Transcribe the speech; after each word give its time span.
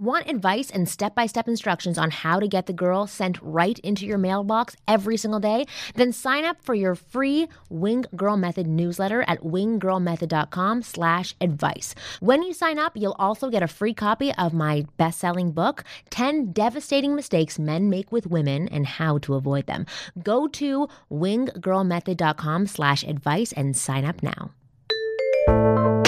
Want 0.00 0.30
advice 0.30 0.70
and 0.70 0.88
step 0.88 1.14
by 1.14 1.26
step 1.26 1.46
instructions 1.46 1.98
on 1.98 2.10
how 2.10 2.40
to 2.40 2.48
get 2.48 2.64
the 2.64 2.72
girl 2.72 3.06
sent 3.06 3.36
right 3.42 3.78
into 3.80 4.06
your 4.06 4.16
mailbox 4.16 4.74
every 4.88 5.18
single 5.18 5.40
day? 5.40 5.66
Then 5.94 6.10
sign 6.10 6.46
up 6.46 6.62
for 6.62 6.74
your 6.74 6.94
free 6.94 7.48
Wing 7.68 8.06
Girl 8.16 8.38
Method 8.38 8.66
newsletter 8.66 9.20
at 9.28 9.40
winggirlmethod.com 9.40 10.80
slash 10.80 11.34
advice. 11.38 11.94
When 12.20 12.42
you 12.42 12.54
sign 12.54 12.78
up, 12.78 12.96
you'll 12.96 13.16
also 13.18 13.50
get 13.50 13.62
a 13.62 13.68
free 13.68 13.92
copy 13.92 14.32
of 14.36 14.54
my 14.54 14.86
best 14.96 15.18
selling 15.18 15.52
book, 15.52 15.84
10 16.08 16.52
Devastating 16.52 17.14
Mistakes 17.14 17.58
Men 17.58 17.90
Make 17.90 18.10
with 18.10 18.26
Women 18.26 18.68
and 18.68 18.86
How 18.86 19.18
to 19.18 19.34
Avoid 19.34 19.66
Them. 19.66 19.84
Go 20.22 20.48
to 20.48 20.88
winggirlmethod.com 21.12 22.68
slash 22.68 23.02
advice 23.02 23.52
and 23.52 23.76
sign 23.76 24.06
up 24.06 24.22
now. 24.22 25.99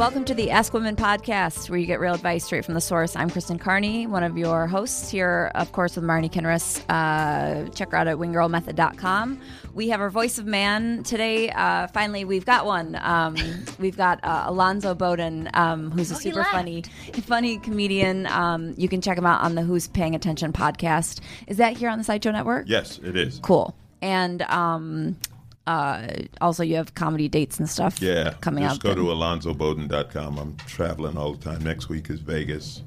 Welcome 0.00 0.24
to 0.24 0.34
the 0.34 0.50
Ask 0.50 0.72
Women 0.72 0.96
podcast, 0.96 1.68
where 1.68 1.78
you 1.78 1.84
get 1.84 2.00
real 2.00 2.14
advice 2.14 2.46
straight 2.46 2.64
from 2.64 2.72
the 2.72 2.80
source. 2.80 3.14
I'm 3.14 3.28
Kristen 3.28 3.58
Carney, 3.58 4.06
one 4.06 4.22
of 4.22 4.38
your 4.38 4.66
hosts 4.66 5.10
here, 5.10 5.52
of 5.54 5.72
course, 5.72 5.94
with 5.94 6.06
Marni 6.06 6.30
Kinrys. 6.32 6.82
Uh, 6.88 7.68
check 7.72 7.90
her 7.90 7.98
out 7.98 8.08
at 8.08 8.16
winggirlmethod.com. 8.16 9.38
We 9.74 9.90
have 9.90 10.00
our 10.00 10.08
voice 10.08 10.38
of 10.38 10.46
man 10.46 11.02
today. 11.02 11.50
Uh, 11.50 11.86
finally, 11.88 12.24
we've 12.24 12.46
got 12.46 12.64
one. 12.64 12.98
Um, 13.02 13.36
we've 13.78 13.96
got 13.96 14.24
uh, 14.24 14.44
Alonzo 14.46 14.94
Bowden, 14.94 15.50
um, 15.52 15.90
who's 15.90 16.10
a 16.10 16.14
Oh, 16.14 16.18
super 16.18 16.44
funny, 16.44 16.82
funny 17.24 17.58
comedian. 17.58 18.26
Um, 18.28 18.72
you 18.78 18.88
can 18.88 19.02
check 19.02 19.18
him 19.18 19.26
out 19.26 19.42
on 19.42 19.54
the 19.54 19.60
Who's 19.62 19.86
Paying 19.86 20.14
Attention 20.14 20.54
podcast. 20.54 21.20
Is 21.46 21.58
that 21.58 21.76
here 21.76 21.90
on 21.90 21.98
the 21.98 22.04
Sideshow 22.04 22.30
Network? 22.30 22.70
Yes, 22.70 22.98
it 23.04 23.18
is. 23.18 23.38
Cool. 23.42 23.76
And 24.00 24.40
um, 24.40 25.18
uh, 25.66 26.06
also, 26.40 26.62
you 26.62 26.76
have 26.76 26.94
comedy 26.94 27.28
dates 27.28 27.58
and 27.58 27.68
stuff 27.68 28.00
Yeah. 28.00 28.34
coming 28.40 28.64
Just 28.64 28.76
up. 28.76 28.82
go 28.82 28.94
to 28.94 29.02
alonzobowden.com. 29.02 30.38
I'm 30.38 30.56
traveling 30.66 31.16
all 31.16 31.34
the 31.34 31.44
time. 31.50 31.62
Next 31.62 31.88
week 31.88 32.10
is 32.10 32.20
Vegas. 32.20 32.82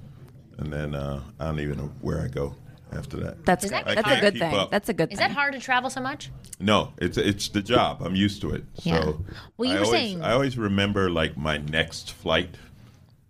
And 0.58 0.72
then 0.72 0.94
uh, 0.96 1.22
I 1.40 1.46
don't 1.46 1.60
even 1.60 1.78
know 1.78 1.92
where 2.02 2.22
I 2.22 2.28
go 2.28 2.56
after 2.92 3.18
that. 3.18 3.44
That's 3.46 3.64
Is 3.66 3.72
that 3.72 3.86
that's 3.86 4.08
a 4.08 4.22
good 4.22 4.38
thing. 4.40 4.54
up. 4.54 4.70
That's 4.70 4.88
a 4.90 4.94
good 4.94 5.10
thing. 5.10 5.14
Is 5.14 5.20
thing. 5.20 5.30
that 5.30 5.34
hard 5.34 5.54
to 5.54 5.60
travel 5.60 5.90
so 5.90 6.00
much? 6.02 6.30
No, 6.60 6.94
it's 7.00 7.18
it's 7.18 7.50
the 7.50 7.62
job. 7.62 8.02
I'm 8.04 8.16
used 8.16 8.40
to 8.42 8.52
it. 8.52 8.64
So 8.76 8.90
Yeah. 8.90 9.12
Well, 9.58 9.70
you 9.70 9.76
I 9.78 9.80
were 9.80 9.86
always, 9.86 10.00
saying- 10.02 10.22
I 10.22 10.34
always 10.34 10.58
remember 10.58 11.10
like 11.10 11.36
my 11.36 11.58
next 11.58 12.12
flight, 12.12 12.56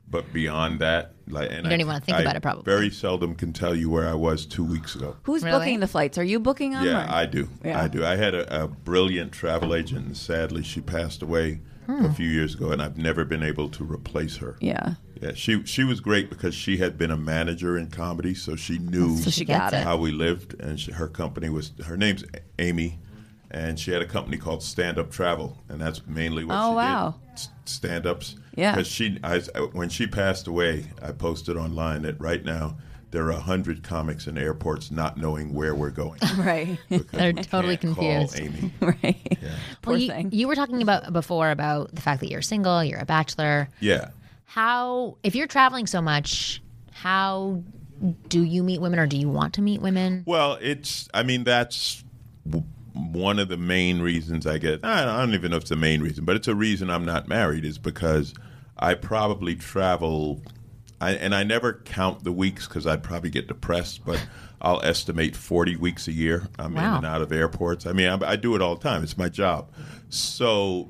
but 0.09 0.33
beyond 0.33 0.79
that, 0.79 1.12
like 1.27 1.47
and 1.49 1.57
You 1.57 1.63
don't 1.63 1.71
I- 1.71 1.75
even 1.75 1.87
wanna 1.87 1.99
think 2.01 2.17
I 2.17 2.21
about 2.21 2.35
it, 2.35 2.41
probably. 2.41 2.63
Very 2.63 2.89
seldom 2.89 3.35
can 3.35 3.53
tell 3.53 3.75
you 3.75 3.89
where 3.89 4.07
I 4.07 4.13
was 4.13 4.45
two 4.45 4.63
weeks 4.63 4.95
ago. 4.95 5.15
Who's 5.23 5.43
Really? 5.43 5.59
booking 5.59 5.79
the 5.79 5.87
flights? 5.87 6.17
Are 6.17 6.23
you 6.23 6.39
booking 6.39 6.71
them? 6.71 6.83
Yeah, 6.85 7.05
or- 7.09 7.15
I 7.15 7.25
do. 7.25 7.49
Yeah. 7.63 7.81
I 7.81 7.87
do. 7.87 8.05
I 8.05 8.15
had 8.15 8.33
a, 8.35 8.63
a 8.63 8.67
brilliant 8.67 9.31
travel 9.31 9.73
agent, 9.73 10.05
and 10.07 10.17
sadly, 10.17 10.63
she 10.63 10.81
passed 10.81 11.21
away 11.21 11.61
Hmm. 11.85 12.05
a 12.05 12.13
few 12.13 12.29
years 12.29 12.55
ago, 12.55 12.71
and 12.71 12.81
I've 12.81 12.97
never 12.97 13.25
been 13.25 13.43
able 13.43 13.67
to 13.69 13.83
replace 13.83 14.37
her. 14.37 14.55
Yeah. 14.61 14.93
Yeah, 15.21 15.31
she 15.35 15.63
she 15.65 15.83
was 15.83 15.99
great 15.99 16.29
because 16.29 16.53
she 16.55 16.77
had 16.77 16.97
been 16.97 17.11
a 17.11 17.17
manager 17.17 17.77
in 17.77 17.87
comedy, 17.89 18.33
so 18.33 18.55
she 18.55 18.77
knew 18.77 19.17
So 19.17 19.29
she 19.29 19.43
got 19.45 19.71
Gets 19.71 19.81
it. 19.81 19.85
how 19.85 19.97
we 19.97 20.11
lived, 20.11 20.59
and 20.61 20.79
she, 20.79 20.91
her 20.93 21.07
company 21.07 21.49
was 21.49 21.71
her 21.85 21.95
name's 21.97 22.23
Amy, 22.59 22.99
and 23.51 23.77
she 23.79 23.91
had 23.91 24.01
a 24.01 24.05
company 24.05 24.37
called 24.37 24.63
Stand 24.63 24.97
Up 24.97 25.11
Travel, 25.11 25.61
and 25.69 25.79
that's 25.79 26.05
mainly 26.07 26.43
what 26.45 26.55
Oh, 26.57 26.71
she 26.71 26.75
wow. 26.75 27.15
did. 27.35 27.47
Stand 27.65 28.05
ups. 28.05 28.35
Yeah. 28.55 28.73
Because 28.73 28.87
she, 28.87 29.19
I, 29.23 29.39
when 29.73 29.89
she 29.89 30.07
passed 30.07 30.47
away, 30.47 30.85
I 31.01 31.11
posted 31.11 31.57
online 31.57 32.03
that 32.03 32.19
right 32.19 32.43
now 32.43 32.77
there 33.11 33.25
are 33.25 33.31
a 33.31 33.39
hundred 33.39 33.83
comics 33.83 34.25
in 34.27 34.37
airports 34.37 34.89
not 34.89 35.17
knowing 35.17 35.53
where 35.53 35.75
we're 35.75 35.91
going. 35.91 36.19
Right. 36.37 36.77
They're 36.89 37.31
totally 37.33 37.77
can't 37.77 37.95
call 37.95 38.27
confused. 38.27 38.39
Amy. 38.39 38.73
right. 38.81 39.37
Poor 39.81 39.93
well, 39.93 39.97
you, 39.97 40.07
thing. 40.07 40.29
you 40.31 40.47
were 40.47 40.55
talking 40.55 40.81
about 40.81 41.13
before 41.13 41.51
about 41.51 41.93
the 41.93 42.01
fact 42.01 42.21
that 42.21 42.29
you're 42.29 42.41
single, 42.41 42.83
you're 42.83 42.99
a 42.99 43.05
bachelor. 43.05 43.69
Yeah. 43.79 44.09
How, 44.45 45.17
if 45.23 45.35
you're 45.35 45.47
traveling 45.47 45.87
so 45.87 46.01
much, 46.01 46.61
how 46.91 47.61
do 48.27 48.43
you 48.43 48.63
meet 48.63 48.81
women 48.81 48.99
or 48.99 49.07
do 49.07 49.17
you 49.17 49.29
want 49.29 49.53
to 49.55 49.61
meet 49.61 49.81
women? 49.81 50.23
Well, 50.25 50.57
it's. 50.61 51.07
I 51.13 51.23
mean, 51.23 51.43
that's 51.43 52.03
w- 52.45 52.65
one 52.93 53.39
of 53.39 53.47
the 53.49 53.57
main 53.57 54.01
reasons 54.01 54.45
I 54.45 54.57
get. 54.57 54.83
I 54.83 55.01
I 55.01 55.19
don't 55.25 55.33
even 55.33 55.51
know 55.51 55.57
if 55.57 55.63
it's 55.63 55.69
the 55.69 55.75
main 55.75 56.01
reason, 56.01 56.25
but 56.25 56.35
it's 56.35 56.47
a 56.47 56.55
reason 56.55 56.89
I'm 56.89 57.05
not 57.05 57.27
married 57.27 57.65
is 57.65 57.77
because 57.77 58.33
I 58.77 58.93
probably 58.95 59.55
travel, 59.55 60.41
I, 61.01 61.11
and 61.13 61.33
I 61.33 61.43
never 61.43 61.73
count 61.73 62.23
the 62.23 62.31
weeks 62.31 62.67
because 62.67 62.85
I'd 62.87 63.03
probably 63.03 63.29
get 63.29 63.47
depressed, 63.47 64.05
but. 64.05 64.25
I'll 64.65 64.81
estimate 64.81 65.35
40 65.35 65.75
weeks 65.75 66.07
a 66.07 66.13
year. 66.13 66.47
I'm 66.57 66.75
Wow. 66.75 66.91
in 66.91 66.95
and 66.99 67.05
out 67.05 67.21
of 67.21 67.33
airports. 67.33 67.85
I 67.85 67.91
mean, 67.91 68.07
I, 68.07 68.29
I 68.31 68.35
do 68.37 68.55
it 68.55 68.61
all 68.61 68.75
the 68.77 68.81
time. 68.81 69.03
It's 69.03 69.17
my 69.17 69.27
job. 69.27 69.69
So 70.07 70.89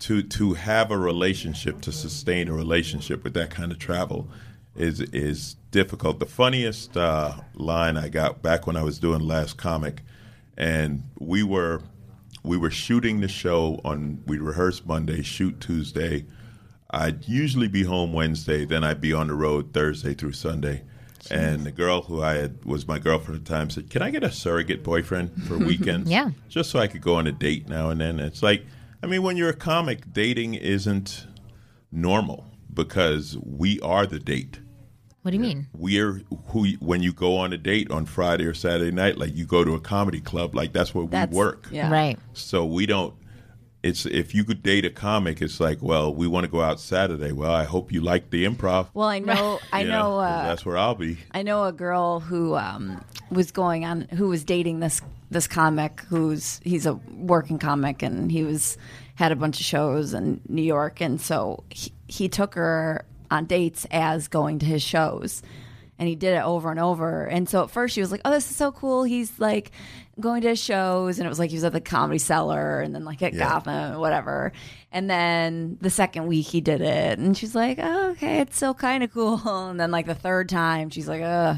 to 0.00 0.24
to 0.24 0.54
have 0.54 0.90
a 0.90 0.98
relationship, 0.98 1.80
to 1.82 1.92
sustain 1.92 2.48
a 2.48 2.52
relationship 2.52 3.22
with 3.22 3.34
that 3.34 3.50
kind 3.50 3.70
of 3.70 3.78
travel, 3.78 4.28
is 4.74 4.98
is 5.12 5.54
difficult. 5.70 6.18
The 6.18 6.26
funniest 6.26 6.96
uh, 6.96 7.34
line 7.54 7.96
I 7.96 8.08
got 8.08 8.42
back 8.42 8.66
when 8.66 8.76
I 8.76 8.82
was 8.82 8.98
doing 8.98 9.20
Last 9.20 9.56
Comic, 9.56 10.02
and 10.56 11.02
we 11.18 11.42
were 11.42 11.82
we 12.42 12.56
were 12.56 12.70
shooting 12.70 13.20
the 13.20 13.28
show 13.28 13.80
on. 13.84 14.22
We 14.26 14.38
rehearsed 14.38 14.86
Monday, 14.86 15.22
shoot 15.22 15.60
Tuesday. 15.60 16.26
I'd 16.90 17.26
usually 17.26 17.68
be 17.68 17.84
home 17.84 18.12
Wednesday, 18.12 18.64
then 18.66 18.84
I'd 18.84 19.00
be 19.00 19.12
on 19.14 19.28
the 19.28 19.34
road 19.34 19.72
Thursday 19.72 20.12
through 20.14 20.32
Sunday. 20.32 20.82
And 21.30 21.64
the 21.64 21.70
girl 21.70 22.02
who 22.02 22.20
I 22.20 22.34
had 22.34 22.64
was 22.64 22.86
my 22.86 22.98
girlfriend 22.98 23.40
at 23.40 23.44
the 23.46 23.54
time 23.54 23.70
said, 23.70 23.88
"Can 23.90 24.02
I 24.02 24.10
get 24.10 24.24
a 24.24 24.30
surrogate 24.32 24.82
boyfriend 24.82 25.44
for 25.44 25.56
weekends? 25.70 26.10
Yeah. 26.10 26.30
just 26.48 26.70
so 26.70 26.80
I 26.80 26.88
could 26.88 27.00
go 27.00 27.14
on 27.14 27.26
a 27.26 27.32
date 27.32 27.68
now 27.68 27.90
and 27.90 28.00
then." 28.00 28.18
It's 28.18 28.42
like, 28.42 28.66
I 29.02 29.06
mean, 29.06 29.22
when 29.22 29.36
you're 29.36 29.50
a 29.50 29.54
comic, 29.54 30.12
dating 30.12 30.54
isn't 30.54 31.26
normal 31.92 32.50
because 32.74 33.38
we 33.38 33.78
are 33.80 34.04
the 34.06 34.18
date 34.18 34.58
What 35.22 35.30
do 35.30 35.36
you 35.36 35.42
mean? 35.42 35.68
we're 35.72 36.22
who 36.48 36.66
when 36.80 37.00
you 37.02 37.12
go 37.12 37.36
on 37.36 37.52
a 37.52 37.58
date 37.58 37.90
on 37.90 38.06
Friday 38.06 38.44
or 38.44 38.54
Saturday 38.54 38.90
night, 38.90 39.18
like 39.18 39.34
you 39.36 39.46
go 39.46 39.62
to 39.64 39.74
a 39.74 39.80
comedy 39.80 40.20
club, 40.20 40.54
like 40.54 40.72
that's 40.72 40.94
where 40.94 41.06
That's- 41.06 41.30
we 41.30 41.36
work. 41.38 41.68
yeah. 41.70 41.90
Right. 41.90 42.18
So 42.32 42.64
we 42.64 42.86
don't. 42.86 43.14
It's 43.84 44.06
if 44.06 44.32
you 44.34 44.44
could 44.44 44.62
date 44.62 44.84
a 44.84 44.90
comic, 44.90 45.42
it's 45.42 45.58
like, 45.58 45.78
well, 45.82 46.14
we 46.14 46.26
want 46.28 46.44
to 46.44 46.50
go 46.50 46.60
out 46.60 46.78
Saturday. 46.78 47.32
Well, 47.32 47.52
I 47.52 47.64
hope 47.64 47.90
you 47.92 48.00
like 48.00 48.30
the 48.30 48.44
improv. 48.46 48.86
Well, 48.94 49.08
I 49.08 49.18
know. 49.18 49.58
I 49.72 49.82
You 49.82 49.88
know. 49.88 50.02
'cause 50.18 50.40
Uh, 50.40 50.46
that's 50.46 50.64
where 50.66 50.76
I'll 50.78 50.94
be. 50.94 51.18
I 51.32 51.42
know 51.42 51.64
a 51.64 51.72
girl 51.72 52.20
who 52.20 52.54
um, 52.56 53.04
was 53.30 53.50
going 53.50 53.84
on, 53.84 54.02
who 54.02 54.28
was 54.28 54.44
dating 54.44 54.80
this 54.80 55.00
this 55.30 55.46
comic, 55.48 56.00
who's 56.08 56.60
he's 56.62 56.84
a 56.86 56.94
working 57.16 57.58
comic, 57.58 58.02
and 58.02 58.30
he 58.30 58.44
was 58.44 58.76
had 59.16 59.32
a 59.32 59.36
bunch 59.36 59.58
of 59.60 59.66
shows 59.66 60.14
in 60.14 60.40
New 60.48 60.62
York, 60.62 61.00
and 61.00 61.20
so 61.20 61.64
he, 61.70 61.92
he 62.06 62.28
took 62.28 62.54
her 62.54 63.04
on 63.32 63.46
dates 63.46 63.86
as 63.90 64.28
going 64.28 64.58
to 64.60 64.66
his 64.66 64.82
shows, 64.82 65.42
and 65.98 66.08
he 66.08 66.14
did 66.14 66.34
it 66.34 66.42
over 66.42 66.70
and 66.70 66.78
over. 66.80 67.24
And 67.24 67.48
so 67.48 67.62
at 67.64 67.70
first 67.70 67.94
she 67.94 68.00
was 68.00 68.10
like, 68.12 68.20
"Oh, 68.24 68.30
this 68.30 68.50
is 68.50 68.56
so 68.56 68.70
cool." 68.72 69.04
He's 69.04 69.38
like 69.38 69.70
going 70.20 70.42
to 70.42 70.48
his 70.48 70.58
shows, 70.62 71.18
and 71.18 71.26
it 71.26 71.28
was 71.28 71.38
like 71.38 71.50
he 71.50 71.56
was 71.56 71.64
at 71.64 71.72
the 71.72 71.80
Comedy 71.80 72.18
Cellar, 72.18 72.80
and 72.80 72.94
then 72.94 73.04
like 73.04 73.22
at 73.22 73.32
Yeah. 73.32 73.48
Gotham, 73.48 73.98
whatever. 74.00 74.52
And 74.92 75.08
then 75.08 75.78
the 75.80 75.88
second 75.90 76.26
week 76.26 76.46
he 76.46 76.60
did 76.60 76.80
it, 76.82 77.18
and 77.18 77.36
she's 77.36 77.54
like, 77.54 77.78
oh, 77.80 78.10
"Okay, 78.10 78.40
it's 78.40 78.56
still 78.56 78.74
kind 78.74 79.02
of 79.02 79.12
cool." 79.12 79.40
And 79.70 79.80
then 79.80 79.90
like 79.90 80.06
the 80.06 80.14
third 80.14 80.48
time, 80.48 80.90
she's 80.90 81.08
like, 81.08 81.22
"Ugh." 81.22 81.56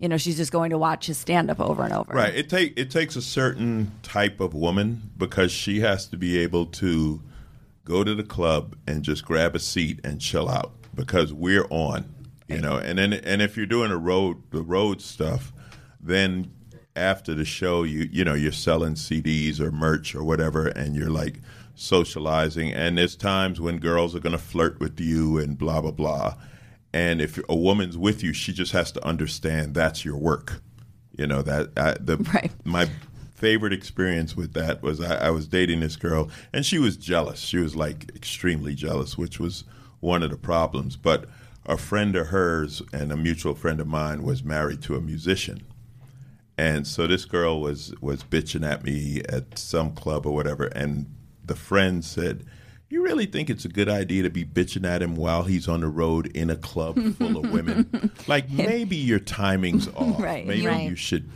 You 0.00 0.08
know, 0.08 0.16
she's 0.16 0.36
just 0.36 0.50
going 0.50 0.70
to 0.70 0.76
watch 0.76 1.06
his 1.06 1.16
stand 1.16 1.50
up 1.50 1.60
over 1.60 1.82
and 1.84 1.92
over. 1.94 2.12
Right. 2.12 2.34
It 2.34 2.50
take 2.50 2.76
it 2.76 2.90
takes 2.90 3.14
a 3.16 3.22
certain 3.22 3.92
type 4.02 4.40
of 4.40 4.52
woman 4.52 5.10
because 5.16 5.52
she 5.52 5.80
has 5.80 6.06
to 6.08 6.16
be 6.16 6.36
able 6.38 6.66
to 6.82 7.22
go 7.84 8.02
to 8.02 8.14
the 8.14 8.24
club 8.24 8.76
and 8.88 9.02
just 9.04 9.24
grab 9.24 9.54
a 9.54 9.58
seat 9.60 10.00
and 10.02 10.20
chill 10.20 10.48
out 10.48 10.72
because 10.94 11.32
we're 11.32 11.66
on, 11.70 12.04
you 12.48 12.60
know. 12.60 12.76
And 12.76 12.98
then 12.98 13.12
and 13.12 13.42
if 13.42 13.56
you're 13.56 13.66
doing 13.66 13.90
a 13.90 13.96
road 13.98 14.42
the 14.50 14.62
road 14.62 15.00
stuff, 15.00 15.52
then 16.00 16.50
after 16.96 17.34
the 17.34 17.44
show 17.44 17.82
you 17.82 18.08
you 18.12 18.24
know 18.24 18.34
you're 18.34 18.52
selling 18.52 18.94
CDs 18.94 19.58
or 19.60 19.72
merch 19.72 20.14
or 20.14 20.22
whatever 20.22 20.68
and 20.68 20.94
you're 20.94 21.10
like 21.10 21.40
socializing 21.74 22.72
and 22.72 22.96
there's 22.96 23.16
times 23.16 23.60
when 23.60 23.78
girls 23.78 24.14
are 24.14 24.20
going 24.20 24.30
to 24.32 24.38
flirt 24.38 24.78
with 24.78 25.00
you 25.00 25.38
and 25.38 25.58
blah 25.58 25.80
blah 25.80 25.90
blah. 25.90 26.34
And 26.92 27.20
if 27.20 27.40
a 27.48 27.56
woman's 27.56 27.98
with 27.98 28.22
you, 28.22 28.32
she 28.32 28.52
just 28.52 28.70
has 28.70 28.92
to 28.92 29.04
understand 29.04 29.74
that's 29.74 30.04
your 30.04 30.16
work. 30.16 30.62
You 31.16 31.26
know 31.26 31.42
that 31.42 31.70
I, 31.76 31.94
the 32.00 32.16
Right. 32.34 32.52
my 32.64 32.88
favorite 33.34 33.72
experience 33.72 34.36
with 34.36 34.52
that 34.54 34.80
was 34.82 35.00
I, 35.00 35.26
I 35.26 35.30
was 35.30 35.48
dating 35.48 35.80
this 35.80 35.96
girl, 35.96 36.30
and 36.52 36.64
she 36.64 36.78
was 36.78 36.96
jealous. 36.96 37.40
She 37.40 37.58
was 37.58 37.74
like 37.74 38.10
extremely 38.14 38.74
jealous, 38.74 39.18
which 39.18 39.40
was 39.40 39.64
one 40.04 40.22
of 40.22 40.30
the 40.30 40.36
problems. 40.36 40.96
But 40.96 41.24
a 41.66 41.76
friend 41.76 42.14
of 42.14 42.28
hers 42.28 42.82
and 42.92 43.10
a 43.10 43.16
mutual 43.16 43.54
friend 43.54 43.80
of 43.80 43.86
mine 43.88 44.22
was 44.22 44.44
married 44.44 44.82
to 44.82 44.96
a 44.96 45.00
musician. 45.00 45.62
And 46.56 46.86
so 46.86 47.06
this 47.08 47.24
girl 47.24 47.60
was 47.60 47.92
was 48.00 48.22
bitching 48.22 48.64
at 48.70 48.84
me 48.84 49.22
at 49.28 49.58
some 49.58 49.92
club 49.92 50.24
or 50.26 50.32
whatever, 50.34 50.66
and 50.66 51.06
the 51.44 51.56
friend 51.56 52.04
said, 52.04 52.44
"You 52.88 53.02
really 53.02 53.26
think 53.26 53.50
it's 53.50 53.64
a 53.64 53.68
good 53.68 53.88
idea 53.88 54.22
to 54.22 54.30
be 54.30 54.44
bitching 54.44 54.86
at 54.86 55.02
him 55.02 55.16
while 55.16 55.42
he's 55.42 55.66
on 55.66 55.80
the 55.80 55.88
road 55.88 56.28
in 56.28 56.50
a 56.50 56.56
club 56.56 56.96
full 57.16 57.38
of 57.38 57.50
women? 57.50 58.12
Like 58.28 58.50
maybe 58.50 58.94
your 58.96 59.18
timing's 59.18 59.88
off. 59.96 60.20
Right. 60.22 60.46
Maybe 60.46 60.66
Right. 60.66 60.88
you 60.88 60.94
should, 60.94 61.28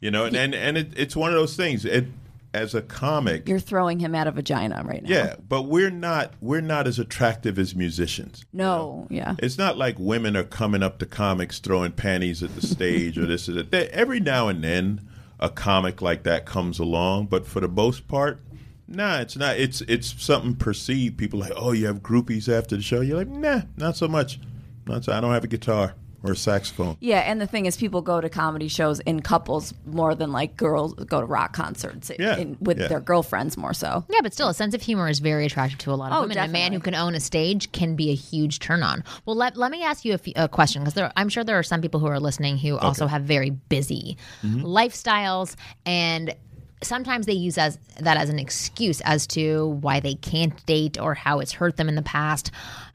you 0.00 0.10
know." 0.10 0.24
And 0.24 0.34
and, 0.34 0.54
and 0.56 0.76
it, 0.76 0.88
it's 0.96 1.14
one 1.14 1.30
of 1.30 1.36
those 1.36 1.54
things. 1.56 1.84
It, 1.84 2.06
as 2.54 2.74
a 2.74 2.80
comic, 2.82 3.48
You're 3.48 3.58
throwing 3.58 3.98
him 3.98 4.14
out 4.14 4.26
of 4.26 4.34
vagina 4.36 4.82
right 4.86 5.02
now. 5.02 5.08
yeah, 5.10 5.34
but 5.48 5.62
we're 5.64 5.90
not 5.90 6.32
we're 6.40 6.60
not 6.60 6.86
as 6.86 6.98
attractive 6.98 7.58
as 7.58 7.74
musicians. 7.74 8.44
No. 8.52 9.06
Yeah. 9.10 9.34
It's 9.40 9.58
not 9.58 9.76
like 9.76 9.98
women 9.98 10.36
are 10.36 10.44
coming 10.44 10.82
up 10.82 10.98
to 11.00 11.06
comics 11.06 11.58
throwing 11.58 11.92
panties 11.92 12.42
at 12.42 12.54
the 12.54 12.66
stage 12.66 13.18
or 13.18 13.26
this 13.26 13.48
or 13.48 13.52
that. 13.52 13.70
They- 13.70 13.88
Every 13.88 14.20
now 14.20 14.48
and 14.48 14.62
then, 14.64 15.06
a 15.40 15.50
comic 15.50 16.00
like 16.00 16.22
that 16.22 16.46
comes 16.46 16.78
along, 16.78 17.26
but 17.26 17.46
for 17.46 17.60
the 17.60 17.68
most 17.68 18.06
part, 18.08 18.40
nah, 18.88 19.18
it's 19.20 19.36
not. 19.36 19.58
It's 19.58 19.80
it's 19.82 20.22
something 20.22 20.54
perceived. 20.54 21.18
People 21.18 21.40
like, 21.40 21.52
oh, 21.56 21.72
you 21.72 21.86
have 21.86 22.00
groupies 22.02 22.48
after 22.48 22.76
the 22.76 22.82
show. 22.82 23.00
You're 23.00 23.18
like, 23.18 23.28
nah, 23.28 23.62
not 23.76 23.96
so 23.96 24.06
much. 24.08 24.38
Not 24.86 25.04
so, 25.04 25.12
I 25.12 25.20
don't 25.20 25.32
have 25.32 25.44
a 25.44 25.48
guitar 25.48 25.94
or 26.24 26.32
a 26.32 26.36
saxophone. 26.36 26.96
Yeah, 27.00 27.18
and 27.20 27.40
the 27.40 27.46
thing 27.46 27.66
is, 27.66 27.76
people 27.76 28.00
go 28.02 28.20
to 28.20 28.28
comedy 28.30 28.66
shows 28.68 28.98
in 29.00 29.20
couples 29.20 29.74
more 29.84 30.14
than 30.14 30.32
like 30.32 30.56
girls 30.56 30.94
go 30.94 31.20
to 31.20 31.26
rock 31.26 31.52
concerts 31.52 32.10
Yeah, 32.18 32.38
in, 32.38 32.56
with 32.60 32.80
yeah. 32.80 32.88
their 32.88 33.00
girlfriends 33.00 33.56
more 33.56 33.74
so. 33.74 34.04
Yeah, 34.08 34.20
but 34.22 34.32
still, 34.32 34.48
a 34.48 34.54
sense 34.54 34.74
of 34.74 34.80
humor 34.82 35.08
is 35.08 35.18
very 35.20 35.44
attractive 35.44 35.78
to 35.80 35.92
a 35.92 35.94
lot 35.94 36.10
of 36.12 36.18
Oh, 36.18 36.20
women. 36.22 36.38
A 36.38 36.48
man 36.48 36.72
who 36.72 36.80
can 36.80 36.94
own 36.94 37.14
a 37.14 37.20
stage 37.20 37.70
can 37.72 37.94
be 37.94 38.10
a 38.10 38.14
huge 38.14 38.58
turn 38.58 38.82
on. 38.82 39.04
Well, 39.26 39.36
let, 39.36 39.56
let 39.56 39.70
me 39.70 39.84
ask 39.84 40.04
you 40.04 40.14
a, 40.14 40.18
few, 40.18 40.32
a 40.34 40.48
question 40.48 40.82
because 40.82 41.10
I'm 41.14 41.28
sure 41.28 41.44
there 41.44 41.58
are 41.58 41.62
some 41.62 41.80
people 41.82 42.00
who 42.00 42.06
are 42.06 42.18
listening 42.18 42.56
who 42.58 42.78
also 42.78 43.06
have 43.06 43.22
very 43.22 43.50
busy 43.50 44.16
lifestyles 44.42 45.54
and 45.86 46.34
sometimes 46.82 47.26
they 47.26 47.32
use 47.32 47.56
as 47.56 47.78
that 48.00 48.16
as 48.16 48.28
an 48.28 48.38
excuse 48.38 49.00
as 49.02 49.26
to 49.28 49.68
why 49.80 50.00
they 50.00 50.14
can't 50.14 50.64
date 50.66 50.98
or 51.00 51.14
how 51.14 51.40
it's 51.40 51.52
hurt 51.52 51.76
them 51.76 51.88
in 51.88 51.94
the 51.94 52.02
past. 52.02 52.50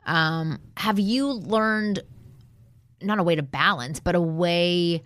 Um, 0.06 0.60
have 0.78 1.00
you 1.00 1.28
learned 1.32 2.00
not 3.02 3.20
a 3.20 3.24
way 3.24 3.36
to 3.36 3.44
balance, 3.44 4.00
but 4.00 4.16
a 4.16 4.22
way 4.22 5.04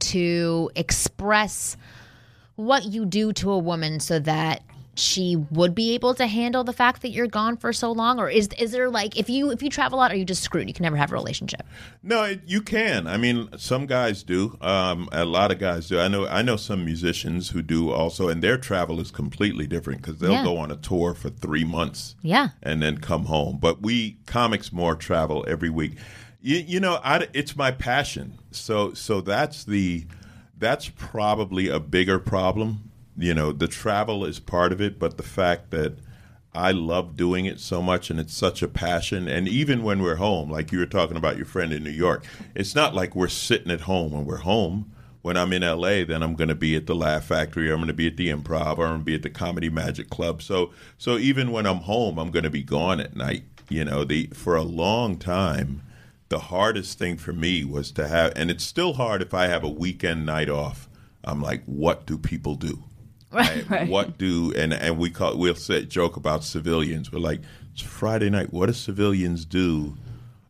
to 0.00 0.70
express 0.76 1.76
what 2.56 2.84
you 2.84 3.04
do 3.06 3.32
to 3.32 3.50
a 3.50 3.58
woman 3.58 4.00
so 4.00 4.18
that 4.18 4.62
she 4.96 5.36
would 5.50 5.74
be 5.74 5.94
able 5.94 6.14
to 6.14 6.26
handle 6.26 6.62
the 6.62 6.72
fact 6.74 7.00
that 7.00 7.08
you're 7.10 7.26
gone 7.26 7.56
for 7.56 7.72
so 7.72 7.90
long 7.90 8.18
or 8.18 8.28
is 8.28 8.48
is 8.58 8.72
there 8.72 8.90
like 8.90 9.16
if 9.16 9.30
you 9.30 9.50
if 9.50 9.62
you 9.62 9.70
travel 9.70 9.98
a 9.98 10.00
lot 10.00 10.12
are 10.12 10.16
you 10.16 10.24
just 10.26 10.42
screwed 10.42 10.66
you 10.68 10.74
can 10.74 10.82
never 10.82 10.96
have 10.96 11.10
a 11.10 11.14
relationship 11.14 11.62
No, 12.02 12.24
it, 12.24 12.40
you 12.44 12.60
can. 12.60 13.06
I 13.06 13.16
mean, 13.16 13.48
some 13.56 13.86
guys 13.86 14.22
do. 14.22 14.58
Um, 14.60 15.08
a 15.12 15.24
lot 15.24 15.52
of 15.52 15.58
guys 15.58 15.88
do. 15.88 15.98
I 16.00 16.08
know. 16.08 16.26
I 16.26 16.42
know 16.42 16.56
some 16.56 16.84
musicians 16.84 17.50
who 17.50 17.62
do 17.62 17.90
also, 17.92 18.28
and 18.28 18.42
their 18.42 18.58
travel 18.58 19.00
is 19.00 19.10
completely 19.10 19.66
different 19.66 20.02
because 20.02 20.18
they'll 20.18 20.32
Yeah. 20.32 20.44
go 20.44 20.58
on 20.58 20.70
a 20.70 20.76
tour 20.76 21.14
for 21.14 21.30
three 21.30 21.64
months. 21.64 22.14
Yeah. 22.20 22.48
and 22.62 22.82
then 22.82 22.98
come 22.98 23.26
home. 23.26 23.58
But 23.60 23.80
we 23.80 24.18
comics 24.26 24.70
more 24.72 24.94
travel 24.96 25.44
every 25.48 25.70
week. 25.70 25.96
You, 26.42 26.56
you 26.56 26.80
know, 26.80 27.00
I, 27.04 27.28
it's 27.32 27.56
my 27.56 27.70
passion. 27.70 28.38
So 28.50 28.94
so 28.94 29.20
that's 29.20 29.64
the 29.64 30.06
that's 30.58 30.88
probably 30.88 31.68
a 31.68 31.80
bigger 31.80 32.18
problem. 32.18 32.90
You 33.16 33.34
know, 33.34 33.52
the 33.52 33.68
travel 33.68 34.24
is 34.24 34.38
part 34.40 34.72
of 34.72 34.80
it, 34.80 34.98
but 34.98 35.16
the 35.16 35.22
fact 35.22 35.70
that 35.70 35.98
I 36.52 36.72
love 36.72 37.16
doing 37.16 37.44
it 37.44 37.60
so 37.60 37.80
much 37.80 38.10
and 38.10 38.18
it's 38.18 38.34
such 38.34 38.62
a 38.62 38.68
passion. 38.68 39.28
And 39.28 39.46
even 39.46 39.82
when 39.82 40.02
we're 40.02 40.16
home, 40.16 40.50
like 40.50 40.72
you 40.72 40.78
were 40.78 40.86
talking 40.86 41.16
about 41.16 41.36
your 41.36 41.46
friend 41.46 41.72
in 41.72 41.84
New 41.84 41.90
York, 41.90 42.24
it's 42.54 42.74
not 42.74 42.94
like 42.94 43.14
we're 43.14 43.28
sitting 43.28 43.70
at 43.70 43.82
home 43.82 44.12
when 44.12 44.24
we're 44.24 44.38
home. 44.38 44.92
When 45.22 45.36
I'm 45.36 45.52
in 45.52 45.60
LA, 45.60 46.02
then 46.04 46.22
I'm 46.22 46.34
going 46.34 46.48
to 46.48 46.54
be 46.54 46.74
at 46.76 46.86
the 46.86 46.94
Laugh 46.94 47.26
Factory, 47.26 47.68
or 47.68 47.74
I'm 47.74 47.80
going 47.80 47.88
to 47.88 47.92
be 47.92 48.06
at 48.06 48.16
the 48.16 48.30
Improv, 48.30 48.78
or 48.78 48.86
I'm 48.86 48.92
going 48.92 49.00
to 49.00 49.04
be 49.04 49.14
at 49.14 49.22
the 49.22 49.28
Comedy 49.28 49.68
Magic 49.68 50.08
Club. 50.08 50.40
So, 50.40 50.70
so 50.96 51.18
even 51.18 51.52
when 51.52 51.66
I'm 51.66 51.80
home, 51.80 52.18
I'm 52.18 52.30
going 52.30 52.44
to 52.44 52.50
be 52.50 52.62
gone 52.62 53.00
at 53.00 53.14
night. 53.14 53.42
You 53.68 53.84
know, 53.84 54.02
the 54.02 54.28
for 54.32 54.56
a 54.56 54.62
long 54.62 55.18
time, 55.18 55.82
the 56.30 56.38
hardest 56.38 56.98
thing 56.98 57.18
for 57.18 57.32
me 57.32 57.64
was 57.64 57.90
to 57.92 58.08
have, 58.08 58.32
and 58.36 58.50
it's 58.50 58.64
still 58.64 58.94
hard 58.94 59.20
if 59.20 59.34
I 59.34 59.48
have 59.48 59.62
a 59.62 59.68
weekend 59.68 60.24
night 60.24 60.48
off. 60.48 60.88
I'm 61.22 61.42
like, 61.42 61.62
what 61.66 62.06
do 62.06 62.16
people 62.16 62.54
do? 62.54 62.84
Right, 63.32 63.88
What 63.88 64.18
do 64.18 64.52
and 64.56 64.72
and 64.72 64.98
we 64.98 65.08
call 65.08 65.38
we'll 65.38 65.54
say 65.54 65.84
joke 65.84 66.16
about 66.16 66.42
civilians. 66.42 67.12
We're 67.12 67.20
like, 67.20 67.40
it's 67.72 67.80
Friday 67.80 68.28
night. 68.28 68.52
What 68.52 68.66
do 68.66 68.72
civilians 68.72 69.44
do? 69.44 69.96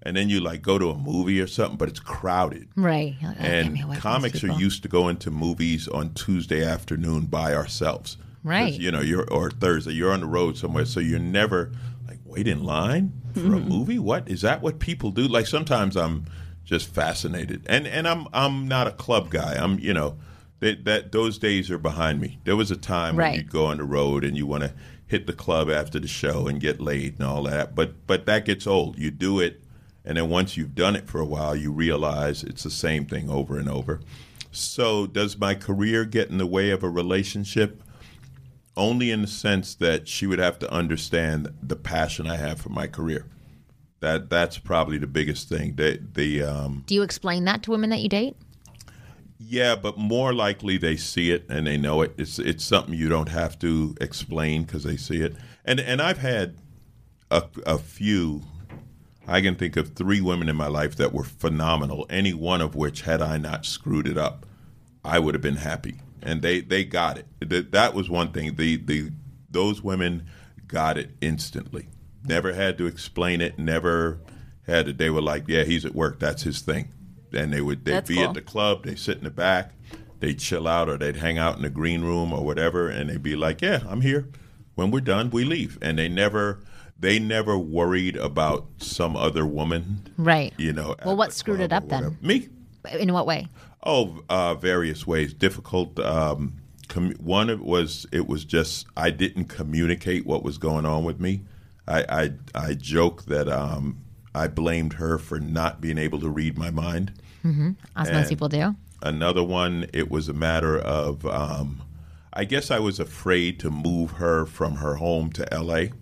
And 0.00 0.16
then 0.16 0.30
you 0.30 0.40
like 0.40 0.62
go 0.62 0.78
to 0.78 0.88
a 0.88 0.96
movie 0.96 1.42
or 1.42 1.46
something, 1.46 1.76
but 1.76 1.90
it's 1.90 2.00
crowded. 2.00 2.68
right 2.76 3.14
like, 3.22 3.36
"Oh, 3.38 3.42
get 3.42 3.72
me 3.72 3.82
away 3.82 3.94
And 3.96 4.02
comics 4.02 4.42
are 4.42 4.52
used 4.52 4.82
to 4.84 4.88
going 4.88 5.18
to 5.18 5.30
movies 5.30 5.88
on 5.88 6.14
Tuesday 6.14 6.64
afternoon 6.64 7.26
by 7.26 7.54
ourselves. 7.54 8.16
Right. 8.42 8.72
You 8.72 8.90
know, 8.90 9.02
you're 9.02 9.30
or 9.30 9.50
Thursday, 9.50 9.92
you're 9.92 10.12
on 10.12 10.20
the 10.20 10.26
road 10.26 10.56
somewhere, 10.56 10.86
so 10.86 11.00
you're 11.00 11.18
never 11.18 11.72
like 12.08 12.20
wait 12.24 12.48
in 12.48 12.64
line 12.64 13.19
for 13.34 13.40
Mm-hmm. 13.40 13.54
a 13.54 13.60
movie. 13.60 13.98
What 13.98 14.28
is 14.28 14.42
that? 14.42 14.62
What 14.62 14.78
people 14.78 15.10
do? 15.10 15.22
Like 15.28 15.46
sometimes 15.46 15.96
I'm 15.96 16.26
just 16.64 16.92
fascinated, 16.94 17.64
and 17.66 17.86
and 17.86 18.06
I'm 18.08 18.26
I'm 18.32 18.68
not 18.68 18.86
a 18.86 18.92
club 18.92 19.30
guy. 19.30 19.54
I'm 19.54 19.78
you 19.78 19.92
know 19.94 20.16
that 20.60 20.84
that 20.84 21.12
those 21.12 21.38
days 21.38 21.70
are 21.70 21.78
behind 21.78 22.20
me. 22.20 22.38
There 22.44 22.56
was 22.56 22.70
a 22.70 22.76
time 22.76 23.16
Right. 23.16 23.30
when 23.30 23.40
you'd 23.40 23.50
go 23.50 23.66
on 23.66 23.78
the 23.78 23.84
road 23.84 24.24
and 24.24 24.36
you 24.36 24.46
want 24.46 24.62
to 24.64 24.72
hit 25.06 25.26
the 25.26 25.32
club 25.32 25.68
after 25.70 25.98
the 25.98 26.06
show 26.06 26.46
and 26.46 26.60
get 26.60 26.80
laid 26.80 27.14
and 27.18 27.26
all 27.28 27.42
that, 27.44 27.74
but 27.74 28.06
but 28.06 28.26
that 28.26 28.44
gets 28.44 28.66
old. 28.66 28.98
You 28.98 29.10
do 29.10 29.40
it. 29.40 29.62
And 30.04 30.16
then 30.16 30.30
once 30.30 30.56
you've 30.56 30.74
done 30.74 30.96
it 30.96 31.08
for 31.08 31.20
a 31.20 31.26
while, 31.26 31.54
you 31.54 31.70
realize 31.72 32.42
it's 32.42 32.62
the 32.62 32.70
same 32.70 33.04
thing 33.04 33.28
over 33.28 33.58
and 33.58 33.68
over. 33.68 34.00
So, 34.50 35.06
does 35.06 35.38
my 35.38 35.54
career 35.54 36.04
get 36.04 36.30
in 36.30 36.38
the 36.38 36.46
way 36.46 36.70
of 36.70 36.82
a 36.82 36.88
relationship? 36.88 37.82
Only 38.80 39.10
in 39.10 39.22
the 39.22 39.28
sense 39.28 39.74
that 39.76 40.08
she 40.08 40.26
would 40.26 40.38
have 40.38 40.58
to 40.60 40.72
understand 40.72 41.52
the 41.62 41.76
passion 41.76 42.26
I 42.26 42.36
have 42.36 42.60
for 42.60 42.70
my 42.70 42.86
career. 42.86 43.26
That 44.00 44.30
that's 44.30 44.58
probably 44.58 44.98
the 44.98 45.06
biggest 45.06 45.48
thing. 45.48 45.76
The 45.76 46.00
the 46.14 46.42
um, 46.42 46.84
do 46.86 46.94
you 46.94 47.02
explain 47.02 47.44
that 47.44 47.62
to 47.64 47.70
women 47.70 47.90
that 47.90 48.00
you 48.00 48.08
date 48.08 48.36
yeah, 49.42 49.74
but 49.74 49.96
more 49.96 50.34
likely 50.34 50.76
they 50.76 50.96
see 50.96 51.30
it 51.30 51.46
and 51.48 51.66
they 51.66 51.78
know 51.78 52.02
it. 52.02 52.12
It's 52.18 52.38
it's 52.38 52.62
something 52.62 52.92
you 52.92 53.08
don't 53.08 53.30
have 53.30 53.58
to 53.60 53.96
explain 53.98 54.64
because 54.64 54.84
they 54.84 54.98
see 54.98 55.22
it. 55.22 55.34
And 55.64 55.80
and 55.80 56.02
I've 56.02 56.18
had 56.18 56.56
a, 57.30 57.44
a 57.64 57.78
few. 57.78 58.42
I 59.26 59.40
can 59.40 59.54
think 59.54 59.76
of 59.78 59.94
three 59.94 60.20
women 60.20 60.50
in 60.50 60.56
my 60.56 60.66
life 60.66 60.94
that 60.96 61.14
were 61.14 61.24
phenomenal. 61.24 62.06
Any 62.10 62.34
one 62.34 62.60
of 62.60 62.74
which, 62.74 63.02
had 63.02 63.22
I 63.22 63.38
not 63.38 63.64
screwed 63.64 64.06
it 64.06 64.18
up, 64.18 64.44
I 65.02 65.18
would 65.18 65.34
have 65.34 65.42
been 65.42 65.56
happy. 65.56 65.96
And 66.22 66.42
they 66.42 66.60
they 66.60 66.84
got 66.84 67.18
it. 67.18 67.26
That 67.40 67.72
that 67.72 67.94
was 67.94 68.10
one 68.10 68.32
thing. 68.32 68.56
The 68.56 68.76
the 68.76 69.10
those 69.50 69.82
women 69.82 70.26
got 70.66 70.96
it 70.98 71.10
instantly. 71.20 71.88
Never 72.24 72.52
had 72.52 72.78
to 72.78 72.86
explain 72.86 73.40
it. 73.40 73.58
Never 73.58 74.20
had 74.66 74.86
to. 74.86 74.92
They 74.92 75.10
were 75.10 75.22
like, 75.22 75.44
yeah, 75.48 75.64
he's 75.64 75.84
at 75.84 75.94
work. 75.94 76.18
That's 76.20 76.42
his 76.42 76.60
thing. 76.60 76.88
And 77.32 77.52
they 77.52 77.60
would 77.60 77.84
they'd 77.84 77.92
That's 77.92 78.08
be 78.08 78.16
cool. 78.16 78.24
at 78.24 78.34
the 78.34 78.42
club. 78.42 78.84
They 78.84 78.94
sit 78.94 79.18
in 79.18 79.24
the 79.24 79.30
back. 79.30 79.72
They'd 80.20 80.38
chill 80.38 80.68
out, 80.68 80.88
or 80.90 80.98
they'd 80.98 81.16
hang 81.16 81.38
out 81.38 81.56
in 81.56 81.62
the 81.62 81.70
green 81.70 82.02
room 82.02 82.32
or 82.32 82.44
whatever. 82.44 82.88
And 82.88 83.08
they'd 83.08 83.22
be 83.22 83.36
like, 83.36 83.62
yeah, 83.62 83.80
I'm 83.88 84.02
here. 84.02 84.28
When 84.74 84.90
we're 84.90 85.00
done, 85.00 85.30
we 85.30 85.44
leave. 85.44 85.78
And 85.80 85.98
they 85.98 86.08
never 86.08 86.60
they 86.98 87.18
never 87.18 87.56
worried 87.56 88.16
about 88.16 88.66
some 88.78 89.16
other 89.16 89.46
woman. 89.46 90.12
right 90.18 90.52
You 90.58 90.72
know. 90.74 90.94
Well, 91.04 91.16
what 91.16 91.32
screwed 91.32 91.60
it 91.60 91.72
up 91.72 91.88
then? 91.88 92.18
Me. 92.20 92.48
in 92.98 93.12
what 93.12 93.26
way 93.26 93.48
Oh, 93.82 94.22
uh, 94.28 94.54
various 94.54 95.06
ways. 95.06 95.32
Difficult. 95.32 95.98
Um, 95.98 96.54
com- 96.88 97.14
one 97.14 97.48
it 97.48 97.60
was 97.60 98.06
it 98.12 98.26
was 98.26 98.44
just 98.44 98.86
I 98.96 99.10
didn't 99.10 99.46
communicate 99.46 100.26
what 100.26 100.42
was 100.42 100.58
going 100.58 100.84
on 100.86 101.04
with 101.04 101.18
me. 101.20 101.42
I 101.88 102.04
I, 102.08 102.32
I 102.66 102.74
joke 102.74 103.24
that 103.24 103.48
um, 103.48 103.98
I 104.34 104.48
blamed 104.48 104.94
her 104.94 105.18
for 105.18 105.40
not 105.40 105.80
being 105.80 105.98
able 105.98 106.20
to 106.20 106.28
read 106.28 106.58
my 106.58 106.70
mind. 106.70 107.12
as 107.96 108.08
And- 108.08 108.16
most 108.18 108.28
people 108.28 108.48
do 108.48 108.74
Another 109.02 109.42
one, 109.42 109.86
it 109.94 110.10
was 110.10 110.28
a 110.28 110.34
matter 110.34 110.78
of 110.78 111.24
um, 111.24 111.82
I 112.34 112.44
guess 112.44 112.70
I 112.70 112.78
was 112.80 113.00
afraid 113.00 113.58
to 113.60 113.70
move 113.70 114.10
her 114.12 114.44
from 114.44 114.76
her 114.76 114.96
home 114.96 115.32
to 115.32 115.50
L.A. 115.54 115.92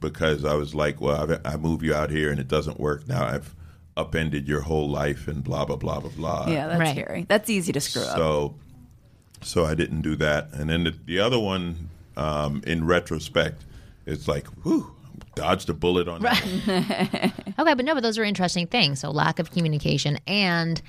because 0.00 0.44
I 0.44 0.52
was 0.54 0.74
like, 0.74 1.00
well, 1.00 1.16
I've, 1.22 1.40
I 1.46 1.56
move 1.56 1.82
you 1.82 1.94
out 1.94 2.10
here 2.10 2.30
and 2.30 2.38
it 2.38 2.46
doesn't 2.46 2.78
work. 2.78 3.08
Now 3.08 3.24
I've 3.24 3.54
upended 4.00 4.48
your 4.48 4.60
whole 4.62 4.88
life 4.88 5.28
and 5.28 5.42
blah 5.44 5.64
blah 5.64 5.76
blah 5.76 6.00
blah 6.00 6.10
blah. 6.10 6.46
Yeah, 6.48 6.66
that's 6.68 6.80
Right. 6.80 6.96
scary. 6.96 7.26
That's 7.28 7.48
easy 7.50 7.72
to 7.72 7.80
screw 7.80 8.02
up. 8.02 8.16
So, 8.16 8.54
so 9.42 9.64
I 9.64 9.74
didn't 9.74 10.02
do 10.02 10.16
that. 10.16 10.48
And 10.52 10.68
then 10.70 10.84
the, 10.84 10.94
the 11.06 11.18
other 11.20 11.38
one, 11.38 11.88
um, 12.16 12.62
in 12.66 12.86
retrospect, 12.86 13.64
it's 14.06 14.26
like, 14.28 14.46
whew, 14.64 14.94
dodged 15.34 15.68
a 15.70 15.74
bullet 15.74 16.08
on 16.08 16.22
that. 16.22 17.32
Okay, 17.58 17.74
but 17.74 17.84
no, 17.84 17.92
but 17.94 18.02
those 18.02 18.16
are 18.18 18.24
interesting 18.24 18.66
things. 18.66 19.00
So 19.00 19.10
lack 19.10 19.38
of 19.38 19.50
communication 19.50 20.18
and 20.26 20.80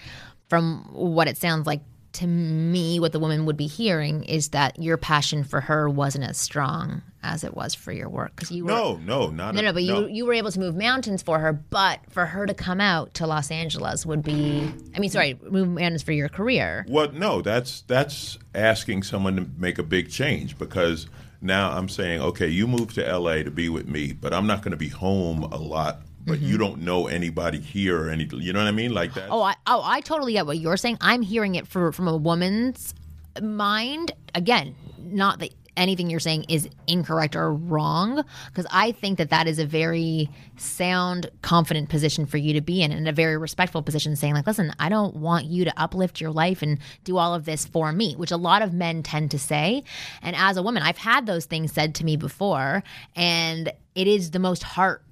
from 0.47 0.87
what 0.93 1.27
it 1.27 1.35
sounds 1.37 1.67
like 1.67 1.81
to 2.13 2.27
me, 2.27 2.99
what 2.99 3.11
the 3.11 3.19
woman 3.19 3.45
would 3.45 3.57
be 3.57 3.67
hearing 3.67 4.23
is 4.23 4.49
that 4.49 4.81
your 4.81 4.97
passion 4.97 5.43
for 5.43 5.61
her 5.61 5.89
wasn't 5.89 6.25
as 6.25 6.37
strong 6.37 7.01
as 7.23 7.43
it 7.43 7.55
was 7.55 7.73
for 7.75 7.91
your 7.91 8.09
work 8.09 8.35
because 8.35 8.51
you 8.51 8.65
were 8.65 8.71
No, 8.71 8.97
no, 8.97 9.29
not 9.29 9.55
no, 9.55 9.61
no, 9.61 9.73
but 9.73 9.83
you 9.83 10.07
you 10.07 10.25
were 10.25 10.33
able 10.33 10.51
to 10.51 10.59
move 10.59 10.75
mountains 10.75 11.21
for 11.21 11.39
her. 11.39 11.53
But 11.53 11.99
for 12.09 12.25
her 12.25 12.45
to 12.45 12.53
come 12.53 12.81
out 12.81 13.13
to 13.15 13.27
Los 13.27 13.51
Angeles 13.51 14.05
would 14.05 14.23
be, 14.23 14.69
I 14.95 14.99
mean, 14.99 15.09
sorry, 15.09 15.39
move 15.41 15.69
mountains 15.69 16.03
for 16.03 16.11
your 16.11 16.29
career. 16.29 16.85
Well, 16.89 17.11
no, 17.11 17.41
that's 17.41 17.81
that's 17.81 18.37
asking 18.53 19.03
someone 19.03 19.35
to 19.37 19.47
make 19.57 19.77
a 19.77 19.83
big 19.83 20.09
change 20.09 20.57
because 20.57 21.07
now 21.41 21.71
I'm 21.71 21.89
saying, 21.89 22.21
okay, 22.21 22.47
you 22.47 22.67
moved 22.67 22.95
to 22.95 23.17
LA 23.17 23.43
to 23.43 23.51
be 23.51 23.69
with 23.69 23.87
me, 23.87 24.13
but 24.13 24.33
I'm 24.33 24.47
not 24.47 24.61
going 24.61 24.71
to 24.71 24.77
be 24.77 24.89
home 24.89 25.43
a 25.43 25.57
lot. 25.57 26.01
But 26.25 26.39
you 26.39 26.57
don't 26.57 26.81
know 26.81 27.07
anybody 27.07 27.59
here 27.59 28.03
or 28.03 28.09
any, 28.09 28.27
you 28.31 28.53
know 28.53 28.59
what 28.59 28.67
I 28.67 28.71
mean? 28.71 28.93
Like 28.93 29.13
that. 29.15 29.23
Mm-hmm. 29.23 29.33
Oh, 29.33 29.41
I 29.41 29.55
oh 29.67 29.81
I 29.83 30.01
totally 30.01 30.33
get 30.33 30.45
what 30.45 30.59
you're 30.59 30.77
saying. 30.77 30.97
I'm 31.01 31.21
hearing 31.21 31.55
it 31.55 31.67
for 31.67 31.91
from 31.91 32.07
a 32.07 32.15
woman's 32.15 32.93
mind. 33.41 34.11
Again, 34.35 34.75
not 34.99 35.39
that 35.39 35.53
anything 35.77 36.09
you're 36.09 36.19
saying 36.19 36.45
is 36.49 36.69
incorrect 36.85 37.35
or 37.35 37.53
wrong, 37.53 38.23
because 38.47 38.67
I 38.71 38.91
think 38.91 39.17
that 39.17 39.29
that 39.29 39.47
is 39.47 39.57
a 39.57 39.65
very 39.65 40.29
sound, 40.57 41.29
confident 41.41 41.89
position 41.89 42.25
for 42.25 42.37
you 42.37 42.53
to 42.53 42.61
be 42.61 42.81
in, 42.81 42.91
and 42.91 43.07
a 43.07 43.13
very 43.13 43.37
respectful 43.37 43.81
position, 43.81 44.15
saying 44.15 44.33
like, 44.33 44.45
"Listen, 44.45 44.73
I 44.79 44.89
don't 44.89 45.15
want 45.15 45.45
you 45.45 45.65
to 45.65 45.81
uplift 45.81 46.21
your 46.21 46.31
life 46.31 46.61
and 46.61 46.77
do 47.03 47.17
all 47.17 47.33
of 47.33 47.45
this 47.45 47.65
for 47.65 47.91
me," 47.91 48.13
which 48.15 48.31
a 48.31 48.37
lot 48.37 48.61
of 48.61 48.73
men 48.73 49.01
tend 49.01 49.31
to 49.31 49.39
say. 49.39 49.83
And 50.21 50.35
as 50.35 50.57
a 50.57 50.63
woman, 50.63 50.83
I've 50.83 50.97
had 50.97 51.25
those 51.25 51.45
things 51.45 51.71
said 51.71 51.95
to 51.95 52.05
me 52.05 52.15
before, 52.15 52.83
and 53.15 53.71
it 53.95 54.07
is 54.07 54.31
the 54.31 54.39
most 54.39 54.63
heart 54.63 55.03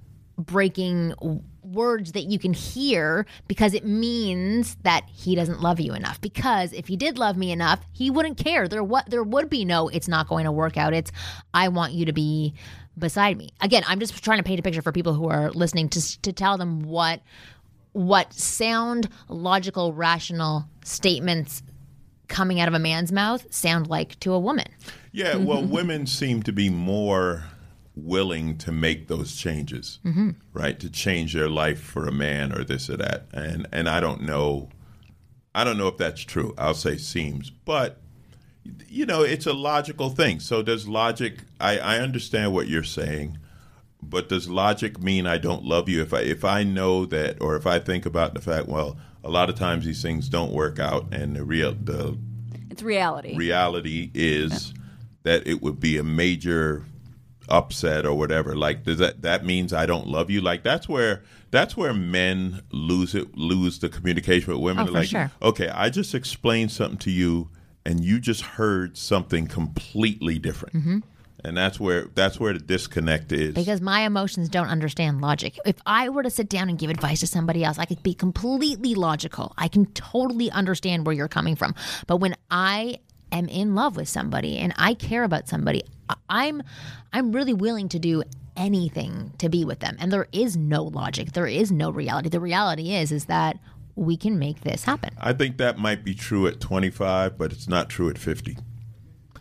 breaking 0.46 1.14
words 1.62 2.12
that 2.12 2.24
you 2.24 2.38
can 2.38 2.52
hear 2.52 3.26
because 3.46 3.74
it 3.74 3.84
means 3.84 4.76
that 4.82 5.04
he 5.12 5.34
doesn't 5.34 5.60
love 5.60 5.78
you 5.78 5.94
enough. 5.94 6.20
Because 6.20 6.72
if 6.72 6.88
he 6.88 6.96
did 6.96 7.18
love 7.18 7.36
me 7.36 7.52
enough 7.52 7.80
he 7.92 8.10
wouldn't 8.10 8.38
care. 8.38 8.66
There 8.68 8.82
what 8.82 9.08
there 9.08 9.22
would 9.22 9.50
be 9.50 9.64
no 9.64 9.88
it's 9.88 10.08
not 10.08 10.28
going 10.28 10.44
to 10.44 10.52
work 10.52 10.76
out. 10.76 10.94
It's 10.94 11.12
i 11.54 11.68
want 11.68 11.92
you 11.92 12.06
to 12.06 12.12
be 12.12 12.54
beside 12.98 13.36
me. 13.36 13.50
Again 13.60 13.84
i'm 13.86 14.00
just 14.00 14.22
trying 14.22 14.38
to 14.38 14.44
paint 14.44 14.60
a 14.60 14.62
picture 14.62 14.82
for 14.82 14.92
people 14.92 15.14
who 15.14 15.28
are 15.28 15.50
listening 15.50 15.88
to 15.90 16.22
to 16.22 16.32
tell 16.32 16.58
them 16.58 16.82
what 16.82 17.20
what 17.92 18.32
sound 18.32 19.08
logical 19.28 19.92
rational 19.92 20.64
statements 20.84 21.62
coming 22.30 22.60
out 22.60 22.68
of 22.68 22.74
a 22.74 22.78
man's 22.78 23.12
mouth 23.12 23.44
sound 23.52 23.88
like 23.88 24.18
to 24.20 24.32
a 24.32 24.38
woman. 24.38 24.66
Yeah, 25.12 25.36
well, 25.36 25.62
mm-hmm. 25.62 25.72
women 25.72 26.06
seem 26.06 26.42
to 26.44 26.52
be 26.52 26.70
more 26.70 27.44
willing 28.04 28.56
to 28.58 28.72
make 28.72 29.08
those 29.08 29.36
changes, 29.36 29.98
mm-hmm. 30.04 30.30
right? 30.52 30.78
To 30.80 30.90
change 30.90 31.34
their 31.34 31.48
life 31.48 31.80
for 31.80 32.06
a 32.06 32.12
man 32.12 32.52
or 32.52 32.64
this 32.64 32.90
or 32.90 32.96
that, 32.96 33.26
and 33.32 33.66
and 33.72 33.88
I 33.88 34.00
don't 34.00 34.22
know, 34.22 34.68
I 35.54 35.64
don't 35.64 35.78
know 35.78 35.88
if 35.88 35.96
that's 35.96 36.22
true. 36.22 36.54
I'll 36.58 36.74
say 36.74 36.96
seems, 36.96 37.50
but 37.50 38.00
you 38.88 39.06
know, 39.06 39.22
it's 39.22 39.46
a 39.46 39.52
logical 39.52 40.10
thing. 40.10 40.40
So 40.40 40.62
does 40.62 40.86
logic? 40.86 41.40
I, 41.58 41.78
I 41.78 41.98
understand 41.98 42.52
what 42.52 42.68
you're 42.68 42.82
saying, 42.82 43.38
but 44.02 44.28
does 44.28 44.48
logic 44.48 45.00
mean 45.02 45.26
I 45.26 45.38
don't 45.38 45.64
love 45.64 45.88
you 45.88 46.02
if 46.02 46.12
I 46.12 46.20
if 46.20 46.44
I 46.44 46.62
know 46.62 47.06
that, 47.06 47.40
or 47.40 47.56
if 47.56 47.66
I 47.66 47.78
think 47.78 48.06
about 48.06 48.34
the 48.34 48.40
fact, 48.40 48.68
well, 48.68 48.96
a 49.24 49.30
lot 49.30 49.48
of 49.48 49.56
times 49.56 49.84
these 49.84 50.02
things 50.02 50.28
don't 50.28 50.52
work 50.52 50.78
out, 50.78 51.12
and 51.12 51.36
the 51.36 51.44
real 51.44 51.74
the 51.74 52.18
It's 52.70 52.82
reality. 52.82 53.36
reality 53.36 54.10
is 54.14 54.74
that 55.22 55.46
it 55.46 55.62
would 55.62 55.80
be 55.80 55.98
a 55.98 56.02
major 56.02 56.84
upset 57.50 58.06
or 58.06 58.14
whatever 58.14 58.54
like 58.56 58.84
does 58.84 58.98
that 58.98 59.22
that 59.22 59.44
means 59.44 59.72
i 59.72 59.84
don't 59.86 60.06
love 60.06 60.30
you 60.30 60.40
like 60.40 60.62
that's 60.62 60.88
where 60.88 61.22
that's 61.50 61.76
where 61.76 61.92
men 61.92 62.60
lose 62.70 63.14
it 63.14 63.36
lose 63.36 63.78
the 63.80 63.88
communication 63.88 64.52
with 64.52 64.62
women 64.62 64.88
Oh, 64.88 64.92
like 64.92 65.08
sure. 65.08 65.30
okay 65.42 65.68
i 65.68 65.90
just 65.90 66.14
explained 66.14 66.70
something 66.70 66.98
to 66.98 67.10
you 67.10 67.48
and 67.84 68.04
you 68.04 68.20
just 68.20 68.42
heard 68.42 68.96
something 68.96 69.46
completely 69.46 70.38
different 70.38 70.74
Mm-hmm. 70.76 70.98
and 71.44 71.56
that's 71.56 71.80
where 71.80 72.04
that's 72.14 72.38
where 72.38 72.52
the 72.52 72.58
disconnect 72.60 73.32
is 73.32 73.54
because 73.54 73.80
my 73.80 74.02
emotions 74.02 74.48
don't 74.48 74.68
understand 74.68 75.20
logic. 75.20 75.58
If 75.64 75.76
I 75.86 76.08
were 76.10 76.22
to 76.22 76.30
sit 76.30 76.48
down 76.48 76.68
and 76.68 76.78
give 76.78 76.90
advice 76.90 77.20
to 77.20 77.26
somebody 77.26 77.64
else, 77.64 77.78
I 77.78 77.86
could 77.86 78.02
be 78.02 78.12
completely 78.14 78.94
logical. 78.94 79.52
I 79.56 79.68
can 79.68 79.86
totally 79.86 80.50
understand 80.50 81.06
where 81.06 81.14
you're 81.14 81.28
coming 81.28 81.56
from. 81.56 81.74
But 82.06 82.18
when 82.18 82.36
I 82.50 82.98
am 83.32 83.48
in 83.48 83.74
love 83.74 83.96
with 83.96 84.08
somebody 84.08 84.58
and 84.58 84.74
I 84.76 84.92
care 84.94 85.24
about 85.24 85.48
somebody, 85.48 85.82
I'm 86.28 86.62
I'm 87.12 87.32
really 87.32 87.54
willing 87.54 87.88
to 87.90 87.98
do 87.98 88.22
anything 88.56 89.32
to 89.38 89.48
be 89.48 89.64
with 89.64 89.80
them. 89.80 89.96
And 89.98 90.12
there 90.12 90.28
is 90.32 90.56
no 90.56 90.82
logic. 90.82 91.32
There 91.32 91.46
is 91.46 91.70
no 91.72 91.90
reality. 91.90 92.28
The 92.28 92.40
reality 92.40 92.92
is 92.94 93.12
is 93.12 93.26
that 93.26 93.58
we 93.96 94.16
can 94.16 94.38
make 94.38 94.60
this 94.62 94.84
happen. 94.84 95.10
i 95.20 95.32
think 95.32 95.58
that 95.58 95.76
might 95.76 96.04
be 96.04 96.14
true 96.14 96.46
at 96.46 96.58
25 96.60 97.36
but 97.36 97.52
it's 97.52 97.68
not 97.68 97.90
true 97.90 98.08
at 98.08 98.16
50 98.16 98.56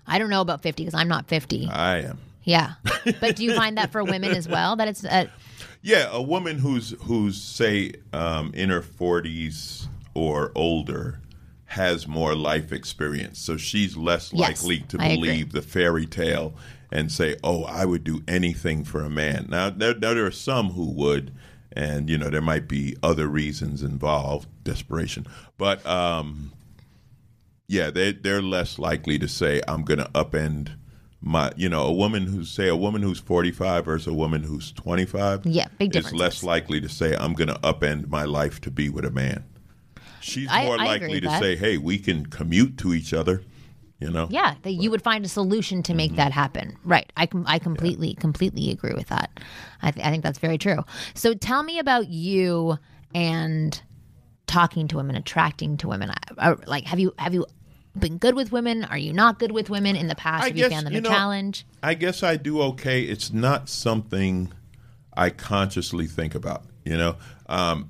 I 0.08 0.18
don't 0.18 0.30
know 0.32 0.42
about 0.42 0.62
50 0.64 0.84
because 0.84 1.00
I'm 1.00 1.08
not 1.08 1.28
50. 1.28 1.68
i 1.72 1.98
am 2.00 2.18
Yeah. 2.44 2.74
But 3.22 3.36
do 3.36 3.44
you 3.44 3.54
find 3.56 3.78
that 3.78 3.92
for 3.92 4.04
women 4.14 4.32
as 4.32 4.48
well 4.50 4.76
that 4.78 4.88
it's 4.88 5.06
uh, 5.06 5.28
Yeah, 5.82 6.10
a 6.12 6.22
woman 6.22 6.58
who's 6.58 6.96
who's 7.04 7.40
say 7.40 7.94
um, 8.12 8.52
in 8.56 8.70
her 8.70 8.82
forties 8.82 9.88
or 10.16 10.52
older 10.56 11.22
has 11.70 12.08
more 12.08 12.34
life 12.36 12.72
experience, 12.72 13.38
so 13.40 13.56
she's 13.58 13.96
less 13.96 14.34
Yes, 14.34 14.64
likely 14.64 14.80
to 14.88 14.98
I 15.00 15.10
agree. 15.10 15.28
believe 15.28 15.52
the 15.52 15.62
fairy 15.62 16.06
tale 16.08 16.54
and 16.92 17.12
say, 17.12 17.36
"Oh, 17.44 17.64
I 17.66 17.86
would 17.86 18.04
do 18.04 18.24
anything 18.28 18.84
for 18.84 19.02
a 19.04 19.10
man." 19.10 19.46
Now, 19.50 19.70
there, 19.70 19.94
now 19.94 20.14
there 20.16 20.26
are 20.26 20.32
some 20.32 20.72
who 20.72 20.90
would, 20.94 21.32
and 21.72 22.10
you 22.10 22.18
know 22.18 22.30
there 22.32 22.42
might 22.42 22.68
be 22.68 22.96
other 23.04 23.28
reasons 23.28 23.84
involved, 23.84 24.48
desperation, 24.64 25.28
but 25.58 25.86
um, 25.86 26.52
yeah, 27.68 27.92
they 27.92 28.14
they're 28.14 28.42
less 28.42 28.80
likely 28.80 29.20
to 29.20 29.28
say, 29.28 29.62
"I'm 29.68 29.84
going 29.84 30.00
to 30.00 30.10
upend." 30.16 30.70
My, 31.22 31.52
you 31.58 31.68
know, 31.68 31.84
a 31.84 31.92
woman 31.92 32.28
who's 32.28 32.50
say 32.50 32.70
a 32.70 32.78
woman 32.78 33.02
who's 33.02 33.20
45 33.20 33.84
versus 33.84 34.08
a 34.08 34.14
woman 34.14 34.42
who's 34.42 34.72
25 34.72 35.46
Yeah, 35.46 35.68
big 35.78 35.90
is 35.90 36.06
differences. 36.06 36.18
less 36.20 36.44
likely 36.46 36.80
to 36.80 36.88
say, 36.88 37.14
I'm 37.14 37.34
going 37.34 37.50
to 37.50 37.60
upend 37.60 38.08
my 38.08 38.24
life 38.24 38.62
to 38.62 38.72
be 38.72 38.88
with 38.88 39.04
a 39.04 39.12
man. 39.12 39.44
She's 40.22 40.48
I- 40.50 40.66
more 40.66 40.80
I 40.80 40.86
likely 40.86 41.20
to 41.22 41.28
that. 41.28 41.42
say, 41.42 41.56
hey, 41.56 41.78
we 41.78 41.98
can 41.98 42.26
commute 42.26 42.78
to 42.80 42.94
each 42.94 43.14
other, 43.14 43.44
you 44.00 44.10
know? 44.10 44.28
Yeah, 44.30 44.56
that 44.64 44.72
you 44.72 44.90
would 44.92 45.02
find 45.02 45.24
a 45.26 45.30
solution 45.30 45.84
to 45.84 45.92
Mm-hmm. 45.92 45.98
make 45.98 46.16
that 46.16 46.32
happen. 46.32 46.78
Right. 46.84 47.12
I 47.18 47.26
com- 47.26 47.46
I 47.48 47.60
completely 47.60 48.14
completely 48.16 48.72
agree 48.72 48.94
with 48.94 49.08
that. 49.08 49.40
I, 49.82 49.92
th- 49.92 50.06
I 50.06 50.10
think 50.12 50.24
that's 50.24 50.40
very 50.40 50.58
true. 50.58 50.84
So 51.14 51.34
tell 51.34 51.64
me 51.64 51.80
about 51.80 52.10
you 52.10 52.78
and 53.14 53.82
talking 54.48 54.88
to 54.90 54.98
women, 54.98 55.16
attracting 55.16 55.78
to 55.78 55.88
women. 55.88 56.10
I, 56.12 56.50
I, 56.50 56.56
like, 56.66 56.86
have 56.86 57.00
you 57.00 57.14
have 57.18 57.34
you 57.34 57.46
been 57.98 58.18
good 58.18 58.36
with 58.36 58.52
women? 58.52 58.84
Are 58.86 58.98
you 58.98 59.14
not 59.14 59.40
good 59.40 59.52
with 59.52 59.70
women 59.70 59.96
in 59.96 60.08
the 60.08 60.16
past? 60.16 60.44
I 60.44 60.48
have 60.48 60.58
you 60.58 60.70
found 60.70 60.86
them 60.86 60.94
you 60.94 61.00
a 61.00 61.02
know, 61.02 61.10
challenge? 61.10 61.66
I 61.84 61.94
guess 61.96 62.24
I 62.24 62.36
do 62.38 62.62
okay. 62.62 63.04
It's 63.04 63.32
not 63.34 63.68
something 63.70 64.52
I 65.16 65.30
consciously 65.32 66.08
think 66.08 66.34
about, 66.36 66.64
you 66.86 66.96
know? 66.98 67.16
Um, 67.48 67.90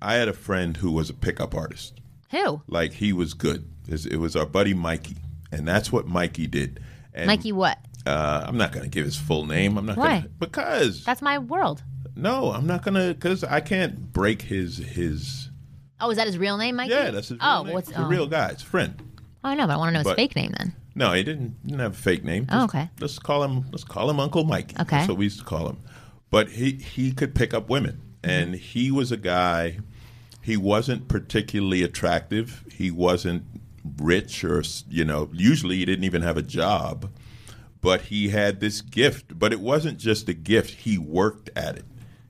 I 0.00 0.14
had 0.14 0.28
a 0.28 0.32
friend 0.32 0.76
who 0.76 0.90
was 0.92 1.10
a 1.10 1.14
pickup 1.14 1.54
artist. 1.54 2.00
Who? 2.30 2.62
Like, 2.66 2.92
he 2.92 3.12
was 3.12 3.34
good. 3.34 3.68
It 3.88 4.18
was 4.20 4.36
our 4.36 4.46
buddy 4.46 4.74
Mikey, 4.74 5.16
and 5.50 5.66
that's 5.66 5.90
what 5.90 6.06
Mikey 6.06 6.46
did. 6.46 6.80
And, 7.14 7.26
Mikey, 7.26 7.52
what? 7.52 7.78
Uh, 8.06 8.44
I'm 8.46 8.56
not 8.56 8.72
going 8.72 8.84
to 8.84 8.90
give 8.90 9.04
his 9.04 9.16
full 9.16 9.46
name. 9.46 9.76
I'm 9.78 9.86
not 9.86 9.96
Why? 9.96 10.20
to. 10.20 10.28
Because. 10.28 11.04
That's 11.04 11.22
my 11.22 11.38
world. 11.38 11.82
No, 12.16 12.52
I'm 12.52 12.66
not 12.66 12.82
gonna 12.82 13.14
because 13.14 13.44
I 13.44 13.60
can't 13.60 14.12
break 14.12 14.42
his 14.42 14.78
his. 14.78 15.50
Oh, 16.00 16.10
is 16.10 16.16
that 16.16 16.26
his 16.26 16.36
real 16.36 16.56
name, 16.58 16.74
Mikey? 16.74 16.90
Yeah, 16.90 17.12
that's 17.12 17.28
his. 17.28 17.38
Real 17.38 17.48
Oh, 17.48 17.62
name. 17.62 17.74
what's 17.74 17.88
It's 17.90 17.96
a 17.98 18.02
oh. 18.02 18.08
real 18.08 18.26
guy? 18.26 18.48
It's 18.48 18.62
a 18.64 18.66
friend. 18.66 19.00
Oh, 19.44 19.50
I 19.50 19.54
know, 19.54 19.68
but 19.68 19.74
I 19.74 19.76
want 19.76 19.90
to 19.90 19.92
know 19.92 19.98
his 20.00 20.04
But- 20.08 20.16
fake 20.16 20.34
name 20.34 20.52
then. 20.58 20.74
No, 20.96 21.12
he 21.12 21.22
didn't, 21.22 21.64
didn't 21.64 21.78
have 21.78 21.92
a 21.92 21.96
fake 21.96 22.24
name. 22.24 22.46
Oh, 22.50 22.64
okay. 22.64 22.90
Let's 22.98 23.20
call 23.20 23.44
him. 23.44 23.66
Let's 23.70 23.84
call 23.84 24.10
him 24.10 24.18
Uncle 24.18 24.42
Mikey. 24.42 24.74
Okay. 24.80 24.96
That's 24.96 25.08
what 25.08 25.16
we 25.16 25.26
used 25.26 25.38
to 25.38 25.44
call 25.44 25.68
him. 25.68 25.78
But 26.28 26.48
he 26.48 26.72
he 26.72 27.12
could 27.12 27.36
pick 27.36 27.54
up 27.54 27.70
women, 27.70 28.00
Mm-hmm. 28.22 28.30
and 28.30 28.54
he 28.54 28.90
was 28.90 29.12
a 29.12 29.16
guy. 29.16 29.78
He 30.42 30.56
wasn't 30.56 31.08
particularly 31.08 31.82
attractive. 31.82 32.64
He 32.72 32.90
wasn't 32.90 33.44
rich, 33.98 34.44
or 34.44 34.62
you 34.88 35.04
know. 35.04 35.28
Usually, 35.32 35.76
he 35.76 35.84
didn't 35.84 36.04
even 36.04 36.22
have 36.22 36.36
a 36.36 36.42
job. 36.42 37.10
But 37.80 38.02
he 38.02 38.30
had 38.30 38.60
this 38.60 38.80
gift. 38.80 39.38
But 39.38 39.52
it 39.52 39.60
wasn't 39.60 39.98
just 39.98 40.28
a 40.28 40.34
gift. 40.34 40.70
He 40.70 40.98
worked 40.98 41.50
at 41.54 41.76
it. 41.76 41.84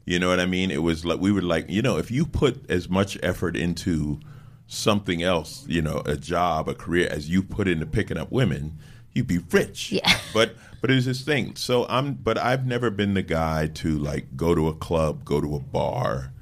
You 0.04 0.18
know 0.18 0.28
what 0.28 0.40
I 0.40 0.46
mean? 0.46 0.70
It 0.70 0.82
was 0.82 1.04
like 1.04 1.20
we 1.20 1.32
were 1.32 1.42
like, 1.42 1.68
you 1.68 1.82
know, 1.82 1.96
if 1.98 2.10
you 2.10 2.26
put 2.26 2.68
as 2.70 2.88
much 2.88 3.18
effort 3.22 3.56
into 3.56 4.20
something 4.66 5.22
else, 5.22 5.64
you 5.68 5.82
know, 5.82 6.02
a 6.06 6.16
job, 6.16 6.68
a 6.68 6.74
career, 6.74 7.08
as 7.10 7.28
you 7.28 7.42
put 7.42 7.68
into 7.68 7.86
picking 7.86 8.16
up 8.16 8.30
women, 8.32 8.78
you'd 9.12 9.26
be 9.26 9.38
rich. 9.50 9.92
Yeah. 9.92 10.18
But 10.32 10.54
but 10.80 10.90
it's 10.90 11.06
this 11.06 11.22
thing. 11.22 11.56
So 11.56 11.86
I'm 11.88 12.14
but 12.14 12.38
I've 12.38 12.66
never 12.66 12.90
been 12.90 13.14
the 13.14 13.22
guy 13.22 13.66
to 13.66 13.98
like 13.98 14.36
go 14.36 14.54
to 14.54 14.68
a 14.68 14.74
club, 14.74 15.24
go 15.24 15.40
to 15.40 15.56
a 15.56 15.60
bar, 15.60 16.32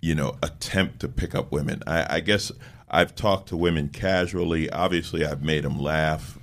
you 0.00 0.14
know, 0.14 0.36
attempt 0.42 1.00
to 1.00 1.08
pick 1.08 1.34
up 1.34 1.52
women. 1.52 1.82
I, 1.86 2.16
I 2.16 2.20
guess 2.20 2.52
I've 2.90 3.14
talked 3.14 3.48
to 3.48 3.56
women 3.56 3.88
casually. 3.88 4.68
Obviously, 4.70 5.24
I've 5.24 5.42
made 5.42 5.64
them 5.64 5.78
laugh. 5.78 6.38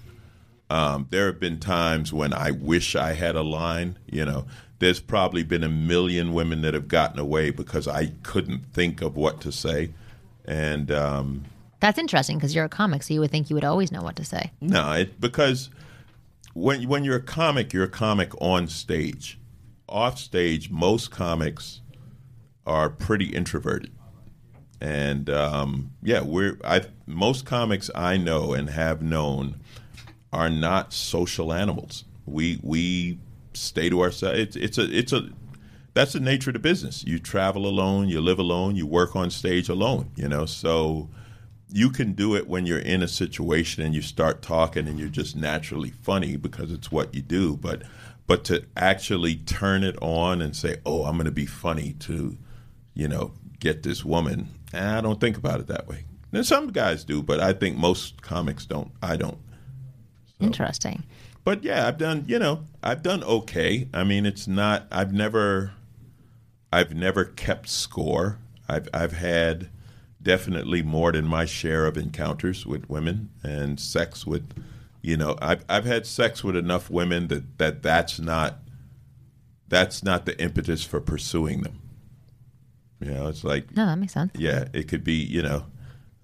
Um, 0.72 1.08
there 1.10 1.28
have 1.28 1.40
been 1.40 1.60
times 1.60 2.14
when 2.14 2.34
I 2.34 2.52
wish 2.52 2.96
I 2.96 3.14
had 3.14 3.36
a 3.36 3.42
line. 3.42 3.98
You 4.12 4.26
know, 4.26 4.46
there's 4.80 5.00
probably 5.00 5.44
been 5.44 5.64
a 5.64 5.70
million 5.70 6.34
women 6.34 6.62
that 6.62 6.74
have 6.74 6.88
gotten 6.88 7.20
away 7.20 7.52
because 7.52 7.88
I 7.88 8.08
couldn't 8.24 8.72
think 8.74 9.02
of 9.02 9.16
what 9.16 9.42
to 9.42 9.52
say, 9.52 9.92
and 10.46 10.92
um, 10.92 11.46
That's 11.80 11.98
interesting 11.98 12.38
because 12.38 12.54
you're 12.56 12.66
a 12.66 12.70
comic, 12.70 13.04
so 13.04 13.14
you 13.14 13.20
would 13.20 13.32
think 13.32 13.50
you 13.50 13.56
would 13.56 13.66
always 13.66 13.92
know 13.92 14.02
what 14.02 14.16
to 14.18 14.26
say. 14.26 14.52
No, 14.62 14.92
it, 14.94 15.20
because 15.20 15.70
when 16.54 16.88
when 16.88 17.04
you're 17.04 17.18
a 17.18 17.22
comic, 17.22 17.74
you're 17.74 17.86
a 17.86 17.90
comic 17.90 18.32
on 18.42 18.68
stage. 18.68 19.40
Off 19.88 20.20
stage, 20.20 20.70
most 20.70 21.10
comics 21.10 21.82
are 22.66 22.90
pretty 22.90 23.26
introverted, 23.26 23.92
and 24.80 25.30
um, 25.30 25.92
yeah, 26.04 26.22
we're 26.22 26.60
I 26.64 26.82
most 27.08 27.46
comics 27.46 27.90
I 27.96 28.18
know 28.18 28.54
and 28.54 28.70
have 28.70 29.02
known 29.02 29.60
are 30.32 30.50
not 30.50 30.94
social 30.94 31.52
animals. 31.52 32.06
We 32.26 32.60
we 32.62 33.20
stay 33.54 33.90
to 33.90 34.02
ourselves. 34.02 34.40
It's 34.40 34.56
it's 34.56 34.78
a 34.78 34.98
it's 34.98 35.14
a 35.14 35.30
that's 35.94 36.14
the 36.14 36.20
nature 36.20 36.52
of 36.52 36.54
the 36.54 36.60
business. 36.60 37.04
You 37.04 37.20
travel 37.20 37.66
alone, 37.66 38.10
you 38.10 38.22
live 38.22 38.40
alone, 38.40 38.76
you 38.76 38.86
work 38.86 39.16
on 39.16 39.32
stage 39.32 39.70
alone. 39.70 40.12
You 40.16 40.28
know, 40.28 40.46
so 40.46 41.10
you 41.72 41.90
can 41.90 42.14
do 42.14 42.36
it 42.36 42.48
when 42.48 42.66
you're 42.66 42.80
in 42.80 43.04
a 43.04 43.08
situation 43.08 43.84
and 43.84 43.94
you 43.94 44.02
start 44.02 44.42
talking 44.42 44.88
and 44.88 45.00
you're 45.00 45.08
just 45.08 45.36
naturally 45.36 45.92
funny 45.92 46.36
because 46.36 46.72
it's 46.72 46.92
what 46.92 47.14
you 47.14 47.22
do. 47.22 47.56
But 47.56 47.84
but 48.28 48.44
to 48.46 48.66
actually 48.76 49.36
turn 49.36 49.84
it 49.84 49.96
on 50.02 50.42
and 50.42 50.56
say, 50.56 50.78
"Oh, 50.86 51.06
I'm 51.06 51.16
going 51.16 51.26
to 51.26 51.32
be 51.32 51.46
funny 51.46 51.94
to, 52.02 52.38
you 52.94 53.08
know, 53.08 53.34
get 53.60 53.84
this 53.84 54.04
woman," 54.04 54.50
I 54.74 55.02
don't 55.02 55.20
think 55.20 55.38
about 55.38 55.60
it 55.60 55.68
that 55.68 55.88
way. 55.88 56.06
now 56.32 56.42
some 56.42 56.72
guys 56.72 57.04
do, 57.04 57.22
but 57.24 57.40
I 57.40 57.54
think 57.54 57.78
most 57.78 58.22
comics 58.22 58.66
don't. 58.66 58.92
I 59.02 59.16
don't. 59.16 59.40
Interesting. 60.40 61.04
But 61.44 61.64
yeah, 61.64 61.88
I've 61.88 61.98
done. 61.98 62.26
You 62.28 62.40
know, 62.40 62.64
I've 62.84 63.04
done 63.04 63.24
okay. 63.24 63.88
I 63.94 64.04
mean, 64.04 64.26
it's 64.26 64.48
not. 64.48 64.88
I've 64.92 65.14
never. 65.14 65.74
I've 66.72 66.96
never 66.96 67.26
kept 67.26 67.70
score. 67.70 68.38
I've 68.68 68.88
I've 68.94 69.14
had 69.14 69.70
definitely 70.22 70.82
more 70.84 71.12
than 71.12 71.26
my 71.26 71.46
share 71.46 71.86
of 71.86 71.98
encounters 71.98 72.66
with 72.66 72.90
women 72.90 73.30
and 73.44 73.80
sex 73.80 74.26
with 74.28 74.50
you 75.02 75.16
know 75.16 75.38
I've 75.42 75.64
I've 75.70 75.86
had 75.86 76.06
sex 76.06 76.44
with 76.44 76.56
enough 76.58 76.90
women 76.90 77.28
that, 77.30 77.58
that 77.58 77.82
that's 77.84 78.20
not 78.20 78.60
that's 79.68 80.04
not 80.04 80.26
the 80.26 80.40
impetus 80.42 80.84
for 80.84 81.00
pursuing 81.00 81.62
them. 81.62 81.80
You 83.00 83.12
know, 83.12 83.28
it's 83.28 83.44
like 83.44 83.76
No, 83.76 83.86
that 83.86 83.98
makes 83.98 84.14
sense. 84.14 84.32
yeah, 84.36 84.66
it 84.74 84.88
could 84.90 85.04
be, 85.04 85.14
you 85.14 85.42
know, 85.42 85.66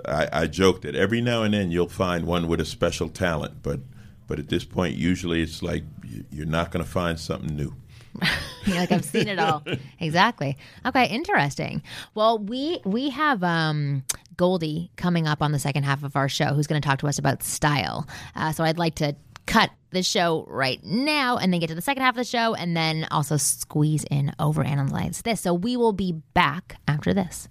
I, 0.05 0.27
I 0.33 0.47
joke 0.47 0.81
that 0.81 0.93
every 0.95 1.21
now 1.21 1.43
and 1.43 1.53
then 1.53 1.71
you'll 1.71 1.87
find 1.87 2.25
one 2.25 2.47
with 2.47 2.59
a 2.59 2.65
special 2.65 3.07
talent, 3.07 3.61
but 3.63 3.79
but 4.27 4.39
at 4.39 4.49
this 4.49 4.65
point, 4.65 4.95
usually 4.95 5.41
it's 5.43 5.61
like 5.61 5.83
you- 6.03 6.25
you're 6.31 6.45
not 6.47 6.71
going 6.71 6.83
to 6.83 6.89
find 6.89 7.19
something 7.19 7.55
new. 7.55 7.75
You're 8.65 8.77
like 8.77 8.91
I've 8.91 9.05
seen 9.05 9.27
it 9.27 9.39
all. 9.39 9.63
exactly. 9.99 10.57
Okay, 10.85 11.07
interesting. 11.07 11.81
Well, 12.13 12.39
we 12.39 12.81
we 12.85 13.09
have 13.09 13.43
um 13.43 14.03
Goldie 14.37 14.91
coming 14.95 15.27
up 15.27 15.41
on 15.41 15.51
the 15.51 15.59
second 15.59 15.83
half 15.83 16.03
of 16.03 16.15
our 16.15 16.29
show 16.29 16.53
who's 16.53 16.67
going 16.67 16.81
to 16.81 16.87
talk 16.87 16.99
to 16.99 17.07
us 17.07 17.17
about 17.17 17.43
style. 17.43 18.07
Uh, 18.35 18.51
so 18.51 18.63
I'd 18.63 18.77
like 18.77 18.95
to 18.95 19.15
cut 19.45 19.69
the 19.91 20.03
show 20.03 20.45
right 20.47 20.83
now 20.83 21.37
and 21.37 21.53
then 21.53 21.59
get 21.59 21.67
to 21.67 21.75
the 21.75 21.81
second 21.81 22.03
half 22.03 22.13
of 22.13 22.17
the 22.17 22.23
show 22.23 22.53
and 22.55 22.75
then 22.75 23.07
also 23.11 23.37
squeeze 23.37 24.03
in 24.09 24.33
overanalyze 24.39 25.23
this. 25.23 25.41
So 25.41 25.53
we 25.53 25.77
will 25.77 25.93
be 25.93 26.13
back 26.33 26.77
after 26.87 27.13
this. 27.13 27.47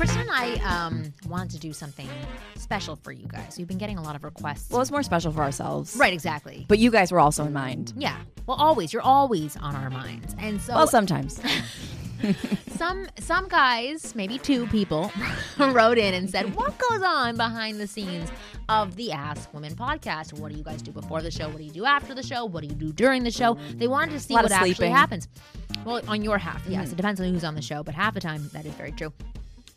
Kristen 0.00 0.22
and 0.22 0.30
I 0.30 0.54
um, 0.64 1.12
wanted 1.28 1.50
to 1.50 1.58
do 1.58 1.74
something 1.74 2.08
special 2.54 2.96
for 2.96 3.12
you 3.12 3.26
guys. 3.26 3.56
We've 3.58 3.68
been 3.68 3.76
getting 3.76 3.98
a 3.98 4.02
lot 4.02 4.16
of 4.16 4.24
requests. 4.24 4.70
Well, 4.70 4.80
it's 4.80 4.90
more 4.90 5.02
special 5.02 5.30
for 5.30 5.42
ourselves. 5.42 5.94
right, 5.94 6.14
exactly. 6.14 6.64
But 6.68 6.78
you 6.78 6.90
guys 6.90 7.12
were 7.12 7.20
also 7.20 7.44
in 7.44 7.52
mind. 7.52 7.92
Yeah. 7.94 8.16
Well, 8.46 8.56
always. 8.56 8.94
You're 8.94 9.02
always 9.02 9.58
on 9.58 9.76
our 9.76 9.90
minds. 9.90 10.34
And 10.38 10.58
so 10.58 10.74
Well, 10.74 10.86
sometimes. 10.86 11.38
some 12.68 13.08
some 13.18 13.46
guys, 13.48 14.14
maybe 14.14 14.38
two 14.38 14.66
people, 14.68 15.12
wrote 15.58 15.98
in 15.98 16.14
and 16.14 16.30
said, 16.30 16.54
"What 16.54 16.78
goes 16.78 17.02
on 17.02 17.36
behind 17.36 17.78
the 17.78 17.86
scenes 17.86 18.30
of 18.70 18.96
the 18.96 19.12
Ask 19.12 19.52
Women 19.52 19.74
podcast? 19.74 20.32
What 20.32 20.50
do 20.50 20.56
you 20.56 20.64
guys 20.64 20.80
do 20.80 20.92
before 20.92 21.20
the 21.20 21.30
show? 21.30 21.48
What 21.48 21.58
do 21.58 21.64
you 21.64 21.72
do 21.72 21.84
after 21.84 22.14
the 22.14 22.22
show? 22.22 22.46
What 22.46 22.62
do 22.62 22.68
you 22.68 22.74
do 22.74 22.90
during 22.94 23.22
the 23.22 23.30
show?" 23.30 23.58
They 23.74 23.86
wanted 23.86 24.12
to 24.12 24.20
see 24.20 24.32
what 24.32 24.50
actually 24.50 24.88
happens. 24.88 25.28
Well, 25.84 26.00
on 26.08 26.22
your 26.22 26.38
half, 26.38 26.66
yes, 26.66 26.90
it 26.90 26.96
depends 26.96 27.20
on 27.20 27.28
who's 27.28 27.44
on 27.44 27.54
the 27.54 27.60
show, 27.60 27.82
but 27.82 27.94
half 27.94 28.14
the 28.14 28.20
time 28.20 28.48
that 28.54 28.64
is 28.64 28.72
very 28.72 28.92
true. 28.92 29.12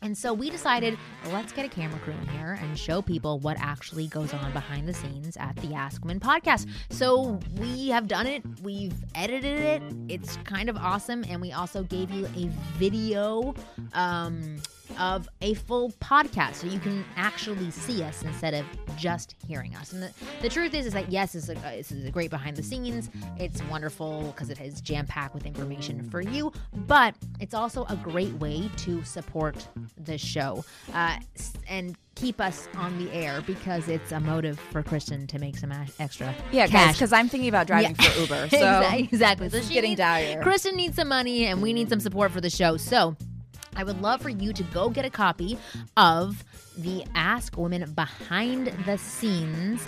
And 0.04 0.18
so 0.18 0.34
we 0.34 0.50
decided, 0.50 0.98
let's 1.32 1.54
get 1.54 1.66
a 1.66 1.70
camera 1.70 1.98
crew 2.00 2.14
in 2.14 2.28
here 2.28 2.60
and 2.62 2.78
show 2.78 3.02
people 3.02 3.40
what 3.40 3.58
actually 3.60 4.08
goes 4.08 4.34
on 4.34 4.52
behind 4.52 4.88
the 4.88 4.94
scenes 4.94 5.38
at 5.38 5.56
the 5.56 5.74
Ask 5.74 6.04
Women 6.04 6.20
podcast. 6.20 6.68
So 6.90 7.40
we 7.58 7.88
have 7.88 8.08
done 8.10 8.28
it, 8.28 8.44
we've 8.62 8.94
edited 9.16 9.60
it, 9.60 9.82
it's 10.10 10.36
kind 10.44 10.70
of 10.70 10.76
awesome. 10.76 11.24
And 11.30 11.42
we 11.42 11.54
also 11.54 11.84
gave 11.84 12.12
you 12.12 12.26
a 12.36 12.50
video 12.78 13.56
um, 13.94 14.58
of 15.00 15.30
a 15.42 15.54
full 15.54 15.92
podcast 16.02 16.56
so 16.56 16.68
you 16.68 16.80
can 16.80 17.06
actually 17.16 17.72
see 17.72 18.04
us 18.04 18.24
instead 18.24 18.54
of 18.54 18.66
just 18.98 19.36
hearing 19.48 19.76
us. 19.76 19.94
And 19.94 20.04
the, 20.04 20.12
the 20.42 20.50
truth 20.50 20.74
is, 20.74 20.86
is 20.86 20.94
that 20.94 21.12
yes, 21.12 21.34
this 21.34 21.44
is, 21.44 21.50
a, 21.50 21.54
this 21.56 21.92
is 21.92 22.06
a 22.06 22.12
great 22.12 22.30
behind 22.30 22.56
the 22.58 22.64
scenes. 22.64 23.10
It's 23.40 23.62
wonderful 23.64 24.34
because 24.36 24.50
it 24.50 24.60
is 24.60 24.82
jam 24.82 25.06
packed 25.06 25.34
with 25.34 25.46
information 25.46 26.10
for 26.10 26.22
you, 26.22 26.52
but 26.88 27.16
it's 27.40 27.54
also 27.54 27.86
a 27.90 27.96
great 27.98 28.34
way 28.34 28.70
to 28.78 29.04
support 29.04 29.68
the 29.98 30.18
show 30.18 30.64
uh, 30.94 31.18
and 31.68 31.96
keep 32.16 32.40
us 32.40 32.68
on 32.76 33.04
the 33.04 33.12
air 33.12 33.42
because 33.48 33.90
it's 33.90 34.12
a 34.12 34.20
motive 34.20 34.60
for 34.72 34.84
Kristen 34.84 35.26
to 35.28 35.40
make 35.40 35.58
some 35.58 35.72
a- 35.72 35.88
extra 36.00 36.34
yeah, 36.52 36.68
cash. 36.68 36.94
because 36.94 37.12
I'm 37.12 37.28
thinking 37.28 37.50
about 37.50 37.66
driving 37.68 37.96
Yeah. 38.00 38.10
for 38.10 38.20
Uber. 38.22 38.50
So 38.50 38.82
exactly. 38.98 39.48
this 39.48 39.64
so 39.64 39.68
is 39.68 39.70
getting 39.74 39.92
needs- 39.92 40.00
dire. 40.00 40.42
Kristen 40.44 40.76
needs 40.76 40.96
some 40.96 41.08
money, 41.08 41.46
and 41.46 41.62
we 41.62 41.74
need 41.74 41.90
some 41.90 42.00
support 42.00 42.32
for 42.32 42.42
the 42.42 42.50
show. 42.50 42.78
So. 42.78 43.16
I 43.76 43.84
would 43.84 44.04
love 44.04 44.22
for 44.22 44.30
you 44.30 44.54
to 44.54 44.62
go 44.66 44.92
get 44.92 45.04
a 45.04 45.10
copy 45.10 45.58
of 45.98 46.44
the 46.78 47.04
Ask 47.16 47.58
Women 47.58 47.92
behind 47.94 48.68
the 48.86 48.98
scenes 48.98 49.82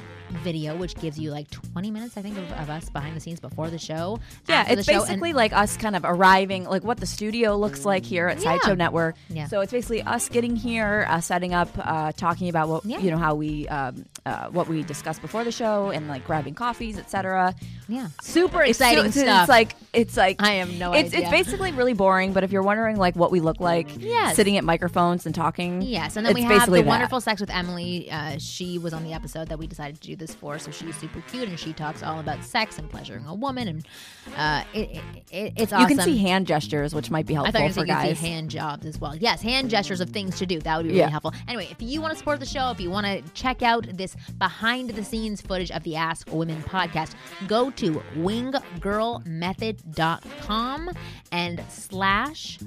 video, 0.44 0.76
which 0.76 0.96
gives 0.96 1.20
you 1.20 1.30
like 1.32 1.50
20 1.52 1.92
minutes, 1.92 2.18
I 2.18 2.22
think, 2.24 2.38
of, 2.38 2.52
of 2.54 2.70
us 2.70 2.90
behind 2.90 3.16
the 3.16 3.20
scenes 3.20 3.40
before 3.40 3.70
the 3.70 3.78
show. 3.78 4.20
Yeah, 4.50 4.66
it's 4.68 4.86
the 4.86 4.92
show, 4.92 5.00
and- 5.00 5.08
basically 5.08 5.34
like 5.34 5.54
us 5.54 5.78
kind 5.78 5.96
of 5.96 6.04
arriving, 6.04 6.66
like 6.66 6.84
what 6.84 6.98
the 7.00 7.06
studio 7.06 7.56
looks 7.56 7.86
like 7.86 8.04
here 8.04 8.28
at 8.28 8.38
Yeah. 8.38 8.58
Sideshow 8.58 8.74
Network. 8.76 9.16
Yeah. 9.30 9.48
So 9.48 9.62
it's 9.62 9.72
basically 9.72 10.02
us 10.02 10.28
getting 10.30 10.56
here, 10.56 11.06
uh, 11.10 11.22
setting 11.22 11.54
up, 11.54 11.70
uh, 11.78 12.12
talking 12.14 12.50
about 12.50 12.70
what 12.70 12.86
Yeah. 12.86 13.00
you 13.00 13.12
know 13.12 13.18
how 13.20 13.36
we 13.36 13.68
um, 13.68 14.06
uh, 14.26 14.48
what 14.50 14.68
we 14.68 14.84
discussed 14.84 15.22
before 15.22 15.44
the 15.44 15.52
show, 15.52 15.90
and 15.92 16.08
like 16.08 16.26
grabbing 16.26 16.56
coffees, 16.56 16.98
etc. 16.98 17.54
yeah, 17.88 18.08
super 18.22 18.64
exciting 18.64 19.06
it's, 19.06 19.20
stuff. 19.20 19.44
It's 19.44 19.50
like 19.50 19.76
it's 19.94 20.18
like 20.18 20.42
I 20.42 20.54
have 20.56 20.74
no 20.74 20.94
it's, 20.94 21.14
idea. 21.14 21.22
It's 21.22 21.30
basically 21.30 21.72
really 21.72 21.94
boring. 21.94 22.34
But 22.34 22.44
if 22.44 22.52
you're 22.52 22.64
wondering 22.64 22.98
like 22.98 23.16
what 23.16 23.32
we 23.32 23.40
look 23.40 23.60
like, 23.60 23.88
Yes. 23.98 24.36
sitting 24.36 24.58
at 24.58 24.64
microphones 24.64 25.26
and 25.26 25.36
talking, 25.36 25.82
Yes, 25.82 26.16
and 26.18 26.26
then 26.26 26.34
we 26.34 26.42
have 26.42 26.66
the 26.66 26.78
that. 26.78 26.86
wonderful 26.86 27.22
sex 27.22 27.40
with 27.40 27.50
Emily. 27.50 28.10
Uh, 28.10 28.38
she 28.40 28.78
was 28.80 28.94
on 28.94 29.04
the 29.04 29.14
episode 29.14 29.48
that 29.50 29.60
we 29.60 29.68
decided 29.68 30.02
to 30.02 30.08
do 30.08 30.16
this 30.16 30.34
for, 30.34 30.58
so 30.60 30.72
she's 30.72 30.96
super 30.98 31.22
cute 31.30 31.48
and 31.48 31.60
she 31.60 31.74
talks 31.74 32.02
all 32.04 32.20
about 32.20 32.44
sex 32.44 32.78
and 32.80 32.90
pleasuring 32.90 33.26
a 33.26 33.34
woman, 33.36 33.68
and 33.68 33.86
uh, 34.36 34.64
it, 34.74 34.90
it, 34.90 35.02
it, 35.32 35.54
it's 35.58 35.74
awesome. 35.74 35.90
You 35.90 35.96
can 35.96 36.04
see 36.06 36.18
hand 36.18 36.48
gestures, 36.48 36.96
which 36.96 37.12
might 37.12 37.26
be 37.26 37.34
I 37.34 37.44
helpful 37.44 37.60
thought 37.60 37.68
you 37.68 37.74
for 37.74 37.80
were 37.82 37.86
going 37.86 38.00
to 38.02 38.08
guys. 38.08 38.20
see 38.20 38.28
hand 38.28 38.50
jobs 38.50 38.86
as 38.86 39.00
well. 39.00 39.16
Yes, 39.16 39.42
hand 39.42 39.70
gestures 39.70 40.02
of 40.02 40.10
things 40.10 40.38
to 40.40 40.46
do. 40.46 40.60
That 40.62 40.78
would 40.78 40.84
be 40.84 40.90
really 40.90 41.00
Yeah. 41.00 41.10
helpful. 41.10 41.34
Anyway, 41.48 41.68
if 41.70 41.82
you 41.82 42.02
want 42.02 42.14
to 42.14 42.18
support 42.18 42.40
the 42.40 42.46
show, 42.46 42.72
if 42.72 42.80
you 42.80 42.90
want 42.90 43.06
to 43.06 43.22
check 43.34 43.62
out 43.62 43.86
this 43.96 44.15
behind 44.38 44.92
the 44.92 45.04
scenes 45.04 45.42
footage 45.42 45.72
of 45.72 45.82
the 45.84 45.96
Ask 45.96 46.32
Women 46.32 46.62
podcast, 46.64 47.16
go 47.48 47.72
to 47.72 48.04
winggirlmethod.com 48.16 50.90
and 51.32 51.64
slash 51.70 52.60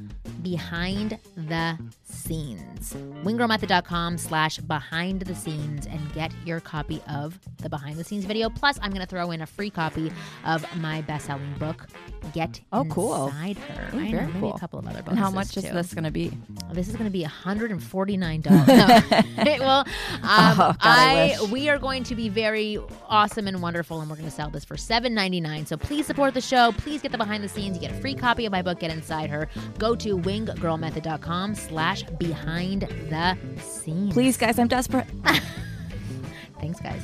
behind 0.42 1.18
the 1.36 1.78
scenes. 2.08 2.94
winggirlmethod.com 3.24 4.18
slash 4.18 4.58
behind 4.58 5.22
the 5.22 5.34
scenes 5.34 5.86
and 5.86 6.12
get 6.14 6.32
your 6.44 6.60
copy 6.60 7.00
of 7.08 7.38
the 7.58 7.68
behind 7.68 7.96
the 7.98 8.04
scenes 8.04 8.24
video. 8.24 8.48
Plus, 8.48 8.78
I'm 8.82 8.90
going 8.90 9.00
to 9.02 9.06
throw 9.06 9.30
in 9.30 9.42
a 9.42 9.46
free 9.46 9.70
copy 9.70 10.10
of 10.44 10.64
my 10.78 11.02
best 11.02 11.26
selling 11.26 11.54
book, 11.58 11.86
Get 12.34 12.60
Oh, 12.72 12.84
cool. 12.86 13.26
Inside 13.28 13.58
Her. 13.58 13.96
Ooh, 13.96 14.00
I 14.00 14.04
know, 14.04 14.10
very 14.10 14.26
maybe 14.26 14.40
cool. 14.40 14.54
a 14.54 14.58
couple 14.58 14.78
of 14.78 14.86
other 14.86 15.02
and 15.06 15.18
how 15.18 15.30
much 15.30 15.56
is 15.56 15.62
this 15.64 15.94
going 15.94 16.04
to 16.04 16.10
be? 16.10 16.30
This 16.72 16.88
is 16.88 16.94
going 16.96 17.06
to 17.06 17.10
be 17.10 17.24
$149. 17.44 18.18
No. 18.18 19.58
well, 19.64 19.80
um, 19.80 19.86
Oh, 20.22 20.56
God, 20.56 20.76
I 20.80 21.36
I, 21.40 21.44
we 21.50 21.68
are 21.68 21.78
going 21.78 22.04
to 22.04 22.14
be 22.14 22.28
very 22.28 22.78
awesome 23.08 23.46
and 23.48 23.60
wonderful, 23.62 24.00
and 24.00 24.10
we're 24.10 24.16
going 24.16 24.28
to 24.28 24.34
sell 24.34 24.50
this 24.50 24.64
for 24.64 24.76
$7.99. 24.76 25.66
So 25.68 25.76
please 25.76 26.06
support 26.06 26.34
the 26.34 26.40
show. 26.40 26.72
Please 26.72 27.02
get 27.02 27.12
the 27.12 27.18
behind 27.18 27.42
the 27.44 27.48
scenes. 27.48 27.76
You 27.76 27.80
get 27.80 27.90
a 27.96 28.00
free 28.00 28.14
copy 28.14 28.46
of 28.46 28.52
my 28.52 28.62
book, 28.62 28.80
Get 28.80 28.90
Inside 28.90 29.30
Her. 29.30 29.48
Go 29.78 29.94
to 29.96 30.16
winggirlmethod.com 30.18 31.54
slash 31.54 31.97
behind 32.18 32.82
the 32.82 33.36
scenes. 33.60 34.12
Please, 34.12 34.36
guys, 34.36 34.58
I'm 34.58 34.68
desperate. 34.68 35.06
Thanks, 36.60 36.80
guys. 36.80 37.02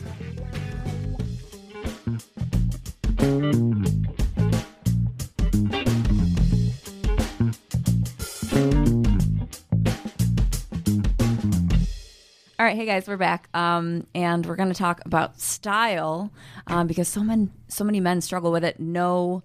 All 12.56 12.64
right, 12.64 12.76
hey 12.76 12.86
guys, 12.86 13.08
we're 13.08 13.16
back, 13.16 13.48
um, 13.52 14.06
and 14.14 14.46
we're 14.46 14.56
going 14.56 14.68
to 14.68 14.74
talk 14.74 15.00
about 15.04 15.40
style 15.40 16.32
um, 16.66 16.86
because 16.86 17.08
so 17.08 17.22
many 17.22 17.48
so 17.68 17.84
many 17.84 18.00
men 18.00 18.20
struggle 18.20 18.52
with 18.52 18.64
it. 18.64 18.80
No 18.80 19.42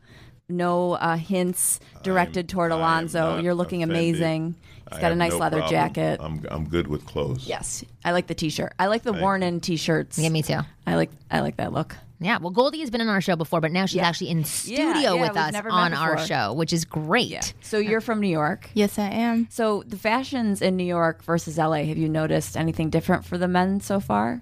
no 0.50 0.94
uh, 0.94 1.16
hints 1.16 1.80
directed 2.04 2.50
toward 2.50 2.72
I 2.72 2.76
am 2.76 2.82
Alonzo. 2.82 3.40
You're 3.40 3.54
looking 3.54 3.84
offended. 3.84 3.98
amazing. 3.98 4.56
He's 4.90 4.98
I 4.98 5.02
got 5.02 5.12
a 5.12 5.16
nice 5.16 5.34
no 5.34 5.38
leather 5.38 5.58
problem. 5.60 5.80
jacket. 5.80 6.20
I'm 6.22 6.46
I'm 6.50 6.68
good 6.68 6.88
with 6.88 7.06
clothes. 7.06 7.48
yes, 7.48 7.84
I 8.04 8.12
like 8.12 8.28
the 8.28 8.36
t-shirt. 8.36 8.74
I 8.80 8.88
like 8.88 9.04
the 9.04 9.12
Thank 9.12 9.22
worn 9.22 9.44
in 9.44 9.60
t-shirts. 9.60 10.18
Yeah, 10.18 10.30
me 10.30 10.42
too. 10.42 10.60
I 10.88 10.96
like 10.96 11.12
I 11.30 11.42
like 11.42 11.58
that 11.58 11.74
look. 11.74 11.96
Yeah, 12.22 12.38
well, 12.40 12.52
Goldie 12.52 12.82
has 12.82 12.90
been 12.90 13.00
on 13.00 13.08
our 13.08 13.22
show 13.22 13.38
before, 13.38 13.62
but 13.62 13.72
now 13.72 13.86
she's 13.86 14.02
actually 14.02 14.32
in 14.32 14.44
studio 14.44 15.14
yeah, 15.14 15.22
with 15.22 15.38
us 15.38 15.56
on 15.56 15.94
our 15.94 16.18
show, 16.26 16.52
which 16.52 16.74
is 16.74 16.84
great. 16.84 17.30
Yeah. 17.30 17.42
So 17.62 17.78
you're 17.78 18.02
from 18.02 18.20
New 18.20 18.28
York. 18.28 18.70
Yes, 18.74 19.00
I 19.00 19.08
am. 19.08 19.48
So 19.50 19.84
the 19.88 19.98
fashions 19.98 20.62
in 20.62 20.76
New 20.76 20.84
York 20.84 21.24
versus 21.24 21.58
LA. 21.58 21.84
Have 21.84 21.98
you 21.98 22.10
noticed 22.10 22.58
anything 22.58 22.90
different 22.90 23.24
for 23.24 23.38
the 23.38 23.48
men 23.48 23.80
so 23.80 24.02
far? 24.02 24.42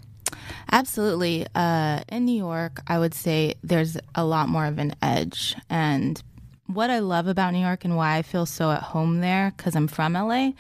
Absolutely. 0.72 1.46
Uh, 1.56 2.02
in 2.10 2.26
New 2.26 2.38
York, 2.38 2.82
I 2.88 3.00
would 3.00 3.14
say 3.14 3.56
there's 3.64 3.98
a 4.16 4.26
lot 4.26 4.50
more 4.50 4.66
of 4.66 4.80
an 4.80 4.96
edge. 5.02 5.56
And 5.70 6.22
what 6.68 6.90
I 6.90 7.00
love 7.00 7.28
about 7.28 7.54
New 7.54 7.62
York 7.62 7.86
and 7.86 7.96
why 7.96 8.18
I 8.18 8.22
feel 8.22 8.46
so 8.46 8.72
at 8.72 8.82
home 8.82 9.22
there, 9.22 9.54
because 9.56 9.76
I'm 9.76 9.88
from 9.88 10.14
LA, 10.14 10.52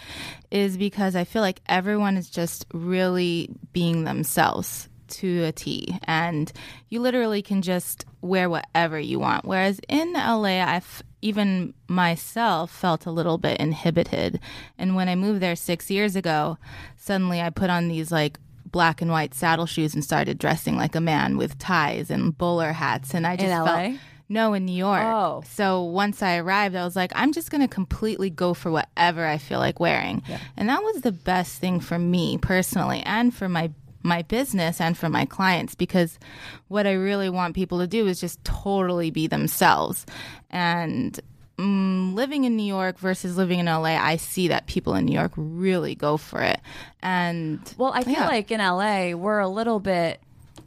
is 0.49 0.77
because 0.77 1.15
I 1.15 1.25
feel 1.25 1.41
like 1.41 1.61
everyone 1.67 2.17
is 2.17 2.29
just 2.29 2.65
really 2.73 3.49
being 3.73 4.05
themselves 4.05 4.87
to 5.07 5.43
a 5.45 5.51
T. 5.51 5.97
And 6.03 6.51
you 6.89 7.01
literally 7.01 7.41
can 7.41 7.61
just 7.61 8.05
wear 8.21 8.49
whatever 8.49 8.99
you 8.99 9.19
want. 9.19 9.45
Whereas 9.45 9.79
in 9.87 10.13
LA, 10.13 10.63
I've 10.63 11.03
even 11.21 11.73
myself 11.87 12.71
felt 12.71 13.05
a 13.05 13.11
little 13.11 13.37
bit 13.37 13.59
inhibited. 13.59 14.39
And 14.77 14.95
when 14.95 15.09
I 15.09 15.15
moved 15.15 15.41
there 15.41 15.55
six 15.55 15.89
years 15.89 16.15
ago, 16.15 16.57
suddenly 16.95 17.41
I 17.41 17.49
put 17.49 17.69
on 17.69 17.87
these 17.87 18.11
like 18.11 18.39
black 18.77 19.01
and 19.01 19.09
white 19.09 19.33
saddle 19.33 19.65
shoes 19.65 19.95
and 19.95 20.03
started 20.03 20.37
dressing 20.37 20.77
like 20.77 20.93
a 20.93 21.01
man 21.01 21.35
with 21.35 21.57
ties 21.57 22.11
and 22.11 22.37
bowler 22.37 22.73
hats. 22.73 23.15
And 23.15 23.25
I 23.25 23.35
just 23.35 23.49
LA? 23.49 23.65
felt 23.65 23.99
no 24.29 24.53
in 24.53 24.65
New 24.65 24.75
York. 24.75 25.01
Oh. 25.01 25.41
So 25.49 25.81
once 25.81 26.21
I 26.21 26.37
arrived, 26.37 26.75
I 26.75 26.83
was 26.85 26.95
like, 26.95 27.11
I'm 27.15 27.33
just 27.33 27.49
going 27.49 27.61
to 27.61 27.67
completely 27.67 28.29
go 28.29 28.53
for 28.53 28.69
whatever 28.69 29.25
I 29.25 29.39
feel 29.39 29.57
like 29.57 29.79
wearing. 29.79 30.21
And 30.55 30.69
that 30.69 30.83
was 30.83 31.01
the 31.01 31.11
best 31.11 31.59
thing 31.59 31.79
for 31.79 31.97
me 31.97 32.37
personally 32.37 33.01
and 33.03 33.33
for 33.33 33.49
my 33.49 33.71
my 34.03 34.21
business 34.21 34.79
and 34.79 34.95
for 34.95 35.09
my 35.09 35.25
clients 35.25 35.73
because 35.73 36.19
what 36.67 36.85
I 36.85 36.93
really 36.93 37.29
want 37.29 37.55
people 37.55 37.79
to 37.79 37.87
do 37.87 38.05
is 38.05 38.21
just 38.21 38.41
totally 38.43 39.09
be 39.09 39.25
themselves. 39.25 40.05
And 40.51 41.19
mm, 41.57 42.13
living 42.13 42.43
in 42.43 42.55
New 42.55 42.63
York 42.65 42.99
versus 42.99 43.37
living 43.37 43.59
in 43.59 43.65
LA, 43.65 43.95
I 43.97 44.17
see 44.17 44.47
that 44.49 44.67
people 44.67 44.93
in 44.95 45.05
New 45.05 45.13
York 45.13 45.31
really 45.35 45.95
go 45.95 46.17
for 46.17 46.41
it. 46.41 46.59
And 47.01 47.59
Well, 47.77 47.91
I 47.93 48.03
feel 48.03 48.13
yeah. 48.13 48.27
like 48.27 48.51
in 48.51 48.59
LA 48.59 49.13
we're 49.13 49.39
a 49.39 49.47
little 49.47 49.79
bit 49.79 50.21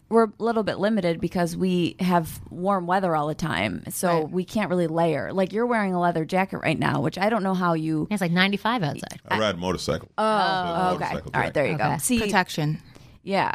we're 0.08 0.24
a 0.24 0.32
little 0.40 0.64
bit 0.64 0.78
limited 0.80 1.20
because 1.20 1.56
we 1.56 1.94
have 2.00 2.40
warm 2.50 2.88
weather 2.88 3.14
all 3.14 3.28
the 3.28 3.34
time. 3.34 3.84
So 3.90 4.22
Right. 4.22 4.30
we 4.30 4.44
can't 4.44 4.68
really 4.68 4.88
layer. 4.88 5.32
Like 5.32 5.52
you're 5.52 5.66
wearing 5.66 5.94
a 5.94 6.00
leather 6.00 6.24
jacket 6.24 6.58
right 6.64 6.76
now, 6.78 7.00
which 7.00 7.16
I 7.16 7.28
don't 7.30 7.44
know 7.44 7.54
how 7.54 7.74
you 7.74 8.08
It's 8.10 8.20
like 8.20 8.32
95 8.32 8.82
outside. 8.82 9.20
I 9.28 9.38
ride 9.38 9.54
a 9.54 9.58
motorcycle. 9.58 10.08
Oh, 10.18 10.24
Oh, 10.24 10.94
okay. 10.96 11.12
All 11.14 11.40
right, 11.40 11.54
there 11.54 11.66
you 11.68 11.78
go. 11.78 11.96
See, 12.00 12.18
protection. 12.18 12.82
yeah. 13.22 13.52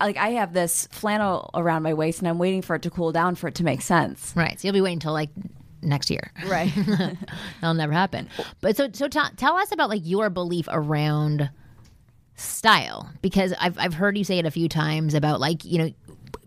Like 0.00 0.16
I 0.16 0.28
have 0.30 0.52
this 0.52 0.86
flannel 0.92 1.50
around 1.54 1.82
my 1.82 1.94
waist 1.94 2.20
and 2.20 2.28
I'm 2.28 2.38
waiting 2.38 2.62
for 2.62 2.76
it 2.76 2.82
to 2.82 2.90
cool 2.90 3.10
down 3.10 3.34
for 3.34 3.48
it 3.48 3.56
to 3.56 3.64
make 3.64 3.82
sense. 3.82 4.32
Right. 4.36 4.60
So 4.60 4.68
you'll 4.68 4.74
be 4.74 4.80
waiting 4.80 4.98
until 4.98 5.12
like 5.12 5.30
next 5.82 6.10
year. 6.10 6.32
Right. 6.46 6.72
That'll 7.60 7.74
never 7.74 7.92
happen. 7.92 8.28
But 8.60 8.76
so 8.76 8.88
so 8.92 9.08
t- 9.08 9.20
tell 9.36 9.56
us 9.56 9.72
about 9.72 9.88
like 9.88 10.02
your 10.04 10.30
belief 10.30 10.66
around 10.70 11.50
style 12.36 13.10
because 13.22 13.52
I've 13.60 13.78
I've 13.78 13.94
heard 13.94 14.16
you 14.16 14.24
say 14.24 14.38
it 14.38 14.46
a 14.46 14.50
few 14.50 14.68
times 14.68 15.14
about 15.14 15.40
like 15.40 15.64
you 15.64 15.78
know 15.78 15.90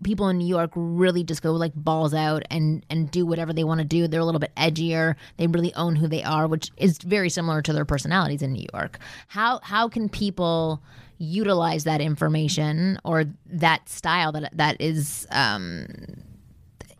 people 0.02 0.28
in 0.28 0.38
New 0.38 0.46
York 0.46 0.70
really 0.74 1.24
just 1.24 1.42
go 1.42 1.52
like 1.52 1.72
balls 1.74 2.14
out 2.14 2.42
and 2.50 2.84
and 2.90 3.10
do 3.10 3.26
whatever 3.26 3.52
they 3.52 3.64
want 3.64 3.78
to 3.78 3.84
do. 3.84 4.08
They're 4.08 4.20
a 4.20 4.24
little 4.24 4.40
bit 4.40 4.54
edgier. 4.56 5.14
They 5.36 5.46
really 5.46 5.74
own 5.74 5.96
who 5.96 6.08
they 6.08 6.22
are, 6.22 6.46
which 6.46 6.70
is 6.76 6.98
very 6.98 7.30
similar 7.30 7.62
to 7.62 7.72
their 7.72 7.84
personalities 7.84 8.42
in 8.42 8.52
New 8.52 8.66
York. 8.72 8.98
How 9.28 9.60
how 9.62 9.88
can 9.88 10.08
people 10.08 10.82
utilize 11.18 11.84
that 11.84 12.00
information 12.00 12.98
or 13.04 13.24
that 13.46 13.88
style 13.88 14.32
that 14.32 14.56
that 14.56 14.76
is 14.80 15.26
um 15.30 15.86